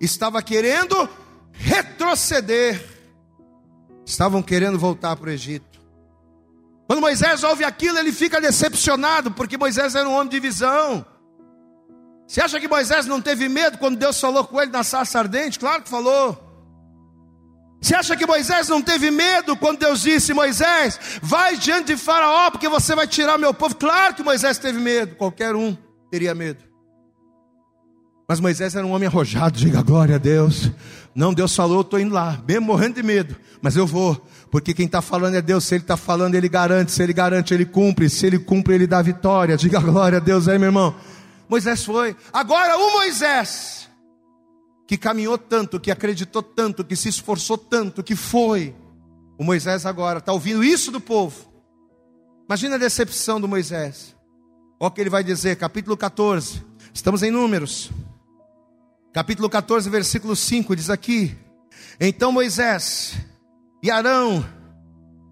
estava 0.00 0.40
querendo 0.42 1.06
retroceder, 1.52 2.82
estavam 4.06 4.42
querendo 4.42 4.78
voltar 4.78 5.14
para 5.16 5.28
o 5.28 5.32
Egito. 5.32 5.78
Quando 6.86 7.02
Moisés 7.02 7.44
ouve 7.44 7.62
aquilo, 7.62 7.98
ele 7.98 8.10
fica 8.10 8.40
decepcionado, 8.40 9.32
porque 9.32 9.58
Moisés 9.58 9.94
era 9.94 10.08
um 10.08 10.14
homem 10.14 10.30
de 10.30 10.40
visão. 10.40 11.04
Você 12.26 12.40
acha 12.40 12.58
que 12.58 12.66
Moisés 12.66 13.04
não 13.04 13.20
teve 13.20 13.50
medo 13.50 13.76
quando 13.76 13.98
Deus 13.98 14.18
falou 14.18 14.46
com 14.46 14.58
ele 14.62 14.70
na 14.70 14.82
sarça 14.82 15.18
ardente? 15.18 15.58
Claro 15.58 15.82
que 15.82 15.90
falou. 15.90 16.47
Você 17.80 17.94
acha 17.94 18.16
que 18.16 18.26
Moisés 18.26 18.68
não 18.68 18.82
teve 18.82 19.10
medo 19.10 19.56
quando 19.56 19.78
Deus 19.78 20.02
disse: 20.02 20.34
Moisés, 20.34 20.98
vai 21.22 21.56
diante 21.56 21.94
de 21.94 21.96
Faraó, 21.96 22.50
porque 22.50 22.68
você 22.68 22.94
vai 22.94 23.06
tirar 23.06 23.38
meu 23.38 23.54
povo? 23.54 23.74
Claro 23.76 24.14
que 24.14 24.22
Moisés 24.22 24.58
teve 24.58 24.80
medo, 24.80 25.14
qualquer 25.14 25.54
um 25.54 25.76
teria 26.10 26.34
medo. 26.34 26.64
Mas 28.28 28.40
Moisés 28.40 28.74
era 28.74 28.86
um 28.86 28.92
homem 28.92 29.06
arrojado, 29.08 29.58
diga 29.58 29.80
glória 29.80 30.16
a 30.16 30.18
Deus. 30.18 30.70
Não, 31.14 31.32
Deus 31.32 31.54
falou, 31.56 31.78
eu 31.78 31.80
estou 31.80 31.98
indo 31.98 32.12
lá, 32.12 32.38
bem 32.44 32.60
morrendo 32.60 32.96
de 32.96 33.02
medo, 33.02 33.34
mas 33.62 33.74
eu 33.74 33.86
vou, 33.86 34.22
porque 34.50 34.74
quem 34.74 34.86
está 34.86 35.00
falando 35.00 35.36
é 35.36 35.40
Deus. 35.40 35.64
Se 35.64 35.74
Ele 35.74 35.82
está 35.82 35.96
falando, 35.96 36.34
Ele 36.34 36.48
garante, 36.48 36.92
se 36.92 37.02
Ele 37.02 37.12
garante, 37.12 37.54
Ele 37.54 37.64
cumpre, 37.64 38.10
se 38.10 38.26
Ele 38.26 38.38
cumpre, 38.38 38.74
Ele 38.74 38.86
dá 38.86 39.00
vitória. 39.00 39.56
Diga 39.56 39.80
glória 39.80 40.18
a 40.18 40.20
Deus 40.20 40.46
aí, 40.46 40.58
meu 40.58 40.68
irmão. 40.68 40.94
Moisés 41.48 41.84
foi. 41.84 42.14
Agora, 42.32 42.76
o 42.76 42.92
Moisés 42.92 43.77
que 44.88 44.96
caminhou 44.96 45.36
tanto, 45.36 45.78
que 45.78 45.90
acreditou 45.90 46.42
tanto, 46.42 46.82
que 46.82 46.96
se 46.96 47.10
esforçou 47.10 47.58
tanto, 47.58 48.02
que 48.02 48.16
foi. 48.16 48.74
O 49.36 49.44
Moisés 49.44 49.84
agora 49.84 50.18
está 50.18 50.32
ouvindo 50.32 50.64
isso 50.64 50.90
do 50.90 50.98
povo. 50.98 51.52
Imagina 52.46 52.76
a 52.76 52.78
decepção 52.78 53.38
do 53.38 53.46
Moisés. 53.46 54.16
Olha 54.80 54.88
o 54.88 54.90
que 54.90 55.02
ele 55.02 55.10
vai 55.10 55.22
dizer, 55.22 55.56
capítulo 55.56 55.94
14. 55.94 56.64
Estamos 56.94 57.22
em 57.22 57.30
Números. 57.30 57.90
Capítulo 59.12 59.50
14, 59.50 59.90
versículo 59.90 60.34
5 60.34 60.74
diz 60.74 60.88
aqui: 60.88 61.36
Então 62.00 62.32
Moisés 62.32 63.14
e 63.82 63.90
Arão 63.90 64.42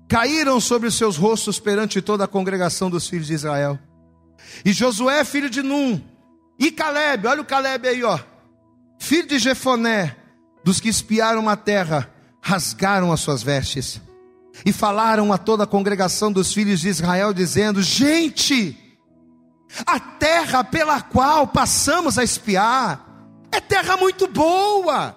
caíram 0.06 0.60
sobre 0.60 0.86
os 0.86 0.96
seus 0.96 1.16
rostos 1.16 1.58
perante 1.58 2.02
toda 2.02 2.24
a 2.24 2.28
congregação 2.28 2.90
dos 2.90 3.08
filhos 3.08 3.28
de 3.28 3.32
Israel. 3.32 3.78
E 4.66 4.72
Josué, 4.74 5.24
filho 5.24 5.48
de 5.48 5.62
Num, 5.62 5.98
e 6.58 6.70
Caleb, 6.70 7.26
olha 7.26 7.40
o 7.40 7.46
Caleb 7.46 7.88
aí, 7.88 8.04
ó 8.04 8.35
filho 8.98 9.26
de 9.26 9.38
Jefoné, 9.38 10.16
dos 10.64 10.80
que 10.80 10.88
espiaram 10.88 11.48
a 11.48 11.56
terra, 11.56 12.10
rasgaram 12.40 13.12
as 13.12 13.20
suas 13.20 13.42
vestes 13.42 14.00
e 14.64 14.72
falaram 14.72 15.32
a 15.32 15.38
toda 15.38 15.64
a 15.64 15.66
congregação 15.66 16.32
dos 16.32 16.52
filhos 16.52 16.80
de 16.80 16.88
Israel, 16.88 17.32
dizendo: 17.32 17.82
Gente, 17.82 18.78
a 19.86 19.98
terra 19.98 20.64
pela 20.64 21.00
qual 21.00 21.46
passamos 21.46 22.18
a 22.18 22.24
espiar 22.24 23.06
é 23.52 23.60
terra 23.60 23.96
muito 23.96 24.26
boa. 24.26 25.16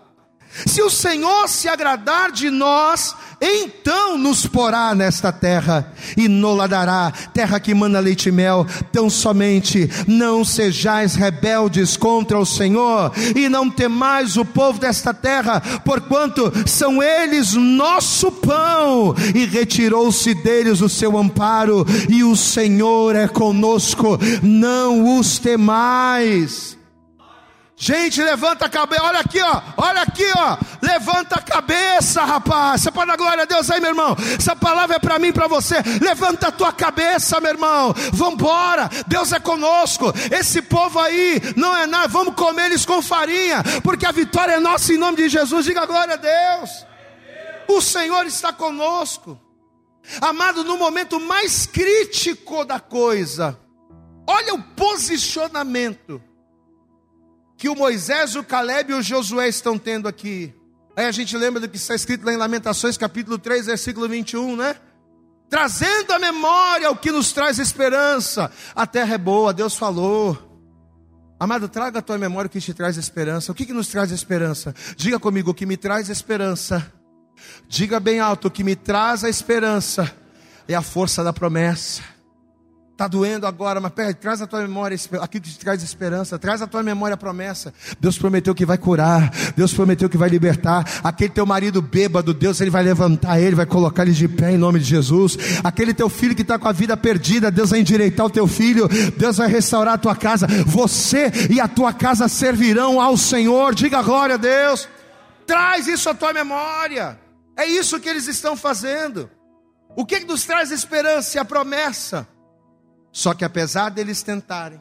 Se 0.65 0.81
o 0.81 0.89
Senhor 0.89 1.47
se 1.47 1.67
agradar 1.67 2.31
de 2.31 2.49
nós, 2.49 3.15
então 3.41 4.17
nos 4.17 4.45
porá 4.45 4.93
nesta 4.93 5.31
terra 5.31 5.93
e 6.17 6.27
nola 6.27 6.67
dará, 6.67 7.11
terra 7.33 7.59
que 7.59 7.73
manda 7.73 7.99
leite 7.99 8.29
e 8.29 8.31
mel. 8.31 8.65
Tão 8.91 9.09
somente 9.09 9.89
não 10.07 10.43
sejais 10.43 11.15
rebeldes 11.15 11.95
contra 11.95 12.37
o 12.37 12.45
Senhor 12.45 13.11
e 13.35 13.47
não 13.47 13.69
temais 13.69 14.35
o 14.35 14.43
povo 14.43 14.79
desta 14.79 15.13
terra, 15.13 15.61
porquanto 15.85 16.51
são 16.67 17.01
eles 17.01 17.53
nosso 17.53 18.31
pão. 18.31 19.15
E 19.33 19.45
retirou-se 19.45 20.33
deles 20.33 20.81
o 20.81 20.89
seu 20.89 21.17
amparo, 21.17 21.85
e 22.09 22.23
o 22.23 22.35
Senhor 22.35 23.15
é 23.15 23.27
conosco, 23.27 24.19
não 24.41 25.17
os 25.17 25.39
temais. 25.39 26.78
Gente, 27.81 28.21
levanta 28.21 28.65
a 28.65 28.69
cabeça, 28.69 29.01
olha 29.03 29.19
aqui, 29.21 29.41
ó, 29.41 29.61
olha 29.77 30.01
aqui, 30.01 30.25
ó, 30.35 30.57
levanta 30.81 31.35
a 31.35 31.41
cabeça, 31.41 32.25
rapaz. 32.25 32.81
Você 32.81 32.91
pode 32.91 33.07
dar 33.07 33.15
glória 33.15 33.43
a 33.43 33.45
Deus 33.45 33.71
aí, 33.71 33.79
meu 33.79 33.91
irmão. 33.91 34.17
Essa 34.37 34.53
palavra 34.53 34.97
é 34.97 34.99
para 34.99 35.17
mim, 35.17 35.31
para 35.31 35.47
você. 35.47 35.75
Levanta 36.01 36.49
a 36.49 36.51
tua 36.51 36.73
cabeça, 36.73 37.39
meu 37.39 37.51
irmão. 37.51 37.95
Vamos 38.11 38.33
embora. 38.33 38.89
Deus 39.07 39.31
é 39.31 39.39
conosco. 39.39 40.13
Esse 40.29 40.61
povo 40.61 40.99
aí 40.99 41.41
não 41.55 41.73
é 41.73 41.87
nada. 41.87 42.09
Vamos 42.09 42.35
comer 42.35 42.65
eles 42.65 42.85
com 42.85 43.01
farinha, 43.01 43.63
porque 43.81 44.05
a 44.05 44.11
vitória 44.11 44.51
é 44.51 44.59
nossa 44.59 44.91
em 44.91 44.97
nome 44.97 45.15
de 45.15 45.29
Jesus. 45.29 45.65
Diga 45.65 45.85
glória 45.85 46.15
a 46.15 46.17
Deus. 46.17 46.85
O 47.65 47.79
Senhor 47.79 48.25
está 48.25 48.51
conosco. 48.51 49.39
Amado, 50.19 50.65
no 50.65 50.75
momento 50.75 51.17
mais 51.17 51.65
crítico 51.65 52.65
da 52.65 52.81
coisa, 52.81 53.57
olha 54.27 54.53
o 54.53 54.61
posicionamento 54.61 56.21
que 57.59 57.67
o 57.67 57.75
Moisés, 57.75 58.37
o 58.37 58.43
Caleb 58.43 58.93
e 58.93 58.95
o 58.95 59.01
Josué 59.01 59.49
estão 59.49 59.77
tendo 59.77 60.07
aqui. 60.07 60.53
Aí 60.95 61.05
a 61.05 61.11
gente 61.11 61.35
lembra 61.35 61.59
do 61.59 61.67
que 61.67 61.75
está 61.75 61.93
escrito 61.93 62.25
lá 62.25 62.31
em 62.31 62.37
Lamentações, 62.37 62.97
capítulo 62.97 63.37
3, 63.37 63.65
versículo 63.65 64.07
21, 64.07 64.55
né? 64.55 64.77
Trazendo 65.49 66.13
a 66.13 66.19
memória 66.19 66.89
o 66.89 66.95
que 66.95 67.11
nos 67.11 67.33
traz 67.33 67.59
esperança. 67.59 68.49
A 68.73 68.87
terra 68.87 69.15
é 69.15 69.17
boa, 69.17 69.51
Deus 69.51 69.75
falou. 69.75 70.37
Amado, 71.37 71.67
traga 71.67 71.99
a 71.99 72.01
tua 72.01 72.17
memória 72.17 72.47
o 72.47 72.49
que 72.49 72.61
te 72.61 72.73
traz 72.73 72.95
esperança. 72.95 73.51
O 73.51 73.55
que, 73.55 73.65
que 73.65 73.73
nos 73.73 73.89
traz 73.89 74.09
esperança? 74.11 74.73
Diga 74.95 75.19
comigo, 75.19 75.51
o 75.51 75.53
que 75.53 75.65
me 75.65 75.75
traz 75.75 76.07
esperança. 76.07 76.89
Diga 77.67 77.99
bem 77.99 78.21
alto, 78.21 78.47
o 78.47 78.51
que 78.51 78.63
me 78.63 78.75
traz 78.75 79.25
a 79.25 79.29
esperança 79.29 80.09
é 80.65 80.75
a 80.75 80.81
força 80.81 81.25
da 81.25 81.33
promessa. 81.33 82.03
Está 82.99 83.07
doendo 83.07 83.47
agora, 83.47 83.79
mas 83.79 83.93
pera, 83.93 84.13
traz 84.13 84.41
a 84.41 84.45
tua 84.45 84.59
memória 84.59 84.97
aquilo 85.21 85.41
que 85.41 85.51
te 85.51 85.57
traz 85.57 85.81
esperança, 85.81 86.37
traz 86.37 86.61
a 86.61 86.67
tua 86.67 86.83
memória 86.83 87.13
a 87.13 87.17
promessa. 87.17 87.73
Deus 87.97 88.17
prometeu 88.17 88.53
que 88.53 88.65
vai 88.65 88.77
curar, 88.77 89.31
Deus 89.55 89.73
prometeu 89.73 90.09
que 90.09 90.17
vai 90.17 90.27
libertar. 90.27 90.85
Aquele 91.01 91.29
teu 91.29 91.45
marido 91.45 91.81
bêbado, 91.81 92.33
Deus 92.33 92.59
ele 92.59 92.69
vai 92.69 92.83
levantar 92.83 93.39
ele, 93.39 93.55
vai 93.55 93.65
colocar 93.65 94.03
ele 94.03 94.11
de 94.11 94.27
pé 94.27 94.51
em 94.51 94.57
nome 94.57 94.79
de 94.79 94.85
Jesus. 94.85 95.37
Aquele 95.63 95.93
teu 95.93 96.09
filho 96.09 96.35
que 96.35 96.41
está 96.41 96.59
com 96.59 96.67
a 96.67 96.73
vida 96.73 96.97
perdida, 96.97 97.49
Deus 97.49 97.69
vai 97.69 97.79
endireitar 97.79 98.25
o 98.25 98.29
teu 98.29 98.45
filho, 98.45 98.89
Deus 99.15 99.37
vai 99.37 99.47
restaurar 99.47 99.93
a 99.93 99.97
tua 99.97 100.13
casa. 100.13 100.45
Você 100.65 101.31
e 101.49 101.61
a 101.61 101.69
tua 101.69 101.93
casa 101.93 102.27
servirão 102.27 102.99
ao 102.99 103.15
Senhor. 103.15 103.73
Diga 103.73 104.01
glória 104.01 104.35
a 104.35 104.37
Deus. 104.37 104.89
Traz 105.47 105.87
isso 105.87 106.09
à 106.09 106.13
tua 106.13 106.33
memória. 106.33 107.17
É 107.55 107.65
isso 107.65 107.97
que 107.97 108.09
eles 108.09 108.27
estão 108.27 108.57
fazendo. 108.57 109.29
O 109.95 110.05
que, 110.05 110.19
que 110.19 110.27
nos 110.27 110.43
traz 110.43 110.69
esperança 110.69 111.37
e 111.37 111.39
a 111.39 111.45
promessa? 111.45 112.27
Só 113.11 113.33
que 113.33 113.43
apesar 113.43 113.89
deles 113.89 114.21
tentarem, 114.21 114.79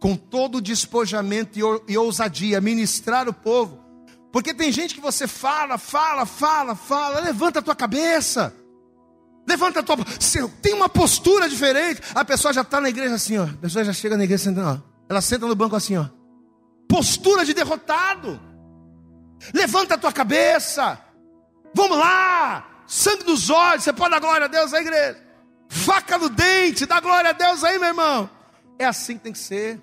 com 0.00 0.16
todo 0.16 0.56
o 0.56 0.60
despojamento 0.60 1.58
e 1.88 1.96
ousadia, 1.98 2.60
ministrar 2.60 3.28
o 3.28 3.32
povo, 3.32 3.82
porque 4.32 4.52
tem 4.52 4.70
gente 4.70 4.94
que 4.94 5.00
você 5.00 5.26
fala, 5.26 5.78
fala, 5.78 6.26
fala, 6.26 6.74
fala, 6.74 7.20
levanta 7.20 7.60
a 7.60 7.62
tua 7.62 7.74
cabeça, 7.74 8.54
levanta 9.46 9.80
a 9.80 9.82
tua. 9.82 9.96
Tem 10.60 10.74
uma 10.74 10.88
postura 10.88 11.48
diferente. 11.48 12.00
A 12.14 12.24
pessoa 12.24 12.52
já 12.52 12.62
está 12.62 12.80
na 12.80 12.88
igreja 12.88 13.14
assim, 13.14 13.38
ó. 13.38 13.44
A 13.44 13.56
pessoa 13.60 13.84
já 13.84 13.92
chega 13.92 14.16
na 14.16 14.24
igreja 14.24 14.44
sentando, 14.44 14.68
ó. 14.68 14.94
Ela 15.08 15.20
senta 15.20 15.46
no 15.46 15.54
banco 15.54 15.76
assim, 15.76 15.96
ó. 15.96 16.06
Postura 16.88 17.44
de 17.44 17.54
derrotado. 17.54 18.40
Levanta 19.52 19.94
a 19.94 19.98
tua 19.98 20.12
cabeça. 20.12 20.98
Vamos 21.72 21.96
lá. 21.96 22.82
Sangue 22.86 23.24
nos 23.24 23.50
olhos. 23.50 23.84
Você 23.84 23.92
pode 23.92 24.10
dar 24.10 24.20
glória 24.20 24.46
a 24.46 24.48
Deus 24.48 24.74
à 24.74 24.80
igreja 24.80 25.23
faca 25.68 26.18
no 26.18 26.28
dente, 26.28 26.86
dá 26.86 27.00
glória 27.00 27.30
a 27.30 27.32
Deus 27.32 27.62
aí, 27.64 27.78
meu 27.78 27.88
irmão. 27.88 28.28
É 28.78 28.84
assim 28.84 29.16
que 29.16 29.24
tem 29.24 29.32
que 29.32 29.38
ser. 29.38 29.80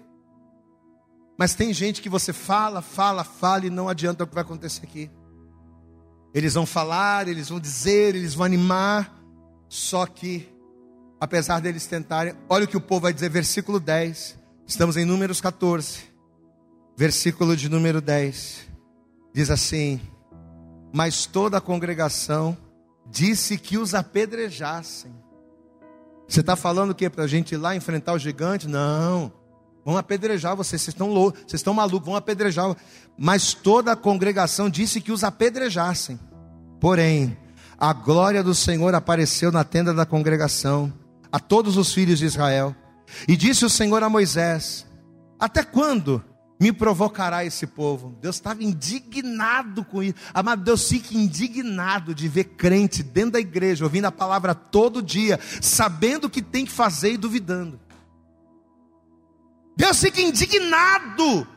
Mas 1.38 1.56
tem 1.56 1.74
gente 1.74 2.02
que 2.02 2.10
você 2.10 2.32
fala, 2.32 2.82
fala, 2.82 3.24
fala 3.24 3.66
e 3.66 3.70
não 3.70 3.90
adianta 3.90 4.24
o 4.24 4.28
que 4.28 4.36
vai 4.36 4.44
acontecer 4.44 4.86
aqui. 4.86 5.10
Eles 6.34 6.54
vão 6.54 6.66
falar, 6.66 7.28
eles 7.28 7.50
vão 7.50 7.60
dizer, 7.60 8.16
eles 8.16 8.34
vão 8.34 8.46
animar, 8.46 9.14
só 9.68 10.06
que, 10.06 10.48
apesar 11.20 11.60
deles 11.60 11.88
tentarem, 11.88 12.34
olha 12.48 12.66
o 12.66 12.68
que 12.68 12.78
o 12.78 12.82
povo 12.82 13.02
vai 13.02 13.14
dizer, 13.14 13.30
versículo 13.30 13.80
10. 13.80 14.40
Estamos 14.68 14.96
em 14.96 15.04
Números 15.04 15.42
14, 15.42 16.04
versículo 16.96 17.58
de 17.58 17.68
número 17.68 18.00
10. 18.00 18.68
Diz 19.34 19.50
assim: 19.50 20.00
Mas 20.94 21.26
toda 21.26 21.58
a 21.58 21.62
congregação 21.62 22.58
disse 23.10 23.58
que 23.58 23.78
os 23.78 23.94
apedrejassem. 23.94 25.14
Você 26.32 26.40
está 26.40 26.56
falando 26.56 26.92
o 26.92 26.96
que? 26.96 27.10
Para 27.10 27.26
a 27.26 27.28
gente 27.28 27.56
ir 27.56 27.58
lá 27.58 27.76
enfrentar 27.76 28.14
o 28.14 28.20
gigante? 28.20 28.66
Não. 28.66 29.34
Vão 29.84 29.98
apedrejar 29.98 30.56
vocês, 30.56 30.82
vocês 30.82 30.94
estão 30.94 31.10
loucos, 31.10 31.42
vocês 31.42 31.60
estão 31.60 31.74
malucos, 31.74 32.06
vão 32.06 32.16
apedrejar. 32.16 32.74
Mas 33.18 33.54
toda 33.54 33.92
a 33.92 33.98
congregação 33.98 34.70
disse 34.70 35.02
que 35.02 35.12
os 35.12 35.26
apedrejassem. 35.26 36.18
Porém, 36.80 37.38
a 37.78 37.92
glória 37.92 38.42
do 38.42 38.56
Senhor 38.56 38.96
apareceu 38.96 39.52
na 39.52 39.66
tenda 39.66 39.94
da 39.94 40.06
congregação 40.06 40.94
a 41.30 41.38
todos 41.38 41.76
os 41.76 41.94
filhos 41.94 42.20
de 42.20 42.26
Israel. 42.26 42.74
E 43.28 43.36
disse 43.36 43.66
o 43.66 43.70
Senhor 43.70 44.02
a 44.02 44.08
Moisés: 44.08 44.88
Até 45.38 45.64
quando 45.64 46.24
me 46.62 46.72
provocará 46.72 47.44
esse 47.44 47.66
povo? 47.66 48.16
Deus 48.22 48.36
estava 48.36 48.64
indignado 48.64 49.84
com 49.84 50.04
isso. 50.04 50.14
Amado, 50.32 50.64
Deus 50.64 50.88
fica 50.88 51.18
indignado 51.18 52.14
de 52.14 52.28
ver 52.28 52.44
crente 52.44 53.02
dentro 53.02 53.32
da 53.32 53.40
igreja, 53.40 53.84
ouvindo 53.84 54.06
a 54.06 54.12
palavra 54.12 54.54
todo 54.54 55.02
dia, 55.02 55.40
sabendo 55.60 56.26
o 56.26 56.30
que 56.30 56.40
tem 56.40 56.64
que 56.64 56.72
fazer 56.72 57.14
e 57.14 57.18
duvidando. 57.18 57.80
Deus 59.76 60.00
fica 60.00 60.22
indignado. 60.22 61.48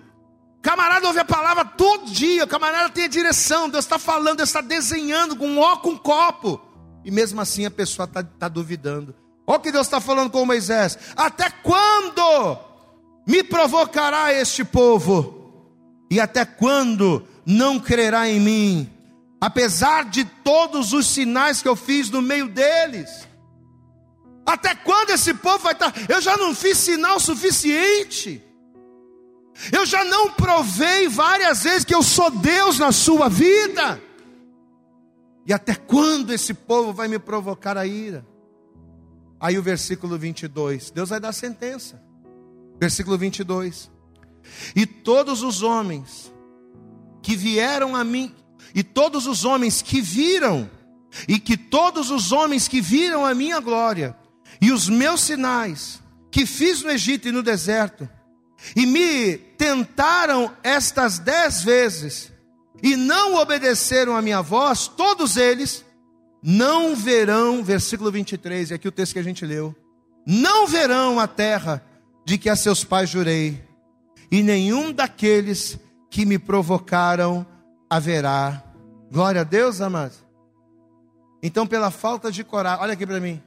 Camarada 0.63 1.07
ouve 1.07 1.19
a 1.19 1.25
palavra 1.27 1.67
todo 1.67 2.11
dia, 2.11 2.47
camarada 2.47 2.89
tem 2.89 3.05
a 3.05 3.09
direção, 3.09 3.69
Deus 3.69 3.85
está 3.85 3.99
falando, 3.99 4.39
Deus 4.39 4.49
está 4.49 4.63
desenhando 4.63 5.37
com 5.37 5.47
um 5.47 5.59
ó 5.59 5.77
com 5.77 5.91
um 5.91 5.99
copo. 5.99 6.59
E 7.05 7.11
mesmo 7.11 7.43
assim 7.43 7.67
a 7.67 7.71
pessoa 7.71 8.07
está 8.07 8.23
tá 8.23 8.49
duvidando. 8.49 9.15
Olha 9.47 9.59
o 9.59 9.61
que 9.61 9.71
Deus 9.71 9.87
está 9.87 10.01
falando 10.01 10.31
com 10.31 10.47
Moisés: 10.47 10.99
Até 11.15 11.51
quando 11.51 12.73
me 13.27 13.43
provocará 13.43 14.33
este 14.33 14.65
povo? 14.65 15.53
E 16.11 16.21
até 16.21 16.45
quando 16.45 17.27
não 17.45 17.79
crerá 17.81 18.29
em 18.29 18.41
mim? 18.41 18.91
Apesar 19.41 20.05
de 20.05 20.25
todos 20.25 20.93
os 20.93 21.07
sinais 21.07 21.61
que 21.61 21.69
eu 21.69 21.77
fiz 21.77 22.11
no 22.11 22.23
meio 22.23 22.49
deles. 22.49 23.29
Até 24.47 24.75
quando 24.75 25.11
esse 25.11 25.35
povo 25.35 25.59
vai 25.59 25.73
estar? 25.73 25.93
Eu 26.09 26.21
já 26.21 26.37
não 26.37 26.55
fiz 26.55 26.79
sinal 26.79 27.19
suficiente. 27.19 28.43
Eu 29.73 29.87
já 29.87 30.05
não 30.05 30.31
provei 30.33 31.09
várias 31.09 31.63
vezes 31.63 31.85
que 31.85 31.95
eu 31.95 32.03
sou 32.03 32.31
Deus 32.31 32.79
na 32.79 32.93
sua 32.93 33.29
vida. 33.29 34.01
E 35.47 35.53
até 35.53 35.75
quando 35.75 36.33
esse 36.33 36.55
povo 36.55 36.93
vai 36.93 37.09
me 37.09 37.19
provocar 37.19 37.77
a 37.77 37.87
ira? 37.87 38.27
Aí 39.39 39.59
o 39.59 39.63
versículo 39.63 40.19
22, 40.19 40.91
Deus 40.91 41.11
vai 41.11 41.21
dar 41.21 41.33
sentença. 41.33 42.03
Versículo 42.79 43.17
22. 43.17 43.91
E 44.75 44.87
todos 44.87 45.43
os 45.43 45.63
homens 45.63 46.33
que 47.23 47.37
vieram 47.37 47.97
a 47.97 48.05
mim, 48.05 48.35
e 48.75 48.83
todos 48.83 49.27
os 49.27 49.45
homens 49.45 49.81
que 49.81 50.01
viram, 50.01 50.71
e 51.27 51.39
que 51.39 51.57
todos 51.57 52.11
os 52.11 52.33
homens 52.33 52.69
que 52.69 52.81
viram 52.81 53.25
a 53.25 53.35
minha 53.35 53.61
glória, 53.61 54.17
e 54.61 54.71
os 54.71 54.89
meus 54.89 55.23
sinais, 55.23 56.03
que 56.31 56.45
fiz 56.45 56.83
no 56.83 56.91
Egito 56.91 57.29
e 57.29 57.33
no 57.33 57.43
deserto, 57.43 58.09
e 58.77 58.87
me 58.87 59.37
tentaram 59.37 60.53
estas 60.63 61.19
dez 61.19 61.63
vezes, 61.63 62.33
e 62.83 62.97
não 62.97 63.37
obedeceram 63.37 64.17
a 64.17 64.23
minha 64.23 64.43
voz, 64.43 64.87
todos 64.87 65.37
eles 65.37 65.85
não 66.43 66.95
verão, 66.95 67.65
versículo 67.65 68.11
23, 68.11 68.71
e 68.71 68.75
aqui 68.75 68.87
o 68.87 68.93
texto 68.93 69.15
que 69.15 69.19
a 69.19 69.25
gente 69.25 69.47
leu, 69.47 69.75
não 70.27 70.67
verão 70.67 71.19
a 71.19 71.27
terra 71.27 71.83
de 72.25 72.39
que 72.39 72.49
a 72.49 72.57
seus 72.57 72.85
pais 72.85 73.11
jurei, 73.11 73.63
e 74.31 74.43
nenhum 74.43 74.93
daqueles 74.93 75.79
que 76.11 76.25
me 76.25 76.39
provocaram 76.39 77.47
haverá. 77.89 78.63
Glória 79.11 79.43
a 79.43 79.45
Deus, 79.45 79.81
amados. 79.81 80.25
Então, 81.43 81.67
pela 81.67 81.91
falta 81.91 82.33
de 82.33 82.43
coragem, 82.43 82.83
olha 82.83 82.95
aqui 82.95 83.07
para 83.07 83.21
mim, 83.21 83.43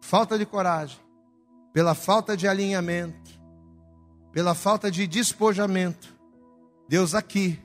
falta 0.00 0.38
de 0.38 0.46
coragem, 0.46 0.98
pela 1.72 1.94
falta 1.94 2.36
de 2.36 2.48
alinhamento, 2.48 3.30
pela 4.32 4.54
falta 4.54 4.90
de 4.90 5.06
despojamento, 5.06 6.16
Deus 6.88 7.14
aqui 7.14 7.58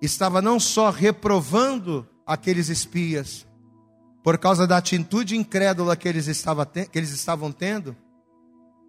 estava 0.00 0.42
não 0.42 0.58
só 0.58 0.90
reprovando 0.90 2.06
aqueles 2.26 2.68
espias, 2.68 3.46
por 4.22 4.38
causa 4.38 4.66
da 4.66 4.78
atitude 4.78 5.36
incrédula 5.36 5.96
que 5.96 6.08
eles 6.08 6.26
estavam 6.26 7.52
tendo, 7.52 7.96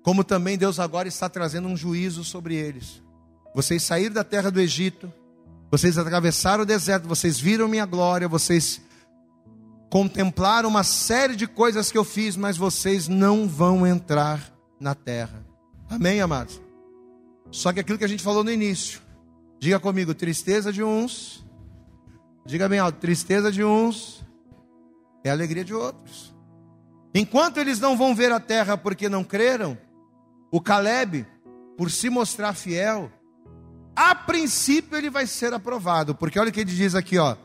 como 0.06 0.24
também 0.24 0.56
Deus 0.56 0.80
agora 0.80 1.08
está 1.08 1.28
trazendo 1.28 1.68
um 1.68 1.76
juízo 1.76 2.24
sobre 2.24 2.54
eles. 2.54 3.02
Vocês 3.56 3.82
saíram 3.82 4.14
da 4.14 4.24
terra 4.24 4.52
do 4.52 4.62
Egito, 4.62 5.12
vocês 5.72 5.98
atravessaram 5.98 6.62
o 6.62 6.66
deserto, 6.66 7.08
vocês 7.08 7.40
viram 7.40 7.68
minha 7.68 7.88
glória, 7.88 8.28
vocês 8.28 8.80
contemplaram 9.90 10.70
uma 10.70 10.84
série 10.84 11.36
de 11.36 11.48
coisas 11.48 11.92
que 11.92 11.98
eu 11.98 12.04
fiz, 12.04 12.38
mas 12.38 12.56
vocês 12.56 13.08
não 13.08 13.48
vão 13.48 13.86
entrar 13.86 14.54
na 14.80 14.94
terra. 14.94 15.44
Amém, 15.90 16.22
amados? 16.22 16.62
Só 17.50 17.74
que 17.74 17.80
aquilo 17.80 17.98
que 17.98 18.06
a 18.06 18.08
gente 18.10 18.22
falou 18.22 18.44
no 18.44 18.52
início, 18.52 19.02
diga 19.60 19.80
comigo: 19.80 20.14
tristeza 20.14 20.72
de 20.72 20.84
uns, 20.84 21.44
diga 22.46 22.70
bem 22.70 22.78
alto, 22.78 23.00
tristeza 23.00 23.52
de 23.52 23.64
uns 23.64 24.24
é 25.24 25.32
alegria 25.32 25.66
de 25.66 25.74
outros. 25.74 26.32
Enquanto 27.12 27.58
eles 27.58 27.80
não 27.80 27.98
vão 27.98 28.14
ver 28.14 28.32
a 28.32 28.40
terra 28.40 28.78
porque 28.78 29.10
não 29.10 29.24
creram, 29.24 29.76
o 30.56 30.62
Caleb, 30.62 31.26
por 31.78 31.92
se 31.92 32.10
mostrar 32.10 32.54
fiel, 32.54 33.12
a 33.96 34.14
princípio 34.16 34.98
ele 34.98 35.10
vai 35.10 35.28
ser 35.28 35.54
aprovado, 35.54 36.16
porque 36.16 36.40
olha 36.40 36.50
o 36.50 36.52
que 36.52 36.60
ele 36.62 36.72
diz 36.72 36.96
aqui, 36.96 37.18
ó, 37.18 37.36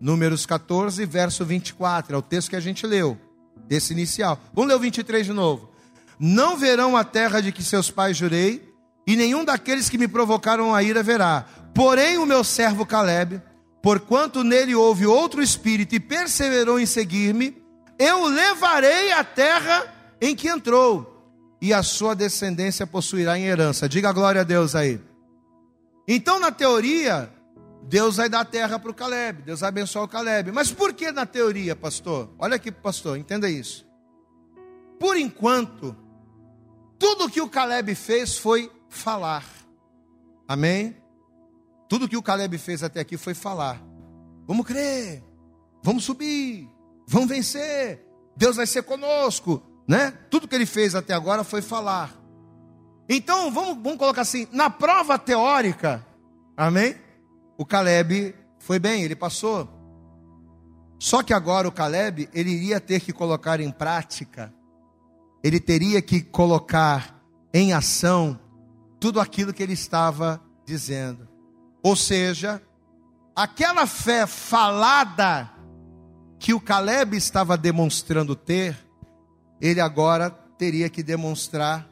Números 0.00 0.44
14, 0.44 1.04
verso 1.06 1.44
24, 1.44 2.14
é 2.14 2.18
o 2.18 2.22
texto 2.22 2.50
que 2.50 2.56
a 2.56 2.60
gente 2.60 2.86
leu, 2.86 3.18
desse 3.66 3.92
inicial. 3.92 4.38
Vamos 4.52 4.68
ler 4.68 4.76
o 4.76 4.80
23 4.80 5.26
de 5.26 5.32
novo. 5.32 5.70
Não 6.18 6.56
verão 6.56 6.96
a 6.96 7.04
terra 7.04 7.40
de 7.40 7.52
que 7.52 7.62
seus 7.62 7.90
pais 7.90 8.16
jurei, 8.16 8.74
e 9.06 9.16
nenhum 9.16 9.44
daqueles 9.44 9.88
que 9.88 9.98
me 9.98 10.08
provocaram 10.08 10.74
a 10.74 10.82
ira 10.82 11.02
verá. 11.02 11.46
Porém, 11.74 12.18
o 12.18 12.26
meu 12.26 12.42
servo 12.42 12.84
Caleb 12.84 13.40
Porquanto 13.86 14.42
nele 14.42 14.74
houve 14.74 15.06
outro 15.06 15.40
espírito 15.40 15.94
e 15.94 16.00
perseverou 16.00 16.80
em 16.80 16.86
seguir-me, 16.86 17.56
eu 17.96 18.22
o 18.22 18.26
levarei 18.26 19.12
à 19.12 19.22
terra 19.22 20.16
em 20.20 20.34
que 20.34 20.48
entrou, 20.48 21.15
e 21.60 21.72
a 21.72 21.82
sua 21.82 22.14
descendência 22.14 22.86
possuirá 22.86 23.38
em 23.38 23.44
herança. 23.44 23.88
Diga 23.88 24.12
glória 24.12 24.42
a 24.42 24.44
Deus 24.44 24.74
aí. 24.74 25.00
Então, 26.06 26.38
na 26.38 26.52
teoria, 26.52 27.32
Deus 27.82 28.16
vai 28.16 28.28
dar 28.28 28.44
terra 28.44 28.78
para 28.78 28.90
o 28.90 28.94
Caleb, 28.94 29.42
Deus 29.42 29.60
vai 29.60 29.68
abençoar 29.68 30.04
o 30.04 30.08
Caleb. 30.08 30.52
Mas 30.52 30.70
por 30.70 30.92
que 30.92 31.10
na 31.10 31.26
teoria, 31.26 31.74
pastor? 31.74 32.30
Olha 32.38 32.56
aqui, 32.56 32.70
pastor, 32.70 33.16
entenda 33.18 33.48
isso. 33.48 33.86
Por 34.98 35.16
enquanto, 35.16 35.96
tudo 36.98 37.28
que 37.28 37.40
o 37.40 37.48
Caleb 37.48 37.94
fez 37.94 38.38
foi 38.38 38.70
falar. 38.88 39.44
Amém? 40.48 40.96
Tudo 41.88 42.08
que 42.08 42.16
o 42.16 42.22
Caleb 42.22 42.56
fez 42.58 42.82
até 42.82 43.00
aqui 43.00 43.16
foi 43.16 43.34
falar. 43.34 43.82
Vamos 44.46 44.66
crer, 44.66 45.22
vamos 45.82 46.04
subir, 46.04 46.68
vamos 47.06 47.28
vencer, 47.28 48.04
Deus 48.36 48.56
vai 48.56 48.66
ser 48.66 48.82
conosco, 48.82 49.62
né? 49.86 50.12
Tudo 50.30 50.48
que 50.48 50.54
ele 50.54 50.66
fez 50.66 50.94
até 50.94 51.14
agora 51.14 51.44
foi 51.44 51.62
falar. 51.62 52.14
Então, 53.08 53.50
vamos, 53.50 53.82
vamos 53.82 53.98
colocar 53.98 54.22
assim, 54.22 54.48
na 54.52 54.68
prova 54.68 55.18
teórica, 55.18 56.04
amém? 56.56 56.96
O 57.56 57.64
Caleb 57.64 58.34
foi 58.58 58.78
bem, 58.78 59.02
ele 59.02 59.14
passou. 59.14 59.68
Só 60.98 61.22
que 61.22 61.32
agora 61.32 61.68
o 61.68 61.72
Caleb, 61.72 62.28
ele 62.32 62.50
iria 62.50 62.80
ter 62.80 63.00
que 63.00 63.12
colocar 63.12 63.60
em 63.60 63.70
prática, 63.70 64.52
ele 65.42 65.60
teria 65.60 66.02
que 66.02 66.20
colocar 66.20 67.22
em 67.52 67.72
ação 67.72 68.40
tudo 68.98 69.20
aquilo 69.20 69.52
que 69.52 69.62
ele 69.62 69.74
estava 69.74 70.42
dizendo. 70.64 71.28
Ou 71.82 71.94
seja, 71.94 72.60
aquela 73.34 73.86
fé 73.86 74.26
falada 74.26 75.50
que 76.38 76.52
o 76.52 76.60
Caleb 76.60 77.16
estava 77.16 77.56
demonstrando 77.56 78.34
ter, 78.34 78.85
ele 79.60 79.80
agora 79.80 80.30
teria 80.30 80.88
que 80.88 81.02
demonstrar 81.02 81.88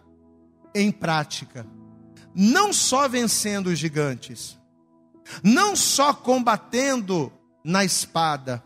em 0.75 0.91
prática. 0.91 1.67
Não 2.35 2.73
só 2.73 3.09
vencendo 3.09 3.69
os 3.69 3.79
gigantes, 3.79 4.59
não 5.43 5.77
só 5.77 6.13
combatendo 6.13 7.33
na 7.63 7.85
espada, 7.85 8.63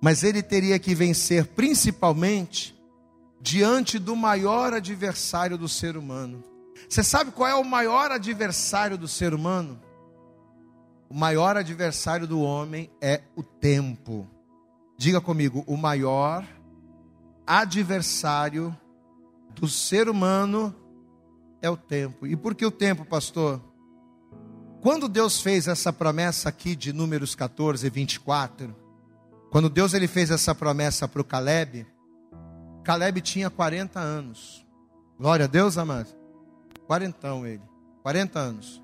mas 0.00 0.24
ele 0.24 0.42
teria 0.42 0.78
que 0.78 0.94
vencer 0.94 1.46
principalmente 1.46 2.74
diante 3.40 3.98
do 3.98 4.14
maior 4.14 4.72
adversário 4.72 5.58
do 5.58 5.68
ser 5.68 5.96
humano. 5.96 6.42
Você 6.88 7.02
sabe 7.02 7.32
qual 7.32 7.48
é 7.48 7.54
o 7.54 7.64
maior 7.64 8.10
adversário 8.10 8.96
do 8.96 9.08
ser 9.08 9.34
humano? 9.34 9.80
O 11.08 11.14
maior 11.14 11.56
adversário 11.56 12.26
do 12.26 12.40
homem 12.40 12.90
é 13.00 13.20
o 13.36 13.42
tempo. 13.42 14.28
Diga 14.96 15.20
comigo, 15.20 15.64
o 15.66 15.76
maior 15.76 16.46
adversário 17.60 18.76
do 19.54 19.68
ser 19.68 20.08
humano 20.08 20.74
é 21.60 21.68
o 21.68 21.76
tempo. 21.76 22.26
E 22.26 22.34
por 22.34 22.54
que 22.54 22.64
o 22.64 22.70
tempo, 22.70 23.04
pastor? 23.04 23.60
Quando 24.80 25.08
Deus 25.08 25.40
fez 25.40 25.68
essa 25.68 25.92
promessa 25.92 26.48
aqui 26.48 26.74
de 26.74 26.92
Números 26.92 27.34
14, 27.34 27.88
24, 27.88 28.74
Quando 29.50 29.68
Deus 29.68 29.92
ele 29.92 30.08
fez 30.08 30.30
essa 30.30 30.54
promessa 30.54 31.06
para 31.06 31.20
o 31.20 31.24
Caleb, 31.24 31.86
Caleb 32.82 33.20
tinha 33.20 33.50
40 33.50 34.00
anos. 34.00 34.66
Glória 35.18 35.44
a 35.44 35.48
Deus, 35.48 35.76
amado. 35.76 36.08
Quarentão 36.86 37.46
ele. 37.46 37.62
40 38.02 38.38
anos. 38.38 38.82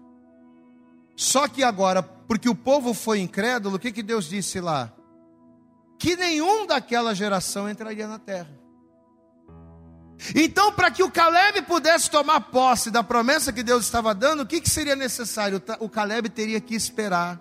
Só 1.17 1.49
que 1.49 1.65
agora, 1.65 2.03
porque 2.03 2.49
o 2.49 2.55
povo 2.55 2.93
foi 2.93 3.19
incrédulo, 3.19 3.77
o 3.77 3.79
que, 3.79 3.91
que 3.91 4.03
Deus 4.03 4.29
disse 4.29 4.61
lá? 4.61 4.93
Que 5.99 6.15
nenhum 6.17 6.67
daquela 6.67 7.15
geração 7.15 7.69
entraria 7.69 8.07
na 8.07 8.19
terra. 8.19 8.58
Então, 10.35 10.73
para 10.73 10.91
que 10.91 11.03
o 11.03 11.11
Caleb 11.11 11.63
pudesse 11.63 12.11
tomar 12.11 12.41
posse 12.41 12.91
da 12.91 13.05
promessa 13.05 13.53
que 13.53 13.63
Deus 13.63 13.85
estava 13.85 14.15
dando, 14.15 14.43
o 14.43 14.47
que, 14.47 14.61
que 14.61 14.69
seria 14.69 14.97
necessário? 14.97 15.63
O 15.79 15.89
Caleb 15.89 16.29
teria 16.29 16.61
que 16.61 16.75
esperar 16.75 17.41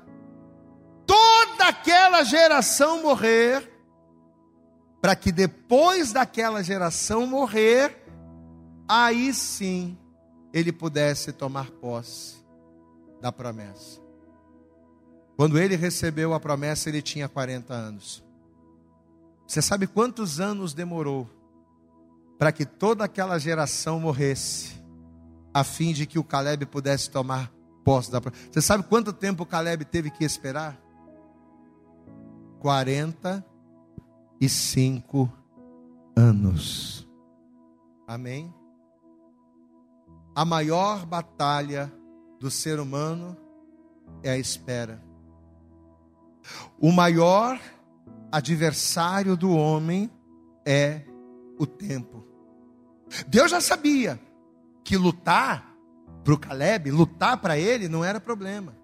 toda 1.06 1.68
aquela 1.68 2.24
geração 2.24 3.02
morrer, 3.02 3.72
para 5.02 5.16
que 5.16 5.32
depois 5.32 6.12
daquela 6.12 6.64
geração 6.64 7.26
morrer, 7.26 8.04
aí 8.88 9.34
sim 9.34 9.98
ele 10.54 10.72
pudesse 10.72 11.32
tomar 11.32 11.72
posse 11.72 12.38
da 13.22 13.32
promessa. 13.32 14.00
Quando 15.36 15.60
ele 15.60 15.76
recebeu 15.76 16.34
a 16.34 16.40
promessa, 16.40 16.90
ele 16.90 17.02
tinha 17.02 17.30
40 17.30 17.74
anos. 17.74 18.24
Você 19.48 19.62
sabe 19.62 19.88
quantos 19.88 20.40
anos 20.40 20.74
demorou 20.74 21.30
para 22.38 22.52
que 22.52 22.66
toda 22.66 23.04
aquela 23.04 23.40
geração 23.40 24.00
morresse, 24.00 24.78
a 25.54 25.64
fim 25.64 25.94
de 25.94 26.06
que 26.06 26.20
o 26.20 26.24
Caleb 26.24 26.66
pudesse 26.66 27.10
tomar 27.10 27.52
posse 27.84 28.12
da 28.12 28.22
promessa? 28.22 28.52
Você 28.52 28.62
sabe 28.62 28.84
quanto 28.84 29.14
tempo 29.14 29.44
o 29.44 29.46
Caleb 29.46 29.86
teve 29.86 30.12
que 30.12 30.24
esperar? 30.24 30.80
45 32.60 35.32
anos. 36.16 37.08
Amém? 38.08 38.54
A 40.36 40.46
maior 40.46 41.06
batalha 41.06 41.92
do 42.40 42.52
ser 42.52 42.80
humano 42.80 43.36
é 44.22 44.30
a 44.32 44.38
espera. 44.38 45.02
O 46.80 46.92
maior 46.92 47.60
adversário 48.32 49.36
do 49.36 49.52
homem 49.52 50.12
é 50.66 51.02
o 51.58 51.66
tempo. 51.66 52.27
Deus 53.28 53.52
já 53.52 53.62
sabia 53.62 54.20
que 54.84 54.98
lutar 54.98 55.74
para 56.24 56.34
o 56.34 56.38
Caleb, 56.38 56.92
lutar 56.92 57.38
para 57.38 57.58
ele, 57.58 57.88
não 57.88 58.04
era 58.04 58.20
problema. 58.20 58.76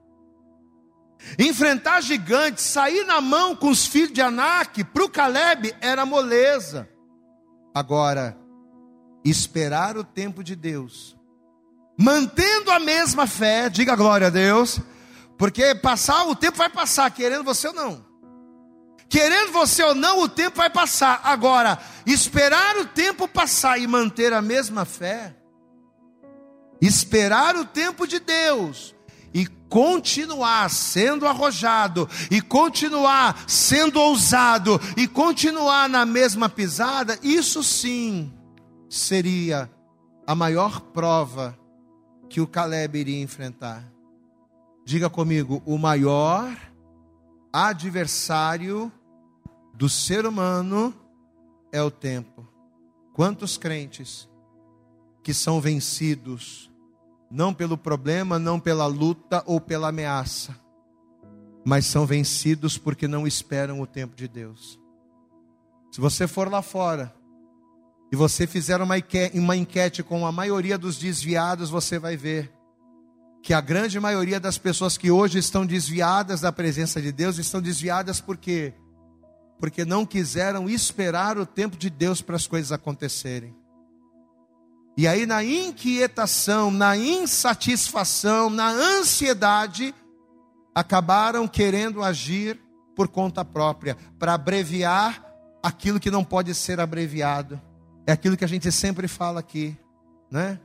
Enfrentar 1.38 2.02
gigantes, 2.02 2.64
sair 2.64 3.06
na 3.06 3.22
mão 3.22 3.56
com 3.56 3.70
os 3.70 3.86
filhos 3.86 4.14
de 4.14 4.22
Anak, 4.22 4.84
para 4.84 5.04
o 5.04 5.10
Caleb 5.10 5.74
era 5.80 6.06
moleza. 6.06 6.90
Agora, 7.74 8.38
esperar 9.24 9.98
o 9.98 10.04
tempo 10.04 10.44
de 10.44 10.56
Deus, 10.56 11.18
mantendo 11.98 12.72
a 12.72 12.80
mesma 12.80 13.26
fé, 13.26 13.70
diga 13.70 13.96
glória 13.96 14.28
a 14.28 14.30
Deus, 14.30 14.80
porque 15.38 15.74
passar, 15.76 16.28
o 16.28 16.36
tempo 16.36 16.58
vai 16.58 16.70
passar, 16.70 17.10
querendo 17.12 17.44
você 17.44 17.68
ou 17.68 17.74
não. 17.74 18.13
Querendo 19.14 19.52
você 19.52 19.84
ou 19.84 19.94
não, 19.94 20.24
o 20.24 20.28
tempo 20.28 20.58
vai 20.58 20.72
passar. 20.72 21.22
Agora, 21.24 21.78
esperar 22.04 22.78
o 22.78 22.86
tempo 22.88 23.28
passar 23.28 23.78
e 23.78 23.86
manter 23.86 24.34
a 24.34 24.42
mesma 24.42 24.86
fé, 24.86 25.36
esperar 26.82 27.56
o 27.56 27.64
tempo 27.64 28.08
de 28.08 28.18
Deus 28.18 28.96
e 29.32 29.46
continuar 29.70 30.68
sendo 30.72 31.28
arrojado, 31.28 32.10
e 32.32 32.42
continuar 32.42 33.44
sendo 33.48 34.02
ousado, 34.02 34.82
e 34.98 35.08
continuar 35.08 35.88
na 35.88 36.08
mesma 36.08 36.50
pisada, 36.50 37.20
isso 37.22 37.64
sim 37.64 38.34
seria 38.90 39.70
a 40.26 40.34
maior 40.34 40.82
prova 40.82 41.56
que 42.32 42.42
o 42.42 42.48
Caleb 42.48 42.98
iria 42.98 43.22
enfrentar. 43.22 43.88
Diga 44.84 45.08
comigo, 45.08 45.62
o 45.68 45.78
maior 45.78 46.52
adversário 47.54 48.92
do 49.74 49.90
ser 49.90 50.26
humano 50.26 50.94
é 51.72 51.82
o 51.82 51.90
tempo. 51.90 52.48
Quantos 53.14 53.58
crentes 53.58 54.30
que 55.24 55.34
são 55.34 55.60
vencidos 55.60 56.70
não 57.32 57.54
pelo 57.54 57.78
problema, 57.78 58.38
não 58.38 58.60
pela 58.60 58.86
luta 58.86 59.44
ou 59.48 59.60
pela 59.60 59.90
ameaça, 59.90 60.56
mas 61.66 61.86
são 61.86 62.06
vencidos 62.06 62.78
porque 62.78 63.08
não 63.08 63.26
esperam 63.26 63.82
o 63.82 63.88
tempo 63.88 64.16
de 64.16 64.28
Deus. 64.28 64.80
Se 65.92 66.00
você 66.00 66.28
for 66.28 66.50
lá 66.50 66.62
fora 66.62 67.14
e 68.12 68.16
você 68.16 68.46
fizer 68.46 68.80
uma 68.82 69.00
enquete, 69.00 69.40
uma 69.40 69.56
enquete 69.56 70.04
com 70.04 70.28
a 70.28 70.32
maioria 70.32 70.78
dos 70.78 70.98
desviados, 70.98 71.72
você 71.72 71.98
vai 71.98 72.16
ver 72.16 72.54
que 73.42 73.54
a 73.54 73.62
grande 73.62 74.00
maioria 74.00 74.40
das 74.40 74.58
pessoas 74.58 74.98
que 74.98 75.10
hoje 75.10 75.40
estão 75.40 75.66
desviadas 75.66 76.42
da 76.42 76.52
presença 76.52 77.02
de 77.02 77.12
Deus 77.12 77.38
estão 77.40 77.62
desviadas 77.62 78.22
por 78.22 78.38
quê? 78.38 78.74
Porque 79.64 79.86
não 79.86 80.06
quiseram 80.06 80.70
esperar 80.70 81.38
o 81.38 81.46
tempo 81.46 81.78
de 81.78 81.90
Deus 81.90 82.22
para 82.22 82.36
as 82.36 82.46
coisas 82.46 82.74
acontecerem. 82.74 83.56
E 84.98 85.08
aí, 85.08 85.26
na 85.26 85.42
inquietação, 85.42 86.70
na 86.70 86.98
insatisfação, 86.98 88.50
na 88.50 88.68
ansiedade, 88.68 89.96
acabaram 90.76 91.48
querendo 91.48 92.04
agir 92.04 92.60
por 92.94 93.08
conta 93.08 93.46
própria, 93.46 93.96
para 94.20 94.34
abreviar 94.34 95.24
aquilo 95.64 95.98
que 95.98 96.12
não 96.12 96.26
pode 96.26 96.54
ser 96.54 96.82
abreviado. 96.82 97.58
É 98.06 98.12
aquilo 98.12 98.36
que 98.36 98.44
a 98.44 98.50
gente 98.50 98.70
sempre 98.70 99.08
fala 99.08 99.40
aqui, 99.40 99.78
né? 100.30 100.60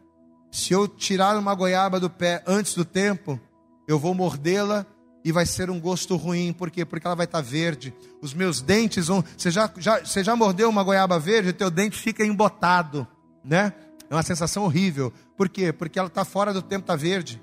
Se 0.51 0.73
eu 0.73 0.89
tirar 0.89 1.39
uma 1.39 1.55
goiaba 1.55 2.01
do 2.01 2.11
pé 2.11 2.43
antes 2.45 2.75
do 2.75 2.85
tempo, 2.85 3.39
eu 3.87 3.97
vou 3.97 4.13
mordê-la 4.13 4.85
e 5.25 5.33
vai 5.33 5.45
ser 5.45 5.71
um 5.71 5.81
gosto 5.81 6.17
ruim. 6.17 6.53
Por 6.53 6.71
quê? 6.71 6.85
Porque 6.85 7.07
ela 7.07 7.17
vai 7.17 7.25
estar 7.25 7.41
verde. 7.41 7.95
Os 8.21 8.33
meus 8.33 8.61
dentes 8.61 9.09
vão. 9.09 9.25
Você 9.37 9.51
já, 9.51 9.71
já, 9.77 10.01
você 10.01 10.23
já 10.23 10.35
mordeu 10.37 10.69
uma 10.69 10.83
goiaba 10.83 11.19
verde? 11.19 11.53
Teu 11.53 11.71
dente 11.71 11.99
fica 11.99 12.25
embotado, 12.25 13.07
né? 13.45 13.73
É 14.11 14.15
uma 14.15 14.23
sensação 14.23 14.65
horrível. 14.65 15.13
Por 15.37 15.49
quê? 15.49 15.73
Porque 15.73 15.99
ela 15.99 16.09
está 16.09 16.25
fora 16.25 16.53
do 16.53 16.63
tempo, 16.63 16.83
está 16.83 16.97
verde. 16.97 17.41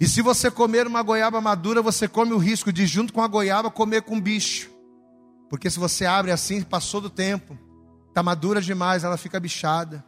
E 0.00 0.08
se 0.08 0.22
você 0.22 0.50
comer 0.50 0.86
uma 0.86 1.02
goiaba 1.02 1.40
madura, 1.40 1.82
você 1.82 2.08
come 2.08 2.32
o 2.32 2.38
risco 2.38 2.72
de, 2.72 2.86
junto 2.86 3.12
com 3.12 3.22
a 3.22 3.28
goiaba, 3.28 3.70
comer 3.70 4.02
com 4.02 4.20
bicho. 4.20 4.70
Porque 5.48 5.68
se 5.68 5.78
você 5.78 6.06
abre 6.06 6.30
assim, 6.30 6.62
passou 6.62 7.00
do 7.00 7.10
tempo, 7.10 7.58
está 8.08 8.22
madura 8.22 8.62
demais, 8.62 9.04
ela 9.04 9.16
fica 9.16 9.38
bichada. 9.38 10.04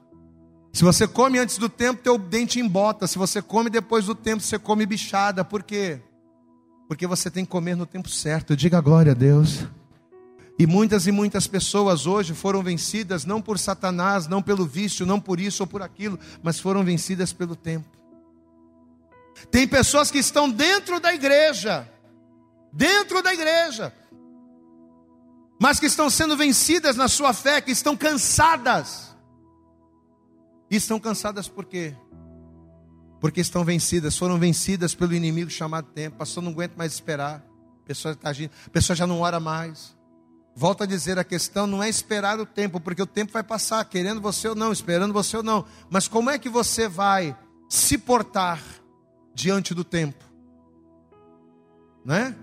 Se 0.72 0.82
você 0.82 1.06
come 1.06 1.38
antes 1.38 1.58
do 1.58 1.68
tempo, 1.68 2.02
teu 2.02 2.16
dente 2.16 2.58
embota. 2.58 3.06
Se 3.06 3.18
você 3.18 3.42
come 3.42 3.68
depois 3.68 4.06
do 4.06 4.14
tempo, 4.14 4.42
você 4.42 4.58
come 4.58 4.86
bichada. 4.86 5.44
Por 5.44 5.62
quê? 5.62 6.00
Porque 6.92 7.06
você 7.06 7.30
tem 7.30 7.42
que 7.42 7.50
comer 7.50 7.74
no 7.74 7.86
tempo 7.86 8.10
certo. 8.10 8.54
Diga 8.54 8.78
glória 8.78 9.12
a 9.12 9.14
Deus. 9.14 9.64
E 10.58 10.66
muitas 10.66 11.06
e 11.06 11.10
muitas 11.10 11.46
pessoas 11.46 12.06
hoje 12.06 12.34
foram 12.34 12.62
vencidas 12.62 13.24
não 13.24 13.40
por 13.40 13.58
Satanás, 13.58 14.26
não 14.26 14.42
pelo 14.42 14.66
vício, 14.66 15.06
não 15.06 15.18
por 15.18 15.40
isso 15.40 15.62
ou 15.62 15.66
por 15.66 15.80
aquilo, 15.80 16.20
mas 16.42 16.60
foram 16.60 16.84
vencidas 16.84 17.32
pelo 17.32 17.56
tempo. 17.56 17.88
Tem 19.50 19.66
pessoas 19.66 20.10
que 20.10 20.18
estão 20.18 20.50
dentro 20.50 21.00
da 21.00 21.14
igreja, 21.14 21.90
dentro 22.70 23.22
da 23.22 23.32
igreja, 23.32 23.90
mas 25.58 25.80
que 25.80 25.86
estão 25.86 26.10
sendo 26.10 26.36
vencidas 26.36 26.94
na 26.94 27.08
sua 27.08 27.32
fé, 27.32 27.62
que 27.62 27.70
estão 27.70 27.96
cansadas. 27.96 29.16
E 30.70 30.76
estão 30.76 31.00
cansadas 31.00 31.48
por 31.48 31.64
quê? 31.64 31.96
Porque 33.22 33.40
estão 33.40 33.64
vencidas, 33.64 34.18
foram 34.18 34.36
vencidas 34.36 34.96
pelo 34.96 35.14
inimigo 35.14 35.48
chamado 35.48 35.86
tempo. 35.86 36.16
Pastor, 36.16 36.42
não 36.42 36.50
aguento 36.50 36.74
mais 36.74 36.92
esperar. 36.92 37.36
A 37.84 37.86
pessoa, 37.86 38.14
está 38.14 38.30
agindo, 38.30 38.50
a 38.66 38.70
pessoa 38.70 38.96
já 38.96 39.06
não 39.06 39.20
ora 39.20 39.38
mais. 39.38 39.96
Volto 40.56 40.82
a 40.82 40.86
dizer, 40.86 41.20
a 41.20 41.22
questão 41.22 41.64
não 41.64 41.80
é 41.80 41.88
esperar 41.88 42.40
o 42.40 42.44
tempo, 42.44 42.80
porque 42.80 43.00
o 43.00 43.06
tempo 43.06 43.32
vai 43.32 43.44
passar, 43.44 43.84
querendo 43.84 44.20
você 44.20 44.48
ou 44.48 44.56
não, 44.56 44.72
esperando 44.72 45.14
você 45.14 45.36
ou 45.36 45.42
não. 45.44 45.64
Mas 45.88 46.08
como 46.08 46.30
é 46.30 46.38
que 46.38 46.48
você 46.48 46.88
vai 46.88 47.36
se 47.68 47.96
portar 47.96 48.60
diante 49.32 49.72
do 49.72 49.84
tempo? 49.84 50.24
Né? 52.04 52.34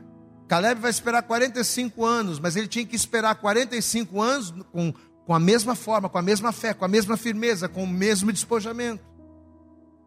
Caleb 0.47 0.79
vai 0.79 0.91
esperar 0.91 1.23
45 1.23 2.05
anos, 2.05 2.39
mas 2.39 2.55
ele 2.55 2.69
tinha 2.69 2.85
que 2.85 2.95
esperar 2.95 3.35
45 3.35 4.21
anos 4.21 4.53
com, 4.71 4.93
com 5.25 5.35
a 5.35 5.39
mesma 5.41 5.75
forma, 5.75 6.07
com 6.07 6.17
a 6.17 6.21
mesma 6.21 6.53
fé, 6.53 6.73
com 6.73 6.85
a 6.85 6.87
mesma 6.87 7.17
firmeza, 7.17 7.67
com 7.67 7.83
o 7.83 7.87
mesmo 7.87 8.31
despojamento. 8.31 9.08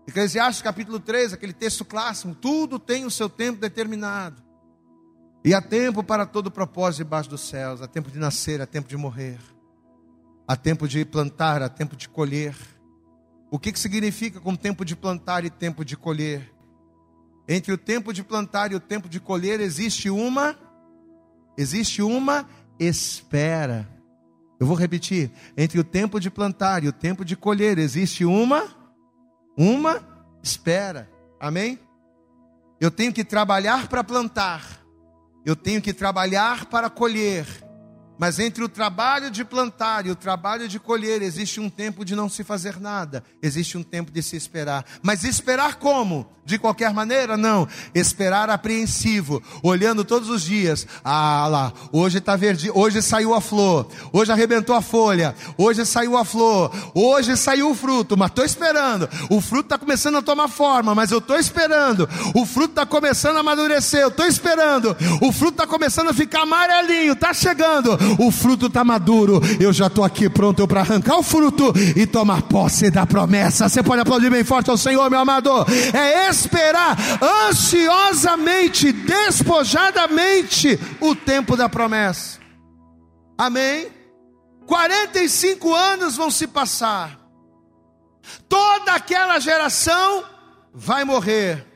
Eclesiastes 0.06 0.62
capítulo 0.62 0.98
3, 0.98 1.32
aquele 1.32 1.52
texto 1.52 1.84
clássico, 1.84 2.34
tudo 2.34 2.78
tem 2.78 3.04
o 3.04 3.10
seu 3.10 3.28
tempo 3.28 3.60
determinado. 3.60 4.42
E 5.44 5.54
há 5.54 5.62
tempo 5.62 6.02
para 6.02 6.26
todo 6.26 6.50
propósito 6.50 6.98
debaixo 6.98 7.30
dos 7.30 7.42
céus: 7.42 7.80
há 7.80 7.86
tempo 7.86 8.10
de 8.10 8.18
nascer, 8.18 8.60
há 8.60 8.66
tempo 8.66 8.88
de 8.88 8.96
morrer, 8.96 9.38
há 10.46 10.56
tempo 10.56 10.88
de 10.88 11.04
plantar, 11.04 11.62
há 11.62 11.68
tempo 11.68 11.96
de 11.96 12.08
colher. 12.08 12.56
O 13.50 13.58
que, 13.58 13.72
que 13.72 13.78
significa 13.78 14.40
com 14.40 14.56
tempo 14.56 14.84
de 14.84 14.96
plantar 14.96 15.44
e 15.44 15.50
tempo 15.50 15.84
de 15.84 15.96
colher? 15.96 16.52
Entre 17.46 17.72
o 17.72 17.78
tempo 17.78 18.12
de 18.12 18.22
plantar 18.22 18.72
e 18.72 18.74
o 18.74 18.80
tempo 18.80 19.08
de 19.08 19.20
colher 19.20 19.60
existe 19.60 20.08
uma 20.10 20.56
existe 21.56 22.02
uma 22.02 22.48
espera. 22.78 23.88
Eu 24.58 24.66
vou 24.66 24.76
repetir: 24.76 25.30
entre 25.56 25.78
o 25.78 25.84
tempo 25.84 26.18
de 26.18 26.30
plantar 26.30 26.82
e 26.82 26.88
o 26.88 26.92
tempo 26.92 27.24
de 27.24 27.36
colher 27.36 27.78
existe 27.78 28.24
uma, 28.24 28.81
uma 29.56 30.02
espera. 30.42 31.10
Amém? 31.40 31.78
Eu 32.80 32.90
tenho 32.90 33.12
que 33.12 33.24
trabalhar 33.24 33.88
para 33.88 34.02
plantar, 34.02 34.84
eu 35.44 35.54
tenho 35.54 35.80
que 35.80 35.92
trabalhar 35.92 36.66
para 36.66 36.90
colher. 36.90 37.46
Mas 38.18 38.38
entre 38.38 38.62
o 38.62 38.68
trabalho 38.68 39.30
de 39.30 39.44
plantar 39.44 40.06
e 40.06 40.10
o 40.10 40.16
trabalho 40.16 40.68
de 40.68 40.78
colher, 40.78 41.22
existe 41.22 41.58
um 41.60 41.68
tempo 41.68 42.04
de 42.04 42.14
não 42.14 42.28
se 42.28 42.44
fazer 42.44 42.78
nada, 42.78 43.24
existe 43.42 43.76
um 43.76 43.82
tempo 43.82 44.12
de 44.12 44.22
se 44.22 44.36
esperar. 44.36 44.84
Mas 45.02 45.24
esperar 45.24 45.76
como? 45.76 46.26
De 46.44 46.58
qualquer 46.58 46.92
maneira? 46.92 47.36
Não. 47.36 47.68
Esperar 47.94 48.50
apreensivo, 48.50 49.40
olhando 49.62 50.04
todos 50.04 50.28
os 50.28 50.42
dias. 50.42 50.86
Ah 51.04 51.46
lá, 51.48 51.72
hoje 51.92 52.18
está 52.18 52.34
verde, 52.34 52.68
hoje 52.74 53.00
saiu 53.00 53.32
a 53.32 53.40
flor, 53.40 53.88
hoje 54.12 54.32
arrebentou 54.32 54.74
a 54.74 54.82
folha, 54.82 55.36
hoje 55.56 55.86
saiu 55.86 56.16
a 56.16 56.24
flor, 56.24 56.72
hoje 56.94 57.36
saiu 57.36 57.70
o 57.70 57.74
fruto, 57.74 58.16
mas 58.16 58.30
estou 58.30 58.44
esperando. 58.44 59.08
O 59.30 59.40
fruto 59.40 59.66
está 59.66 59.78
começando 59.78 60.18
a 60.18 60.22
tomar 60.22 60.48
forma, 60.48 60.94
mas 60.96 61.12
eu 61.12 61.18
estou 61.18 61.38
esperando. 61.38 62.08
O 62.34 62.44
fruto 62.44 62.70
está 62.70 62.84
começando 62.84 63.36
a 63.36 63.40
amadurecer, 63.40 64.00
eu 64.00 64.08
estou 64.08 64.26
esperando. 64.26 64.96
O 65.20 65.30
fruto 65.30 65.52
está 65.52 65.66
começando 65.66 66.08
a 66.08 66.14
ficar 66.14 66.42
amarelinho, 66.42 67.12
está 67.12 67.32
chegando. 67.32 67.96
O 68.18 68.30
fruto 68.30 68.66
está 68.66 68.84
maduro, 68.84 69.40
eu 69.60 69.72
já 69.72 69.86
estou 69.86 70.04
aqui 70.04 70.28
pronto 70.28 70.66
para 70.66 70.80
arrancar 70.80 71.18
o 71.18 71.22
fruto 71.22 71.72
e 71.96 72.06
tomar 72.06 72.42
posse 72.42 72.90
da 72.90 73.06
promessa. 73.06 73.68
Você 73.68 73.82
pode 73.82 74.00
aplaudir 74.00 74.30
bem 74.30 74.44
forte 74.44 74.70
ao 74.70 74.76
Senhor, 74.76 75.08
meu 75.10 75.20
amado. 75.20 75.50
É 75.92 76.28
esperar 76.28 76.96
ansiosamente, 77.48 78.92
despojadamente 78.92 80.78
o 81.00 81.14
tempo 81.14 81.56
da 81.56 81.68
promessa. 81.68 82.38
Amém? 83.36 83.88
45 84.66 85.74
anos 85.74 86.16
vão 86.16 86.30
se 86.30 86.46
passar. 86.46 87.18
Toda 88.48 88.92
aquela 88.92 89.38
geração 89.38 90.24
vai 90.72 91.04
morrer. 91.04 91.66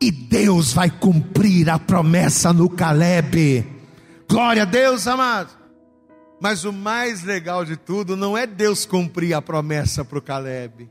E 0.00 0.10
Deus 0.10 0.72
vai 0.72 0.90
cumprir 0.90 1.68
a 1.68 1.78
promessa 1.78 2.52
no 2.52 2.70
Caleb. 2.70 3.79
Glória 4.30 4.62
a 4.62 4.64
Deus, 4.64 5.08
amado. 5.08 5.50
Mas 6.40 6.64
o 6.64 6.72
mais 6.72 7.24
legal 7.24 7.64
de 7.64 7.76
tudo 7.76 8.16
não 8.16 8.38
é 8.38 8.46
Deus 8.46 8.86
cumprir 8.86 9.34
a 9.34 9.42
promessa 9.42 10.04
para 10.04 10.18
o 10.20 10.22
Caleb. 10.22 10.88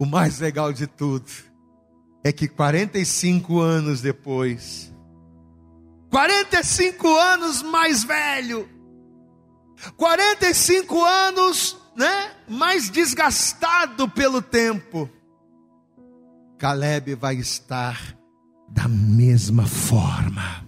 O 0.00 0.04
mais 0.04 0.40
legal 0.40 0.72
de 0.72 0.88
tudo 0.88 1.30
é 2.24 2.32
que 2.32 2.48
45 2.48 3.60
anos 3.60 4.00
depois, 4.00 4.92
45 6.10 7.08
anos 7.08 7.62
mais 7.62 8.02
velho, 8.02 8.68
45 9.96 11.04
anos, 11.04 11.78
né, 11.96 12.32
mais 12.48 12.90
desgastado 12.90 14.08
pelo 14.08 14.42
tempo, 14.42 15.08
Caleb 16.58 17.14
vai 17.14 17.36
estar 17.36 18.16
da 18.68 18.88
mesma 18.88 19.68
forma. 19.68 20.67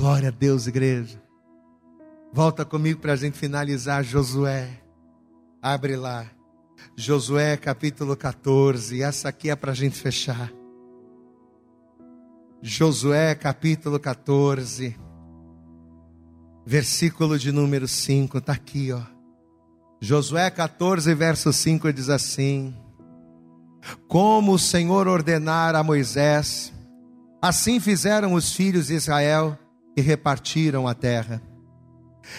Glória 0.00 0.28
a 0.28 0.32
Deus, 0.32 0.66
igreja. 0.66 1.22
Volta 2.32 2.64
comigo 2.64 2.98
para 3.00 3.12
a 3.12 3.16
gente 3.16 3.36
finalizar 3.36 4.02
Josué. 4.02 4.80
Abre 5.60 5.94
lá. 5.94 6.24
Josué 6.96 7.54
capítulo 7.58 8.16
14. 8.16 9.02
Essa 9.02 9.28
aqui 9.28 9.50
é 9.50 9.54
para 9.54 9.72
a 9.72 9.74
gente 9.74 10.00
fechar. 10.00 10.50
Josué 12.62 13.34
capítulo 13.34 14.00
14. 14.00 14.96
Versículo 16.64 17.38
de 17.38 17.52
número 17.52 17.86
5. 17.86 18.38
Está 18.38 18.54
aqui, 18.54 18.90
ó. 18.92 19.02
Josué 20.00 20.48
14, 20.48 21.12
verso 21.12 21.52
5 21.52 21.92
diz 21.92 22.08
assim: 22.08 22.74
Como 24.08 24.54
o 24.54 24.58
Senhor 24.58 25.06
ordenara 25.06 25.80
a 25.80 25.84
Moisés, 25.84 26.72
assim 27.42 27.78
fizeram 27.78 28.32
os 28.32 28.54
filhos 28.54 28.86
de 28.86 28.94
Israel 28.94 29.58
e 29.96 30.00
repartiram 30.00 30.86
a 30.86 30.94
terra. 30.94 31.42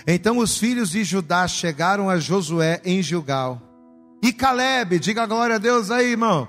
Então 0.05 0.37
os 0.37 0.57
filhos 0.57 0.91
de 0.91 1.03
Judá 1.03 1.47
chegaram 1.47 2.09
a 2.09 2.17
Josué 2.17 2.81
em 2.85 3.01
Gilgal 3.01 3.61
e 4.23 4.31
Caleb, 4.31 4.99
diga 4.99 5.25
glória 5.25 5.55
a 5.55 5.59
Deus 5.59 5.89
aí, 5.89 6.11
irmão. 6.11 6.47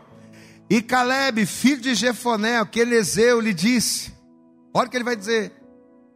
E 0.69 0.83
Caleb, 0.83 1.47
filho 1.47 1.81
de 1.81 1.95
Jefoné, 1.95 2.61
o 2.61 2.67
que 2.67 2.81
Eliseu 2.81 3.41
lhe 3.41 3.55
disse. 3.55 4.13
Olha 4.75 4.87
o 4.87 4.91
que 4.91 4.97
ele 4.97 5.05
vai 5.05 5.17
dizer. 5.17 5.53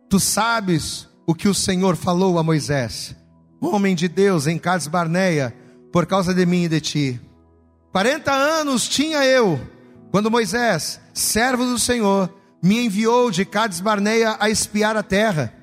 Tu 0.09 0.21
sabes 0.21 1.09
o 1.27 1.35
que 1.35 1.49
o 1.49 1.55
Senhor 1.55 1.97
falou 1.97 2.39
a 2.39 2.43
Moisés, 2.43 3.17
homem 3.61 3.95
de 3.95 4.07
Deus 4.07 4.47
em 4.47 4.59
Cades 4.59 4.87
Barneia, 4.87 5.55
por 5.91 6.07
causa 6.07 6.35
de 6.35 6.45
mim 6.45 6.65
e 6.65 6.69
de 6.69 6.81
ti. 6.81 7.21
40 7.91 8.31
anos 8.31 8.87
tinha 8.87 9.25
eu, 9.25 9.59
quando 10.11 10.31
Moisés, 10.31 11.01
servo 11.15 11.65
do 11.65 11.79
Senhor, 11.79 12.33
me 12.67 12.85
enviou 12.85 13.31
de 13.31 13.45
Cades 13.45 13.81
Barneia 13.81 14.37
a 14.41 14.51
espiar 14.51 14.97
a 14.97 15.03
terra. 15.03 15.55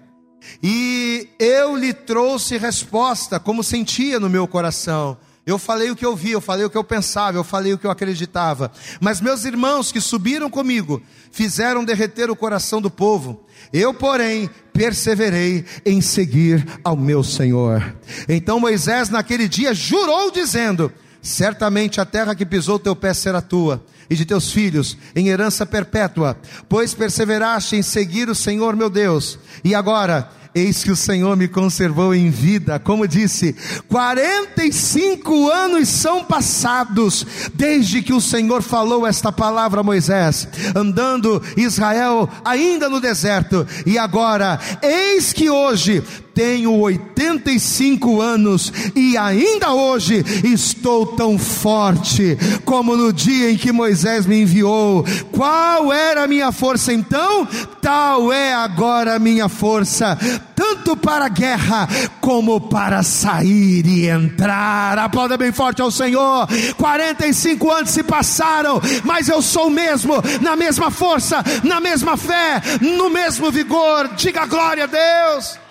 E 0.61 1.27
eu 1.37 1.75
lhe 1.75 1.93
trouxe 1.93 2.57
resposta, 2.57 3.39
como 3.39 3.63
sentia 3.63 4.19
no 4.19 4.29
meu 4.29 4.47
coração. 4.47 5.17
Eu 5.45 5.59
falei 5.59 5.91
o 5.91 5.95
que 5.95 6.05
eu 6.05 6.15
vi, 6.15 6.31
eu 6.31 6.39
falei 6.39 6.65
o 6.65 6.69
que 6.69 6.77
eu 6.77 6.83
pensava, 6.83 7.37
eu 7.37 7.43
falei 7.43 7.73
o 7.73 7.77
que 7.77 7.85
eu 7.85 7.91
acreditava. 7.91 8.71
Mas 9.01 9.19
meus 9.19 9.43
irmãos 9.43 9.91
que 9.91 9.99
subiram 9.99 10.49
comigo 10.49 11.01
fizeram 11.31 11.83
derreter 11.83 12.31
o 12.31 12.35
coração 12.35 12.81
do 12.81 12.89
povo. 12.89 13.45
Eu, 13.73 13.93
porém, 13.93 14.49
perseverei 14.71 15.65
em 15.85 15.99
seguir 15.99 16.65
ao 16.83 16.95
meu 16.95 17.21
Senhor. 17.21 17.95
Então 18.29 18.61
Moisés, 18.61 19.09
naquele 19.09 19.49
dia, 19.49 19.73
jurou, 19.73 20.31
dizendo: 20.31 20.91
Certamente 21.21 21.99
a 21.99 22.05
terra 22.05 22.33
que 22.33 22.45
pisou 22.45 22.79
teu 22.79 22.95
pé 22.95 23.13
será 23.13 23.41
tua 23.41 23.83
e 24.13 24.15
de 24.15 24.25
teus 24.25 24.51
filhos 24.51 24.97
em 25.15 25.27
herança 25.27 25.65
perpétua, 25.65 26.37
pois 26.69 26.93
perseveraste 26.93 27.75
em 27.75 27.81
seguir 27.81 28.29
o 28.29 28.35
Senhor 28.35 28.75
meu 28.75 28.89
Deus. 28.89 29.37
E 29.63 29.75
agora, 29.75 30.29
Eis 30.55 30.83
que 30.83 30.91
o 30.91 30.95
Senhor 30.95 31.35
me 31.35 31.47
conservou 31.47 32.13
em 32.13 32.29
vida, 32.29 32.77
como 32.77 33.07
disse, 33.07 33.55
45 33.87 35.49
anos 35.49 35.89
são 35.89 36.23
passados 36.23 37.25
desde 37.55 38.03
que 38.03 38.13
o 38.13 38.21
Senhor 38.21 38.61
falou 38.61 39.07
esta 39.07 39.31
palavra 39.31 39.79
a 39.79 39.83
Moisés, 39.83 40.47
andando 40.75 41.41
Israel 41.57 42.29
ainda 42.45 42.87
no 42.87 43.01
deserto, 43.01 43.65
e 43.83 43.97
agora, 43.97 44.59
eis 44.83 45.33
que 45.33 45.49
hoje 45.49 46.03
tenho 46.33 46.73
85 46.79 48.21
anos 48.21 48.73
e 48.95 49.15
ainda 49.17 49.73
hoje 49.73 50.23
estou 50.43 51.05
tão 51.05 51.37
forte 51.37 52.37
como 52.65 52.97
no 52.97 53.13
dia 53.13 53.51
em 53.51 53.57
que 53.57 53.71
Moisés 53.71 54.25
me 54.25 54.41
enviou. 54.41 55.05
Qual 55.31 55.93
era 55.93 56.23
a 56.23 56.27
minha 56.27 56.51
força 56.51 56.91
então? 56.91 57.47
Tal 57.81 58.31
é 58.31 58.53
agora 58.53 59.15
a 59.15 59.19
minha 59.19 59.47
força, 59.47 60.17
tanto 60.55 60.95
para 60.95 61.25
a 61.25 61.29
guerra 61.29 61.87
como 62.19 62.61
para 62.61 63.03
sair 63.03 63.85
e 63.85 64.07
entrar. 64.07 64.97
Aplauda 64.97 65.37
bem 65.37 65.51
forte 65.51 65.81
ao 65.81 65.91
Senhor. 65.91 66.47
45 66.77 67.71
anos 67.71 67.91
se 67.91 68.03
passaram, 68.03 68.81
mas 69.03 69.27
eu 69.27 69.41
sou 69.41 69.67
o 69.67 69.71
mesmo, 69.71 70.15
na 70.41 70.55
mesma 70.55 70.89
força, 70.89 71.43
na 71.63 71.79
mesma 71.79 72.17
fé, 72.17 72.61
no 72.81 73.09
mesmo 73.09 73.51
vigor. 73.51 74.09
Diga 74.15 74.45
glória 74.45 74.85
a 74.85 74.87
Deus. 74.87 75.62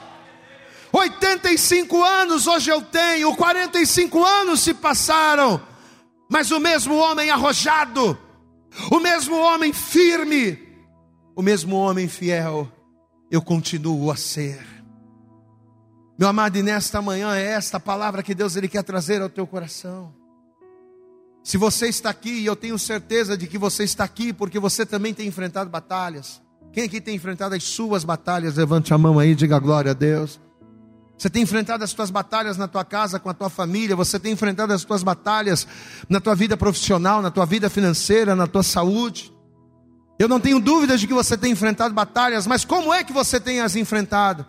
85 0.92 2.02
anos 2.02 2.46
hoje 2.46 2.70
eu 2.70 2.82
tenho, 2.82 3.34
45 3.34 4.22
anos 4.22 4.60
se 4.60 4.74
passaram, 4.74 5.60
mas 6.30 6.50
o 6.50 6.60
mesmo 6.60 6.96
homem 6.96 7.30
arrojado, 7.30 8.18
o 8.90 9.00
mesmo 9.00 9.36
homem 9.36 9.72
firme, 9.72 10.58
o 11.34 11.42
mesmo 11.42 11.76
homem 11.76 12.08
fiel, 12.08 12.70
eu 13.30 13.40
continuo 13.40 14.10
a 14.10 14.16
ser. 14.16 14.60
Meu 16.18 16.28
amado, 16.28 16.56
e 16.58 16.62
nesta 16.62 17.00
manhã 17.00 17.34
é 17.34 17.52
esta 17.52 17.80
palavra 17.80 18.22
que 18.22 18.34
Deus 18.34 18.54
ele 18.54 18.68
quer 18.68 18.84
trazer 18.84 19.22
ao 19.22 19.30
teu 19.30 19.46
coração. 19.46 20.14
Se 21.42 21.56
você 21.56 21.88
está 21.88 22.10
aqui, 22.10 22.30
e 22.30 22.46
eu 22.46 22.54
tenho 22.54 22.78
certeza 22.78 23.36
de 23.36 23.46
que 23.46 23.58
você 23.58 23.82
está 23.82 24.04
aqui 24.04 24.32
porque 24.32 24.58
você 24.58 24.84
também 24.84 25.12
tem 25.14 25.26
enfrentado 25.26 25.70
batalhas. 25.70 26.40
Quem 26.72 26.84
aqui 26.84 27.00
tem 27.00 27.16
enfrentado 27.16 27.54
as 27.54 27.64
suas 27.64 28.04
batalhas? 28.04 28.56
Levante 28.56 28.94
a 28.94 28.98
mão 28.98 29.18
aí, 29.18 29.34
diga 29.34 29.58
glória 29.58 29.90
a 29.90 29.94
Deus. 29.94 30.38
Você 31.22 31.30
tem 31.30 31.44
enfrentado 31.44 31.84
as 31.84 31.92
tuas 31.92 32.10
batalhas 32.10 32.56
na 32.56 32.66
tua 32.66 32.84
casa, 32.84 33.20
com 33.20 33.30
a 33.30 33.32
tua 33.32 33.48
família, 33.48 33.94
você 33.94 34.18
tem 34.18 34.32
enfrentado 34.32 34.72
as 34.72 34.84
tuas 34.84 35.04
batalhas 35.04 35.68
na 36.08 36.20
tua 36.20 36.34
vida 36.34 36.56
profissional, 36.56 37.22
na 37.22 37.30
tua 37.30 37.46
vida 37.46 37.70
financeira, 37.70 38.34
na 38.34 38.48
tua 38.48 38.64
saúde. 38.64 39.32
Eu 40.18 40.26
não 40.26 40.40
tenho 40.40 40.58
dúvidas 40.58 40.98
de 40.98 41.06
que 41.06 41.14
você 41.14 41.38
tem 41.38 41.52
enfrentado 41.52 41.94
batalhas, 41.94 42.44
mas 42.44 42.64
como 42.64 42.92
é 42.92 43.04
que 43.04 43.12
você 43.12 43.38
tem 43.38 43.60
as 43.60 43.76
enfrentado? 43.76 44.44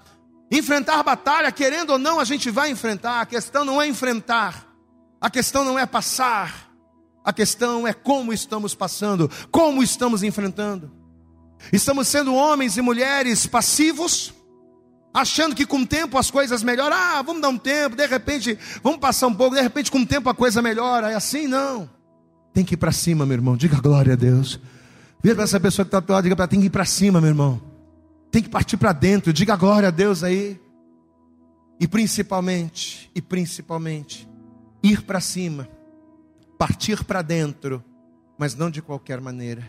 Enfrentar 0.51 1.03
batalha, 1.03 1.51
querendo 1.51 1.91
ou 1.91 1.99
não, 1.99 2.19
a 2.19 2.23
gente 2.23 2.49
vai 2.49 2.71
enfrentar. 2.71 3.21
A 3.21 3.25
questão 3.27 3.63
não 3.63 3.79
é 3.79 3.87
enfrentar, 3.87 4.67
a 5.21 5.29
questão 5.29 5.63
não 5.63 5.77
é 5.77 5.85
passar, 5.85 6.71
a 7.23 7.31
questão 7.31 7.87
é 7.87 7.93
como 7.93 8.33
estamos 8.33 8.73
passando, 8.73 9.29
como 9.51 9.83
estamos 9.83 10.23
enfrentando. 10.23 10.91
Estamos 11.71 12.07
sendo 12.07 12.33
homens 12.33 12.77
e 12.77 12.81
mulheres 12.81 13.45
passivos 13.45 14.33
achando 15.13 15.55
que 15.55 15.65
com 15.65 15.81
o 15.81 15.85
tempo 15.85 16.17
as 16.17 16.31
coisas 16.31 16.63
melhoram. 16.63 16.95
Ah, 16.97 17.21
vamos 17.21 17.41
dar 17.41 17.49
um 17.49 17.57
tempo, 17.57 17.95
de 17.95 18.07
repente, 18.07 18.57
vamos 18.81 18.99
passar 18.99 19.27
um 19.27 19.33
pouco, 19.33 19.55
de 19.55 19.61
repente 19.61 19.91
com 19.91 19.99
o 19.99 20.05
tempo 20.05 20.29
a 20.29 20.33
coisa 20.33 20.61
melhora. 20.61 21.11
É 21.11 21.15
assim, 21.15 21.47
não. 21.47 21.89
Tem 22.53 22.65
que 22.65 22.73
ir 22.73 22.77
para 22.77 22.91
cima, 22.91 23.25
meu 23.25 23.35
irmão. 23.35 23.55
Diga 23.55 23.79
glória 23.79 24.13
a 24.13 24.15
Deus. 24.15 24.59
Vira 25.21 25.35
para 25.35 25.43
essa 25.43 25.59
pessoa 25.59 25.85
que 25.85 25.89
está 25.89 25.99
do 25.99 26.11
lado, 26.11 26.23
diga 26.23 26.35
para 26.35 26.47
tem 26.47 26.59
que 26.59 26.65
ir 26.65 26.69
para 26.69 26.85
cima, 26.85 27.21
meu 27.21 27.29
irmão. 27.29 27.61
Tem 28.31 28.41
que 28.41 28.49
partir 28.49 28.77
para 28.77 28.91
dentro. 28.91 29.31
Diga 29.31 29.55
glória 29.55 29.87
a 29.87 29.91
Deus 29.91 30.23
aí. 30.23 30.59
E 31.79 31.87
principalmente, 31.87 33.11
e 33.15 33.21
principalmente, 33.21 34.29
ir 34.81 35.01
para 35.01 35.19
cima, 35.19 35.67
partir 36.57 37.03
para 37.03 37.21
dentro, 37.21 37.83
mas 38.37 38.55
não 38.55 38.69
de 38.69 38.81
qualquer 38.81 39.19
maneira. 39.19 39.63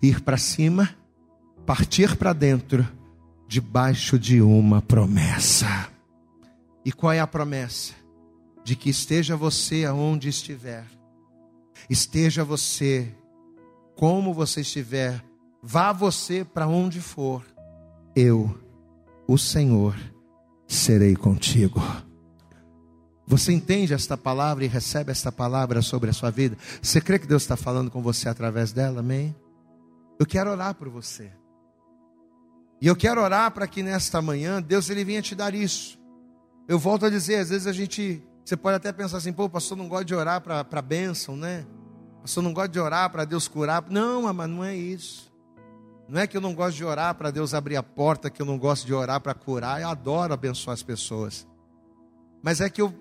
Ir 0.00 0.20
para 0.20 0.36
cima, 0.36 0.90
partir 1.66 2.16
para 2.16 2.32
dentro, 2.32 2.86
debaixo 3.48 4.18
de 4.18 4.42
uma 4.42 4.82
promessa. 4.82 5.88
E 6.84 6.92
qual 6.92 7.12
é 7.12 7.18
a 7.18 7.26
promessa? 7.26 7.94
De 8.62 8.76
que 8.76 8.90
esteja 8.90 9.34
você 9.36 9.86
aonde 9.86 10.28
estiver, 10.28 10.84
esteja 11.88 12.44
você 12.44 13.12
como 13.96 14.34
você 14.34 14.60
estiver, 14.60 15.24
vá 15.62 15.92
você 15.92 16.44
para 16.44 16.68
onde 16.68 17.00
for, 17.00 17.44
eu, 18.14 18.56
o 19.26 19.38
Senhor, 19.38 19.96
serei 20.66 21.16
contigo. 21.16 21.80
Você 23.26 23.52
entende 23.52 23.92
esta 23.92 24.16
palavra 24.16 24.64
e 24.64 24.68
recebe 24.68 25.10
esta 25.10 25.32
palavra 25.32 25.82
sobre 25.82 26.10
a 26.10 26.12
sua 26.12 26.30
vida? 26.30 26.56
Você 26.80 27.00
crê 27.00 27.18
que 27.18 27.26
Deus 27.26 27.42
está 27.42 27.56
falando 27.56 27.90
com 27.90 28.02
você 28.02 28.28
através 28.28 28.72
dela? 28.72 29.00
Amém? 29.00 29.34
Eu 30.18 30.26
quero 30.26 30.50
orar 30.50 30.74
por 30.74 30.88
você. 30.88 31.30
E 32.80 32.86
eu 32.86 32.94
quero 32.94 33.20
orar 33.20 33.50
para 33.50 33.66
que 33.66 33.82
nesta 33.82 34.22
manhã 34.22 34.62
Deus 34.62 34.88
ele 34.88 35.04
venha 35.04 35.20
te 35.20 35.34
dar 35.34 35.54
isso. 35.54 35.98
Eu 36.68 36.78
volto 36.78 37.06
a 37.06 37.10
dizer, 37.10 37.36
às 37.36 37.48
vezes 37.48 37.66
a 37.66 37.72
gente, 37.72 38.22
você 38.44 38.56
pode 38.56 38.76
até 38.76 38.92
pensar 38.92 39.16
assim, 39.16 39.32
pô, 39.32 39.44
o 39.44 39.50
pastor 39.50 39.76
não 39.76 39.88
gosta 39.88 40.04
de 40.04 40.14
orar 40.14 40.40
para 40.40 40.64
a 40.70 40.82
bênção, 40.82 41.36
né? 41.36 41.66
O 42.18 42.22
pastor 42.22 42.42
não 42.42 42.52
gosta 42.52 42.68
de 42.68 42.78
orar 42.78 43.10
para 43.10 43.24
Deus 43.24 43.48
curar. 43.48 43.84
Não, 43.88 44.32
mas 44.32 44.48
não 44.48 44.64
é 44.64 44.76
isso. 44.76 45.32
Não 46.08 46.20
é 46.20 46.26
que 46.26 46.36
eu 46.36 46.40
não 46.40 46.54
gosto 46.54 46.76
de 46.76 46.84
orar 46.84 47.14
para 47.14 47.30
Deus 47.30 47.52
abrir 47.52 47.76
a 47.76 47.82
porta, 47.82 48.30
que 48.30 48.40
eu 48.40 48.46
não 48.46 48.58
gosto 48.58 48.86
de 48.86 48.94
orar 48.94 49.20
para 49.20 49.34
curar. 49.34 49.80
Eu 49.80 49.88
adoro 49.88 50.32
abençoar 50.32 50.74
as 50.74 50.82
pessoas. 50.82 51.46
Mas 52.42 52.60
é 52.60 52.70
que 52.70 52.80
eu, 52.80 52.94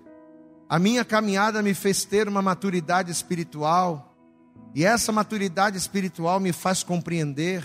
a 0.68 0.80
minha 0.80 1.06
caminhada 1.06 1.62
me 1.62 1.74
fez 1.74 2.04
ter 2.04 2.28
uma 2.28 2.42
maturidade 2.42 3.12
espiritual. 3.12 4.14
E 4.74 4.84
essa 4.84 5.12
maturidade 5.12 5.78
espiritual 5.78 6.40
me 6.40 6.52
faz 6.52 6.84
compreender 6.84 7.64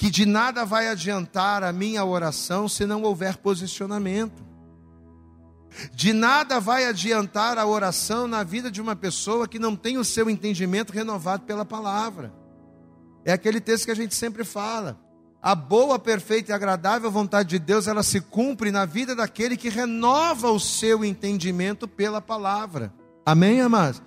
que 0.00 0.08
de 0.08 0.24
nada 0.24 0.64
vai 0.64 0.88
adiantar 0.88 1.62
a 1.62 1.74
minha 1.74 2.02
oração 2.02 2.66
se 2.66 2.86
não 2.86 3.02
houver 3.02 3.36
posicionamento. 3.36 4.42
De 5.92 6.14
nada 6.14 6.58
vai 6.58 6.86
adiantar 6.86 7.58
a 7.58 7.66
oração 7.66 8.26
na 8.26 8.42
vida 8.42 8.70
de 8.70 8.80
uma 8.80 8.96
pessoa 8.96 9.46
que 9.46 9.58
não 9.58 9.76
tem 9.76 9.98
o 9.98 10.04
seu 10.04 10.30
entendimento 10.30 10.90
renovado 10.90 11.44
pela 11.44 11.66
palavra. 11.66 12.32
É 13.26 13.32
aquele 13.34 13.60
texto 13.60 13.84
que 13.84 13.90
a 13.90 13.94
gente 13.94 14.14
sempre 14.14 14.42
fala. 14.42 14.98
A 15.42 15.54
boa, 15.54 15.98
perfeita 15.98 16.50
e 16.50 16.54
agradável 16.54 17.10
vontade 17.10 17.50
de 17.50 17.58
Deus, 17.58 17.86
ela 17.86 18.02
se 18.02 18.22
cumpre 18.22 18.70
na 18.70 18.86
vida 18.86 19.14
daquele 19.14 19.54
que 19.54 19.68
renova 19.68 20.50
o 20.50 20.58
seu 20.58 21.04
entendimento 21.04 21.86
pela 21.86 22.22
palavra. 22.22 22.90
Amém, 23.26 23.60
amados? 23.60 24.00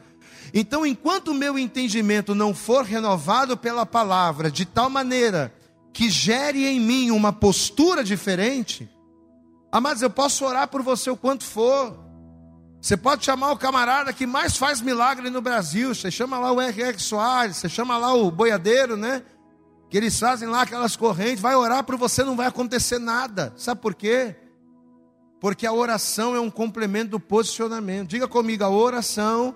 Então, 0.55 0.83
enquanto 0.83 1.27
o 1.27 1.35
meu 1.35 1.55
entendimento 1.55 2.33
não 2.33 2.51
for 2.51 2.83
renovado 2.83 3.55
pela 3.55 3.85
palavra, 3.85 4.49
de 4.49 4.65
tal 4.65 4.89
maneira 4.89 5.53
que 5.93 6.09
gere 6.09 6.65
em 6.65 6.79
mim 6.79 7.11
uma 7.11 7.31
postura 7.31 8.03
diferente, 8.03 8.89
amados, 9.71 10.01
eu 10.01 10.09
posso 10.09 10.43
orar 10.43 10.67
por 10.67 10.81
você 10.81 11.09
o 11.09 11.15
quanto 11.15 11.43
for. 11.43 12.01
Você 12.81 12.97
pode 12.97 13.23
chamar 13.23 13.51
o 13.51 13.57
camarada 13.57 14.11
que 14.11 14.25
mais 14.25 14.57
faz 14.57 14.81
milagre 14.81 15.29
no 15.29 15.41
Brasil. 15.41 15.95
Você 15.95 16.11
chama 16.11 16.37
lá 16.37 16.51
o 16.51 16.59
R.R. 16.59 16.99
Soares, 16.99 17.57
você 17.57 17.69
chama 17.69 17.97
lá 17.97 18.13
o 18.13 18.29
boiadeiro, 18.29 18.97
né? 18.97 19.23
Que 19.89 19.95
eles 19.95 20.19
fazem 20.19 20.49
lá 20.49 20.63
aquelas 20.63 20.97
correntes. 20.97 21.39
Vai 21.39 21.55
orar 21.55 21.85
por 21.85 21.95
você, 21.95 22.23
não 22.23 22.35
vai 22.35 22.47
acontecer 22.47 22.99
nada. 22.99 23.53
Sabe 23.55 23.79
por 23.79 23.95
quê? 23.95 24.35
Porque 25.39 25.65
a 25.65 25.71
oração 25.71 26.35
é 26.35 26.41
um 26.41 26.49
complemento 26.49 27.11
do 27.11 27.19
posicionamento. 27.19 28.09
Diga 28.09 28.27
comigo, 28.27 28.65
a 28.65 28.69
oração 28.69 29.55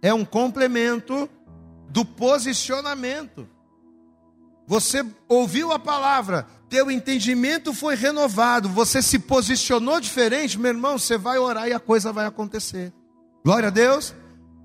é 0.00 0.14
um 0.14 0.24
complemento 0.24 1.28
do 1.90 2.04
posicionamento. 2.04 3.48
Você 4.68 5.02
ouviu 5.26 5.72
a 5.72 5.78
palavra, 5.78 6.46
teu 6.68 6.90
entendimento 6.90 7.72
foi 7.72 7.96
renovado, 7.96 8.68
você 8.68 9.00
se 9.00 9.18
posicionou 9.18 9.98
diferente, 9.98 10.58
meu 10.58 10.70
irmão, 10.70 10.98
você 10.98 11.16
vai 11.16 11.38
orar 11.38 11.66
e 11.66 11.72
a 11.72 11.80
coisa 11.80 12.12
vai 12.12 12.26
acontecer. 12.26 12.92
Glória 13.42 13.68
a 13.68 13.70
Deus. 13.70 14.14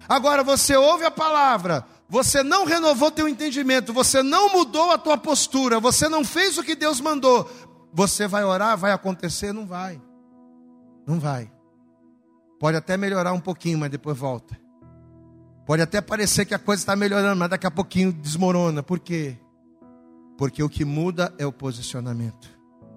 Agora 0.10 0.44
você 0.44 0.76
ouve 0.76 1.06
a 1.06 1.12
palavra, 1.12 1.86
você 2.10 2.44
não 2.44 2.66
renovou 2.66 3.10
teu 3.10 3.30
entendimento, 3.30 3.94
você 3.94 4.22
não 4.22 4.52
mudou 4.52 4.92
a 4.92 4.98
tua 4.98 5.18
postura, 5.18 5.80
você 5.80 6.10
não 6.10 6.26
fez 6.26 6.58
o 6.58 6.64
que 6.64 6.76
Deus 6.76 7.00
mandou. 7.00 7.50
Você 7.94 8.28
vai 8.28 8.44
orar, 8.44 8.78
vai 8.78 8.92
acontecer? 8.92 9.54
Não 9.54 9.66
vai. 9.66 10.02
Não 11.08 11.18
vai. 11.18 11.50
Pode 12.60 12.76
até 12.76 12.98
melhorar 12.98 13.32
um 13.32 13.40
pouquinho, 13.40 13.78
mas 13.78 13.90
depois 13.90 14.18
volta. 14.18 14.60
Pode 15.66 15.82
até 15.82 16.02
parecer 16.02 16.44
que 16.44 16.54
a 16.54 16.60
coisa 16.60 16.82
está 16.82 16.94
melhorando, 16.94 17.38
mas 17.38 17.50
daqui 17.50 17.66
a 17.66 17.72
pouquinho 17.72 18.12
desmorona. 18.12 18.84
Por 18.84 19.00
quê? 19.00 19.38
Porque 20.38 20.64
o 20.64 20.70
que 20.70 20.84
muda 20.84 21.34
é 21.38 21.46
o 21.46 21.52
posicionamento. 21.52 22.50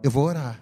Eu 0.02 0.10
vou 0.10 0.24
orar. 0.24 0.60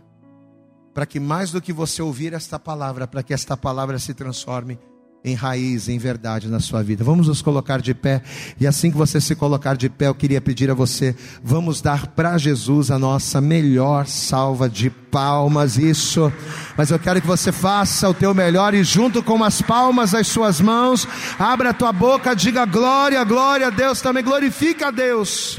Para 0.93 1.07
que 1.07 1.19
mais 1.19 1.51
do 1.51 1.61
que 1.61 1.73
você 1.73 2.03
ouvir 2.03 2.33
esta 2.33 2.59
palavra, 2.59 3.07
para 3.07 3.23
que 3.23 3.35
esta 3.35 3.57
palavra 3.57 3.99
se 3.99 4.15
transforme 4.15 4.79
em 5.25 5.35
raiz, 5.35 5.89
em 5.89 5.97
verdade 5.97 6.49
na 6.49 6.61
sua 6.61 6.83
vida. 6.83 7.03
Vamos 7.03 7.29
nos 7.29 7.41
colocar 7.41 7.81
de 7.81 7.95
pé. 7.95 8.23
E 8.61 8.67
assim 8.67 8.91
que 8.91 8.97
você 8.97 9.21
se 9.21 9.35
colocar 9.35 9.75
de 9.75 9.89
pé, 9.89 10.09
eu 10.09 10.15
queria 10.15 10.41
pedir 10.41 10.71
a 10.71 10.75
você, 10.75 11.17
vamos 11.43 11.81
dar 11.81 12.09
para 12.09 12.37
Jesus 12.37 12.91
a 12.91 12.99
nossa 12.99 13.41
melhor 13.41 14.07
salva 14.07 14.69
de 14.69 14.91
palmas. 14.91 15.79
Isso. 15.79 16.31
Mas 16.77 16.91
eu 16.91 16.99
quero 16.99 17.23
que 17.23 17.27
você 17.27 17.51
faça 17.51 18.09
o 18.09 18.13
teu 18.13 18.35
melhor 18.35 18.75
e 18.75 18.85
junto 18.85 19.23
com 19.23 19.43
as 19.43 19.63
palmas 19.63 20.11
das 20.11 20.27
suas 20.27 20.61
mãos, 20.61 21.09
abra 21.39 21.71
a 21.71 21.75
tua 21.75 21.93
boca, 21.93 22.37
diga 22.37 22.67
glória, 22.67 23.25
glória 23.25 23.69
a 23.69 23.71
Deus 23.71 24.03
também, 24.03 24.23
glorifica 24.23 24.89
a 24.89 24.91
Deus 24.91 25.59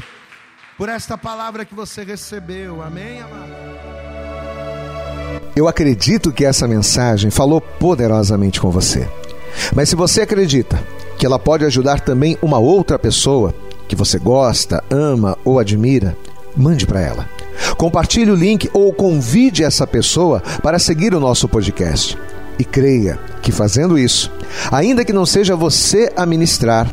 por 0.76 0.88
esta 0.88 1.16
palavra 1.16 1.64
que 1.64 1.74
você 1.74 2.04
recebeu. 2.04 2.82
Amém, 2.82 3.20
amado? 3.20 3.66
Eu 5.54 5.66
acredito 5.66 6.32
que 6.32 6.44
essa 6.44 6.68
mensagem 6.68 7.30
falou 7.30 7.60
poderosamente 7.60 8.60
com 8.60 8.70
você. 8.70 9.08
Mas 9.74 9.88
se 9.88 9.96
você 9.96 10.20
acredita 10.22 10.82
que 11.18 11.24
ela 11.24 11.38
pode 11.38 11.64
ajudar 11.64 12.00
também 12.00 12.36
uma 12.42 12.58
outra 12.58 12.98
pessoa 12.98 13.54
que 13.88 13.96
você 13.96 14.18
gosta, 14.18 14.84
ama 14.90 15.38
ou 15.44 15.58
admira, 15.58 16.16
mande 16.54 16.86
para 16.86 17.00
ela. 17.00 17.28
Compartilhe 17.78 18.30
o 18.30 18.36
link 18.36 18.68
ou 18.74 18.92
convide 18.92 19.64
essa 19.64 19.86
pessoa 19.86 20.42
para 20.62 20.78
seguir 20.78 21.14
o 21.14 21.20
nosso 21.20 21.48
podcast. 21.48 22.18
E 22.58 22.64
creia 22.64 23.18
que 23.40 23.52
fazendo 23.52 23.98
isso, 23.98 24.30
ainda 24.70 25.04
que 25.04 25.12
não 25.12 25.24
seja 25.24 25.56
você 25.56 26.12
a 26.16 26.26
ministrar, 26.26 26.92